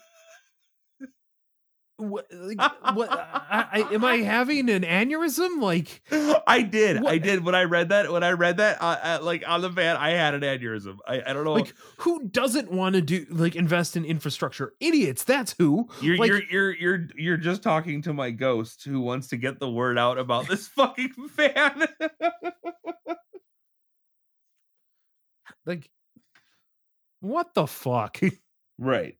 what, 2.10 2.28
like, 2.32 2.58
what 2.96 3.12
I, 3.12 3.66
I, 3.72 3.80
am 3.94 4.04
I 4.06 4.18
having 4.18 4.70
an 4.70 4.84
aneurysm? 4.84 5.62
Like, 5.62 6.02
I 6.48 6.62
did. 6.62 7.06
I 7.06 7.18
did. 7.18 7.44
When 7.44 7.56
I 7.56 7.64
read 7.64 7.90
that, 7.90 8.12
when 8.12 8.24
I 8.24 8.32
read 8.32 8.58
that, 8.58 8.82
uh, 8.82 8.98
uh, 9.04 9.20
like 9.22 9.44
on 9.48 9.62
the 9.62 9.70
van, 9.70 9.98
I 9.98 10.12
had 10.12 10.34
an 10.34 10.42
aneurysm. 10.42 10.98
I, 11.08 11.22
I 11.26 11.34
don't 11.34 11.44
know. 11.44 11.54
like 11.54 11.74
who 11.98 12.28
doesn't 12.28 12.72
want 12.72 12.96
to 12.96 13.02
do 13.02 13.26
like 13.30 13.56
invest 13.56 13.96
in 13.98 14.06
infrastructure? 14.06 14.74
Idiots. 14.80 15.24
That's 15.24 15.56
who. 15.58 15.88
you're 16.02 16.18
like- 16.18 16.28
you're 16.30 16.42
you're 16.44 16.72
you're 16.76 17.08
you're 17.16 17.38
just 17.38 17.64
talking 17.64 18.02
to 18.04 18.14
my 18.14 18.32
ghost 18.32 18.84
who 18.84 19.02
wants 19.02 19.28
to 19.30 19.38
get 19.38 19.60
the 19.60 19.70
word 19.70 19.98
out 19.98 20.18
about 20.18 20.48
this 20.48 20.68
fucking 20.76 21.14
van. 21.36 21.86
Like, 25.66 25.90
what 27.22 27.54
the 27.54 27.68
fuck? 27.68 28.20
right. 28.78 29.16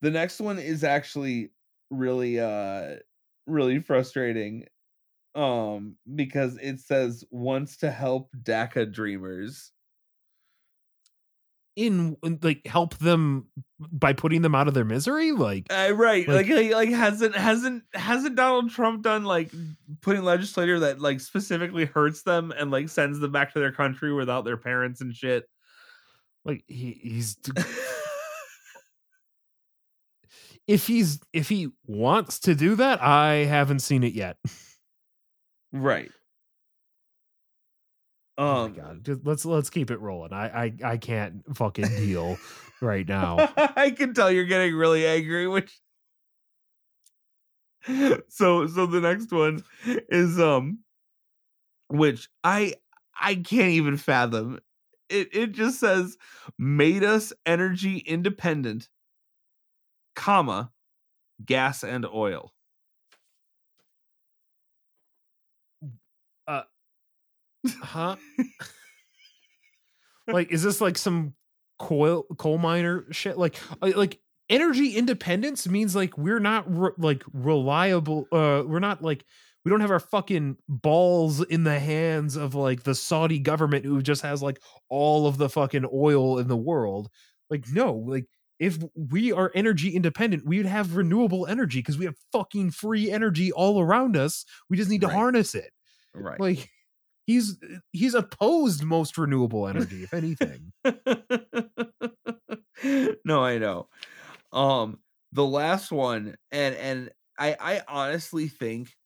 The 0.00 0.10
next 0.10 0.40
one 0.40 0.58
is 0.58 0.84
actually 0.84 1.50
really 1.90 2.38
uh 2.38 2.96
really 3.46 3.80
frustrating 3.80 4.66
um 5.34 5.96
because 6.14 6.58
it 6.60 6.80
says 6.80 7.24
wants 7.30 7.78
to 7.78 7.90
help 7.90 8.28
DACA 8.42 8.92
dreamers. 8.92 9.72
in 11.76 12.16
in, 12.24 12.38
like 12.42 12.66
help 12.66 12.96
them 12.98 13.46
by 13.78 14.12
putting 14.12 14.42
them 14.42 14.54
out 14.54 14.66
of 14.68 14.74
their 14.74 14.84
misery? 14.84 15.30
Like, 15.32 15.66
Uh, 15.72 15.92
right, 15.94 16.26
Like- 16.26 16.48
like, 16.48 16.56
like 16.56 16.72
like 16.72 16.88
hasn't 16.90 17.36
hasn't 17.36 17.84
hasn't 17.94 18.34
Donald 18.34 18.70
Trump 18.70 19.02
done 19.02 19.24
like 19.24 19.52
putting 20.00 20.22
legislator 20.24 20.80
that 20.80 21.00
like 21.00 21.20
specifically 21.20 21.84
hurts 21.84 22.22
them 22.22 22.52
and 22.56 22.70
like 22.72 22.88
sends 22.88 23.20
them 23.20 23.30
back 23.32 23.52
to 23.52 23.60
their 23.60 23.72
country 23.72 24.12
without 24.12 24.44
their 24.44 24.56
parents 24.56 25.00
and 25.00 25.14
shit. 25.14 25.44
like 26.44 26.64
he, 26.66 26.98
he's 27.02 27.36
if 30.68 30.86
he's 30.86 31.20
if 31.32 31.48
he 31.48 31.70
wants 31.86 32.38
to 32.40 32.54
do 32.54 32.76
that, 32.76 33.02
I 33.02 33.46
haven't 33.46 33.80
seen 33.80 34.04
it 34.04 34.12
yet. 34.12 34.36
right. 35.72 36.10
oh 38.36 38.64
Um, 38.64 38.72
my 38.72 38.76
god, 38.78 39.04
just, 39.04 39.26
let's 39.26 39.44
let's 39.44 39.70
keep 39.70 39.90
it 39.90 40.00
rolling. 40.00 40.32
I 40.32 40.64
I 40.66 40.72
I 40.84 40.96
can't 40.98 41.42
fucking 41.56 41.88
deal 41.88 42.38
right 42.80 43.08
now. 43.08 43.36
I 43.56 43.90
can 43.90 44.14
tell 44.14 44.30
you're 44.30 44.44
getting 44.44 44.74
really 44.74 45.06
angry, 45.06 45.48
which 45.48 45.76
so 48.28 48.66
so 48.66 48.86
the 48.86 49.00
next 49.00 49.32
one 49.32 49.62
is 50.08 50.38
um 50.38 50.80
which 51.88 52.28
I 52.44 52.74
I 53.20 53.34
can't 53.36 53.70
even 53.70 53.96
fathom. 53.96 54.60
It 55.08 55.34
it 55.34 55.52
just 55.52 55.80
says 55.80 56.16
made 56.58 57.02
us 57.02 57.32
energy 57.46 57.98
independent, 57.98 58.88
comma, 60.18 60.72
gas 61.44 61.84
and 61.84 62.04
oil. 62.04 62.52
Uh, 66.46 66.62
huh? 67.82 68.16
like, 70.26 70.50
is 70.50 70.64
this 70.64 70.80
like 70.80 70.98
some 70.98 71.34
coal 71.78 72.24
coal 72.36 72.58
miner 72.58 73.06
shit? 73.12 73.38
Like, 73.38 73.56
uh, 73.80 73.92
like 73.94 74.18
energy 74.50 74.96
independence 74.96 75.68
means 75.68 75.94
like 75.94 76.18
we're 76.18 76.40
not 76.40 76.64
re- 76.68 76.90
like 76.98 77.22
reliable. 77.32 78.26
Uh, 78.32 78.64
we're 78.66 78.80
not 78.80 79.00
like 79.02 79.24
we 79.64 79.70
don't 79.70 79.82
have 79.82 79.92
our 79.92 80.00
fucking 80.00 80.56
balls 80.68 81.44
in 81.44 81.62
the 81.62 81.78
hands 81.78 82.34
of 82.34 82.56
like 82.56 82.82
the 82.82 82.94
Saudi 82.94 83.38
government 83.38 83.84
who 83.84 84.02
just 84.02 84.22
has 84.22 84.42
like 84.42 84.60
all 84.88 85.28
of 85.28 85.38
the 85.38 85.48
fucking 85.48 85.86
oil 85.92 86.38
in 86.38 86.48
the 86.48 86.56
world. 86.56 87.08
Like, 87.50 87.68
no, 87.70 87.92
like 87.92 88.26
if 88.58 88.78
we 88.94 89.32
are 89.32 89.52
energy 89.54 89.94
independent, 89.94 90.46
we 90.46 90.58
would 90.58 90.66
have 90.66 90.96
renewable 90.96 91.46
energy 91.46 91.80
because 91.80 91.98
we 91.98 92.04
have 92.06 92.16
fucking 92.32 92.70
free 92.72 93.10
energy 93.10 93.52
all 93.52 93.80
around 93.80 94.16
us. 94.16 94.44
We 94.68 94.76
just 94.76 94.90
need 94.90 95.02
to 95.02 95.08
Right. 95.08 95.10
harness 95.10 95.54
it 95.54 95.72
Right. 96.14 96.40
like 96.40 96.70
he's 97.26 97.58
he's 97.92 98.14
opposed 98.14 98.84
most 98.84 99.18
renewable 99.18 99.68
energy 99.68 100.02
if 100.04 100.14
anything 100.14 100.72
no, 103.24 103.42
I 103.44 103.58
know. 103.58 103.88
Um, 104.52 105.00
the 105.32 105.44
last 105.46 105.92
one, 105.92 106.36
and 106.50 106.76
and 106.76 107.10
I 107.38 107.56
I 107.60 107.82
honestly 107.88 108.48
think 108.48 108.96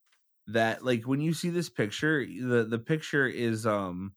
that 0.49 0.85
like 0.85 1.05
when 1.07 1.21
you 1.21 1.35
see 1.35 1.51
this 1.51 1.71
picture, 1.71 2.25
the 2.27 2.65
the 2.69 2.79
picture 2.79 3.27
is 3.29 3.67
um, 3.67 4.15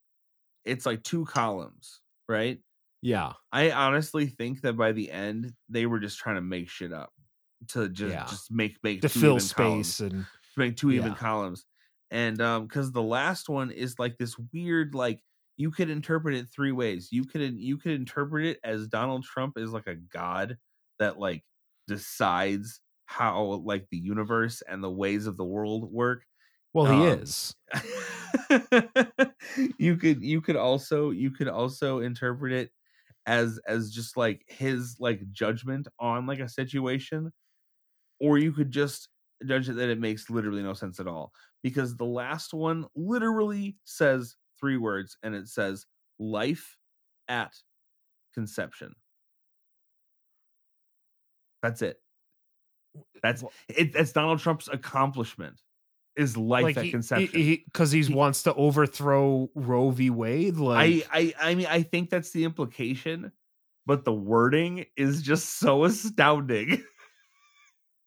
it's 0.66 0.86
like 0.86 1.04
two 1.04 1.26
columns, 1.26 2.02
right? 2.30 2.60
Yeah 3.06 3.34
I 3.52 3.72
honestly 3.72 4.28
think 4.28 4.62
that 4.62 4.74
by 4.74 4.92
the 4.92 5.12
end 5.12 5.54
they 5.70 5.86
were 5.86 6.00
just 6.00 6.18
trying 6.20 6.36
to 6.36 6.42
make 6.42 6.70
shit 6.70 6.94
up 6.94 7.14
to 7.70 7.90
just 7.90 8.18
Yeah. 8.18 8.28
just 8.28 8.52
make 8.52 8.78
make 8.84 9.04
to 9.04 9.10
fill 9.10 9.40
even 9.40 9.50
columns 9.50 9.94
space 9.94 10.00
and 10.02 10.28
make 10.58 10.78
two 10.78 10.92
even 10.92 11.16
columns. 11.16 11.66
And 12.12 12.42
um 12.42 12.68
because 12.68 12.92
the 12.92 13.04
last 13.04 13.50
one 13.50 13.72
is 13.72 14.00
like 14.00 14.18
this 14.18 14.38
weird 14.54 14.96
like 14.96 15.22
you 15.58 15.72
could 15.72 15.90
interpret 15.90 16.36
it 16.36 16.48
three 16.54 16.72
ways. 16.74 17.10
You 17.12 17.26
could 17.26 17.42
you 17.60 17.78
could 17.78 17.94
interpret 17.94 18.46
it 18.46 18.60
as 18.64 18.88
Donald 18.88 19.24
Trump 19.26 19.58
is 19.58 19.72
like 19.72 19.88
a 19.88 19.96
god 19.96 20.58
that 21.00 21.20
like 21.20 21.44
decides 21.88 22.82
how 23.06 23.44
like 23.66 23.88
the 23.92 23.98
universe 23.98 24.62
and 24.64 24.84
the 24.84 24.92
ways 24.92 25.28
of 25.28 25.38
the 25.38 25.46
world 25.46 25.92
work. 25.92 26.26
Well, 26.74 26.86
he 26.86 27.06
Um, 27.06 27.06
is. 27.06 27.56
you 29.78 29.98
could 29.98 30.22
you 30.24 30.42
could 30.42 30.56
also 30.56 31.12
you 31.12 31.32
could 31.32 31.48
also 31.48 32.00
interpret 32.00 32.52
it 32.54 32.72
as 33.26 33.60
as 33.68 33.92
just 33.92 34.18
like 34.18 34.44
his 34.48 34.98
like 35.00 35.22
judgment 35.32 35.88
on 36.00 36.26
like 36.26 36.40
a 36.40 36.50
situation 36.50 37.32
or 38.20 38.38
you 38.38 38.52
could 38.52 38.72
just 38.72 39.10
judge 39.46 39.68
it 39.70 39.74
that 39.74 39.90
it 39.90 40.00
makes 40.00 40.30
literally 40.30 40.64
no 40.64 40.74
sense 40.74 41.00
at 41.00 41.08
all 41.08 41.32
because 41.64 41.96
the 41.96 42.06
last 42.06 42.54
one 42.54 42.86
literally 42.96 43.76
says 43.84 44.36
three 44.60 44.78
words 44.78 45.18
and 45.24 45.36
it 45.36 45.48
says 45.48 45.86
life 46.20 46.78
at 47.28 47.54
conception. 48.34 48.94
That's 51.62 51.82
it. 51.82 52.00
That's 53.24 53.44
it 53.70 53.92
that's 53.94 54.12
donald 54.12 54.40
trump's 54.40 54.70
accomplishment 54.72 55.60
is 56.16 56.38
life 56.38 56.64
like 56.64 56.78
at 56.78 56.86
he, 56.86 56.92
conception 56.92 57.28
because 57.66 57.92
he, 57.92 58.04
He- 58.04 58.14
wants 58.14 58.44
to 58.44 58.54
overthrow 58.54 59.50
Roe 59.56 59.90
v. 59.90 60.10
Wade. 60.10 60.58
Like, 60.58 61.08
I, 61.12 61.34
I 61.40 61.50
I 61.52 61.56
mean 61.56 61.68
I 61.68 61.82
think 61.82 62.10
that's 62.10 62.32
the 62.32 62.44
implication, 62.44 63.32
but 63.86 64.06
the 64.06 64.14
wording 64.14 64.86
is 64.96 65.22
just 65.22 65.60
so 65.60 65.84
astounding. 65.86 66.84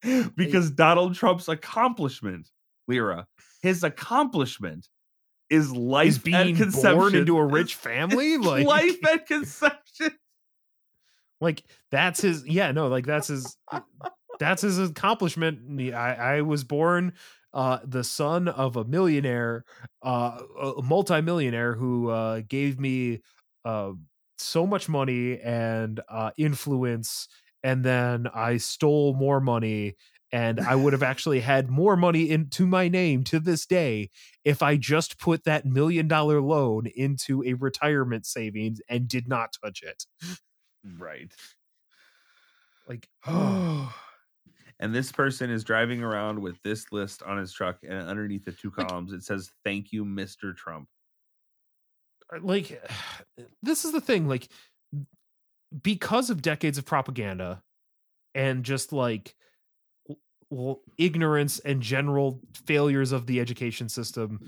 because 0.35 0.71
Donald 0.71 1.15
Trump's 1.15 1.47
accomplishment, 1.49 2.49
Lira, 2.87 3.27
his 3.61 3.83
accomplishment 3.83 4.87
is 5.49 5.71
life 5.71 6.07
is 6.07 6.17
at 6.17 6.23
being 6.23 6.55
conception. 6.55 6.97
born 6.97 7.15
into 7.15 7.37
a 7.37 7.45
rich 7.45 7.75
family. 7.75 8.37
Like, 8.37 8.65
life 8.65 9.05
at 9.05 9.27
conception. 9.27 10.11
like 11.41 11.63
that's 11.91 12.21
his. 12.21 12.47
Yeah, 12.47 12.71
no, 12.71 12.87
like 12.87 13.05
that's 13.05 13.27
his. 13.27 13.57
that's 14.39 14.61
his 14.61 14.79
accomplishment. 14.79 15.93
I, 15.93 16.13
I 16.13 16.41
was 16.41 16.63
born 16.63 17.13
uh 17.53 17.79
the 17.83 18.03
son 18.03 18.47
of 18.47 18.75
a 18.75 18.85
millionaire 18.85 19.65
uh 20.03 20.39
a 20.77 20.81
multimillionaire 20.81 21.75
who 21.75 22.09
uh 22.09 22.41
gave 22.47 22.79
me 22.79 23.21
uh 23.65 23.91
so 24.37 24.65
much 24.65 24.87
money 24.87 25.39
and 25.41 25.99
uh 26.09 26.31
influence 26.37 27.27
and 27.63 27.83
then 27.83 28.27
I 28.27 28.57
stole 28.57 29.13
more 29.13 29.41
money 29.41 29.95
and 30.31 30.59
I 30.59 30.75
would 30.75 30.93
have 30.93 31.03
actually 31.11 31.41
had 31.41 31.69
more 31.69 31.95
money 31.95 32.29
into 32.29 32.65
my 32.65 32.87
name 32.87 33.23
to 33.25 33.39
this 33.39 33.65
day 33.65 34.09
if 34.43 34.61
I 34.61 34.77
just 34.77 35.19
put 35.19 35.43
that 35.43 35.65
million 35.65 36.07
dollar 36.07 36.41
loan 36.41 36.87
into 36.95 37.43
a 37.43 37.53
retirement 37.53 38.25
savings 38.25 38.81
and 38.87 39.07
did 39.07 39.27
not 39.27 39.55
touch 39.61 39.81
it. 39.83 40.05
Right. 40.97 41.31
Like 42.87 43.07
and 44.79 44.93
this 44.93 45.11
person 45.11 45.49
is 45.49 45.63
driving 45.63 46.03
around 46.03 46.39
with 46.41 46.61
this 46.63 46.91
list 46.91 47.23
on 47.23 47.37
his 47.37 47.51
truck, 47.53 47.79
and 47.83 48.07
underneath 48.07 48.45
the 48.45 48.51
two 48.51 48.71
columns 48.71 49.13
it 49.13 49.23
says 49.23 49.51
"Thank 49.63 49.91
you, 49.91 50.05
Mr. 50.05 50.55
Trump." 50.55 50.87
Uh, 52.33 52.39
like 52.41 52.81
uh, 53.37 53.43
this 53.61 53.85
is 53.85 53.91
the 53.91 54.01
thing 54.01 54.27
like 54.27 54.47
because 55.83 56.29
of 56.29 56.41
decades 56.41 56.77
of 56.77 56.85
propaganda 56.85 57.61
and 58.33 58.63
just 58.63 58.91
like 58.91 59.35
well, 60.49 60.81
ignorance 60.97 61.59
and 61.59 61.81
general 61.81 62.39
failures 62.65 63.11
of 63.11 63.27
the 63.27 63.39
education 63.39 63.87
system 63.87 64.39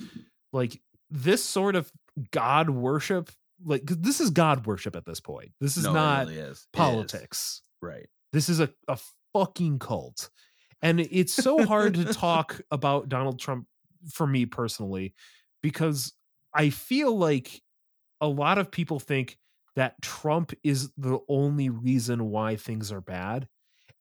like 0.51 0.81
this 1.11 1.43
sort 1.43 1.75
of 1.75 1.91
god 2.31 2.69
worship 2.71 3.29
like 3.63 3.83
this 3.85 4.19
is 4.19 4.31
god 4.31 4.65
worship 4.65 4.95
at 4.95 5.05
this 5.05 5.19
point 5.19 5.51
this 5.61 5.77
is 5.77 5.83
No, 5.83 5.93
not 5.93 6.25
really 6.27 6.39
is. 6.39 6.47
It 6.47 6.51
is. 6.51 6.67
politics 6.73 7.61
right? 7.83 8.07
this 8.33 8.49
is 8.49 8.59
a, 8.59 8.69
a 8.87 8.97
fucking 9.33 9.79
cult. 9.79 10.29
And 10.81 10.99
it's 10.99 11.33
so 11.33 11.65
hard 11.65 11.95
to 11.95 12.05
talk 12.05 12.61
about 12.71 13.09
Donald 13.09 13.39
Trump 13.39 13.67
for 14.11 14.25
me 14.27 14.45
personally 14.45 15.13
because 15.61 16.13
I 16.53 16.69
feel 16.69 17.15
like 17.17 17.61
a 18.21 18.27
lot 18.27 18.57
of 18.57 18.71
people 18.71 18.99
think 18.99 19.37
that 19.75 20.01
Trump 20.01 20.53
is 20.63 20.91
the 20.97 21.19
only 21.29 21.69
reason 21.69 22.29
why 22.29 22.55
things 22.55 22.91
are 22.91 23.01
bad. 23.01 23.47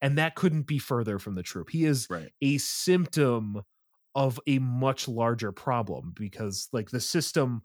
And 0.03 0.18
that 0.18 0.35
couldn't 0.37 0.62
be 0.64 0.78
further 0.78 1.18
from 1.18 1.35
the 1.35 1.43
truth. 1.43 1.68
He 1.70 1.85
is 1.85 2.09
Right. 2.09 2.33
a 2.43 2.59
symptom 2.59 3.62
of 4.14 4.41
a 4.47 4.59
much 4.59 5.09
larger 5.09 5.53
problem 5.53 6.12
because, 6.16 6.68
like, 6.72 6.91
the 6.91 7.01
system 7.01 7.62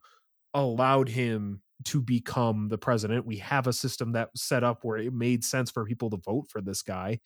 allowed 0.53 1.09
him 1.09 1.61
to 1.85 2.01
become 2.01 2.69
the 2.69 2.77
president. 2.77 3.25
We 3.25 3.37
have 3.37 3.67
a 3.67 3.73
system 3.73 4.13
that 4.13 4.31
was 4.33 4.41
set 4.41 4.63
up 4.63 4.83
where 4.83 4.97
it 4.97 5.13
made 5.13 5.43
sense 5.43 5.71
for 5.71 5.85
people 5.85 6.09
to 6.11 6.17
vote 6.17 6.47
for 6.49 6.61
this 6.61 6.81
guy. 6.81 7.19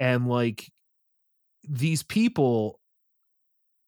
And 0.00 0.28
like 0.28 0.70
these 1.68 2.02
people 2.02 2.80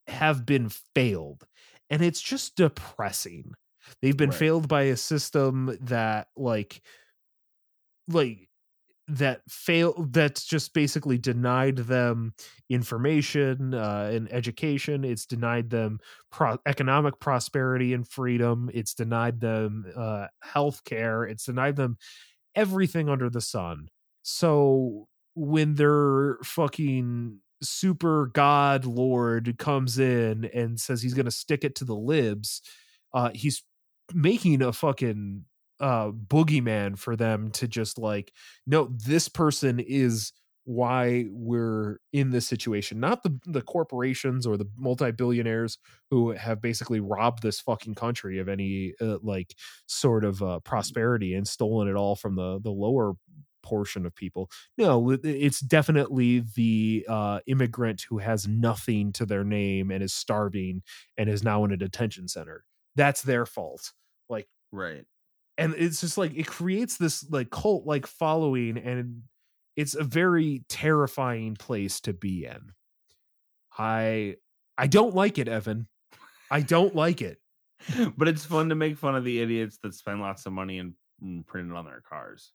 have 0.07 0.47
been 0.47 0.69
failed. 0.95 1.47
And 1.91 2.03
it's 2.03 2.21
just 2.21 2.57
depressing. 2.57 3.53
They've 4.03 4.17
been 4.17 4.31
Right. 4.31 4.33
failed 4.33 4.69
by 4.69 4.83
a 4.83 4.97
system 4.97 5.77
that 5.81 6.29
like 6.37 6.83
like 8.09 8.49
that 9.09 9.43
fail 9.51 9.95
that's 10.11 10.47
just 10.47 10.75
basically 10.75 11.19
denied 11.19 11.77
them 11.79 12.35
information 12.71 13.75
uh, 13.75 14.11
and 14.13 14.33
education 14.33 15.05
it's 15.05 15.27
denied 15.27 15.71
them 15.71 15.99
pro- 16.31 16.59
economic 16.67 17.21
prosperity 17.21 17.95
and 17.95 18.09
freedom 18.09 18.71
it's 18.75 18.95
denied 18.95 19.41
them 19.41 19.85
uh, 19.97 20.29
health 20.43 20.85
care 20.85 21.25
it's 21.25 21.45
denied 21.47 21.77
them 21.77 21.99
everything 22.55 23.09
under 23.09 23.31
the 23.31 23.41
sun 23.41 23.89
so 24.23 25.09
when 25.39 25.75
their 25.75 26.39
fucking 26.43 27.39
super 27.63 28.31
god 28.35 28.85
lord 28.85 29.57
comes 29.59 29.99
in 29.99 30.45
and 30.55 30.79
says 30.79 31.03
he's 31.03 31.15
going 31.15 31.25
to 31.27 31.31
stick 31.31 31.65
it 31.65 31.75
to 31.75 31.85
the 31.85 31.95
libs 31.95 32.63
uh 33.15 33.31
he's 33.35 33.63
making 34.15 34.63
a 34.63 34.73
fucking 34.73 35.45
uh 35.81 36.11
boogeyman 36.11 36.97
for 36.99 37.17
them 37.17 37.51
to 37.51 37.67
just 37.67 37.99
like 37.99 38.33
no 38.67 38.89
this 39.05 39.29
person 39.29 39.81
is 39.81 40.33
why 40.69 41.25
we're 41.31 41.97
in 42.13 42.29
this 42.29 42.47
situation. 42.47 43.01
Not 43.01 43.23
the 43.23 43.41
the 43.47 43.63
corporations 43.63 44.47
or 44.47 44.59
the 44.59 44.67
multi-billionaires 44.77 45.79
who 46.11 46.33
have 46.33 46.61
basically 46.61 47.01
robbed 47.01 47.43
this 47.43 47.59
fucking 47.59 47.95
country 47.95 48.39
of 48.39 48.51
any 48.51 48.93
uh, 49.01 49.17
like 49.23 49.55
sort 49.87 50.27
of 50.27 50.43
uh, 50.43 50.61
prosperity 50.61 51.33
and 51.33 51.49
stolen 51.49 51.89
it 51.89 51.97
all 51.97 52.17
from 52.17 52.37
the 52.37 52.61
the 52.63 52.71
lower 52.71 53.15
portion 53.63 54.07
of 54.07 54.15
people. 54.15 54.51
No 54.77 55.11
it's 55.25 55.61
definitely 55.61 56.41
the 56.55 57.07
uh 57.09 57.41
immigrant 57.47 58.03
who 58.09 58.19
has 58.19 58.47
nothing 58.49 59.13
to 59.15 59.27
their 59.27 59.45
name 59.45 59.91
and 59.91 60.03
is 60.03 60.13
starving 60.15 60.83
and 61.17 61.29
is 61.29 61.43
now 61.43 61.65
in 61.65 61.73
a 61.73 61.77
detention 61.77 62.29
center. 62.29 62.65
That's 62.97 63.23
their 63.23 63.47
fault. 63.47 63.93
Like 64.29 64.49
Right. 64.73 65.05
and 65.57 65.75
it's 65.77 66.01
just 66.01 66.19
like 66.19 66.35
it 66.37 66.47
creates 66.47 66.97
this 66.99 67.29
like 67.31 67.51
cult 67.51 67.87
like 67.87 68.07
following 68.07 68.79
and 68.79 69.23
it's 69.77 69.95
a 69.95 70.05
very 70.05 70.65
terrifying 70.69 71.55
place 71.57 72.01
to 72.03 72.13
be 72.13 72.45
in. 72.47 72.73
I 73.79 74.37
i 74.77 74.87
don't 74.87 75.15
like 75.15 75.39
it 75.39 75.49
evan. 75.49 75.89
I 76.51 76.61
don't 76.63 76.95
like 76.95 77.23
it. 77.23 77.39
But 78.17 78.29
it's 78.29 78.45
fun 78.45 78.71
to 78.71 78.75
make 78.75 78.99
fun 78.99 79.15
of 79.17 79.25
the 79.25 79.41
idiots 79.41 79.79
that 79.83 79.95
spend 79.95 80.21
lots 80.21 80.47
of 80.47 80.53
money 80.53 80.79
and, 80.79 80.95
and 81.23 81.47
print 81.47 81.71
it 81.71 81.77
on 81.77 81.85
their 81.85 82.01
cars. 82.01 82.53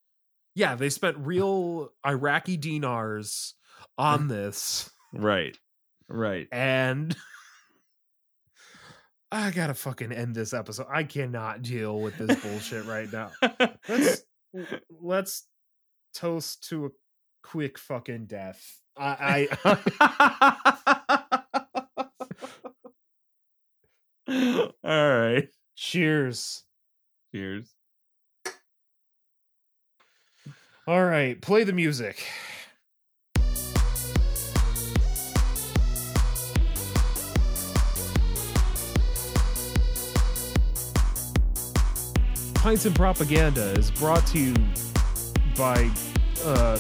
Yeah 0.56 0.76
they 0.76 0.90
spent 0.90 1.18
real 1.20 1.90
iraqi 2.06 2.58
dinars 2.58 3.54
on 3.98 4.24
mm. 4.24 4.30
this 4.30 4.90
Right. 5.14 5.58
Right. 6.10 6.48
and 6.52 7.16
i 9.32 9.52
gotta 9.52 9.74
fucking 9.74 10.12
end 10.12 10.36
this 10.36 10.54
episode 10.54 10.88
i 10.92 11.04
cannot 11.04 11.62
deal 11.62 12.00
with 12.00 12.18
this 12.18 12.40
bullshit 12.42 12.86
right 12.86 13.12
now 13.12 13.32
let's 13.90 14.24
let's 15.02 15.48
toast 16.14 16.68
to 16.70 16.86
a 16.86 16.90
quick 17.44 17.78
fucking 17.78 18.26
death 18.26 18.80
i 18.98 19.48
i 19.64 20.70
All 24.84 25.20
right. 25.20 25.48
cheers 25.76 26.64
Cheers. 27.34 27.74
All 30.86 31.06
right 31.06 31.42
play 31.42 31.64
the 31.64 31.74
music 31.74 32.26
Pints 42.64 42.86
and 42.86 42.96
Propaganda 42.96 43.74
is 43.78 43.92
brought 43.92 44.26
to 44.28 44.40
you 44.40 44.56
by 45.58 45.92
uh, 46.46 46.80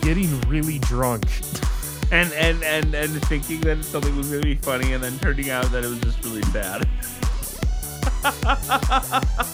getting 0.00 0.40
really 0.42 0.80
drunk. 0.80 1.24
And 2.12 2.32
and 2.32 2.64
and 2.64 2.92
and 2.92 3.24
thinking 3.26 3.60
that 3.60 3.84
something 3.84 4.16
was 4.16 4.28
gonna 4.30 4.42
be 4.42 4.56
funny, 4.56 4.94
and 4.94 5.00
then 5.00 5.16
turning 5.20 5.50
out 5.50 5.70
that 5.70 5.84
it 5.84 5.86
was 5.86 6.00
just 6.00 6.24
really 6.24 6.42
sad. 6.42 6.88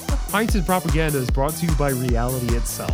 Pints 0.37 0.55
and 0.55 0.67
Propaganda 0.67 1.17
is 1.17 1.31
brought 1.31 1.55
to 1.55 1.65
you 1.65 1.75
by 1.77 1.89
reality 1.89 2.55
itself. 2.55 2.93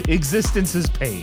Existence 0.08 0.74
is 0.74 0.88
pain. 0.88 1.22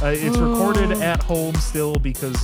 Uh, 0.00 0.14
it's 0.14 0.36
recorded 0.38 0.92
Oh. 0.92 1.02
at 1.02 1.20
home 1.24 1.56
still 1.56 1.96
because 1.96 2.36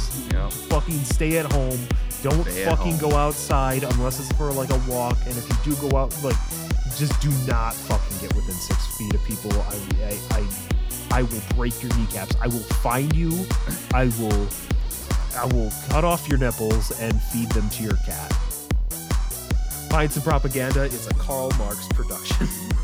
fucking 0.68 0.98
stay 1.04 1.38
at 1.38 1.46
home. 1.52 1.78
Don't 2.24 2.42
Stay 2.42 2.64
at 2.64 2.76
fucking 2.76 2.98
home. 2.98 3.10
go 3.10 3.16
outside 3.16 3.84
unless 3.84 4.18
it's 4.18 4.32
for 4.32 4.50
like 4.50 4.70
a 4.70 4.78
walk. 4.90 5.16
And 5.26 5.36
if 5.36 5.48
you 5.48 5.72
do 5.76 5.88
go 5.88 5.96
out, 5.96 6.12
like, 6.24 6.34
just 6.96 7.20
do 7.20 7.30
not 7.46 7.72
fucking 7.74 8.18
get 8.18 8.34
within 8.34 8.54
six 8.56 8.84
feet 8.98 9.14
of 9.14 9.24
people. 9.24 9.52
I, 9.52 9.76
I, 10.02 10.38
I, 10.40 11.18
I 11.20 11.22
will 11.22 11.40
break 11.54 11.80
your 11.84 11.96
kneecaps. 11.96 12.34
I 12.42 12.48
will 12.48 12.66
find 12.82 13.14
you. 13.14 13.46
I 13.94 14.06
will, 14.18 14.48
I 15.38 15.46
will 15.46 15.72
cut 15.88 16.02
off 16.02 16.28
your 16.28 16.38
nipples 16.38 16.90
and 17.00 17.22
feed 17.22 17.48
them 17.50 17.70
to 17.70 17.82
your 17.84 17.96
cat. 17.98 18.36
Pints 19.88 20.16
and 20.16 20.24
Propaganda 20.24 20.82
is 20.82 21.06
a 21.06 21.14
Karl 21.14 21.52
Marx 21.58 21.86
production. 21.88 22.48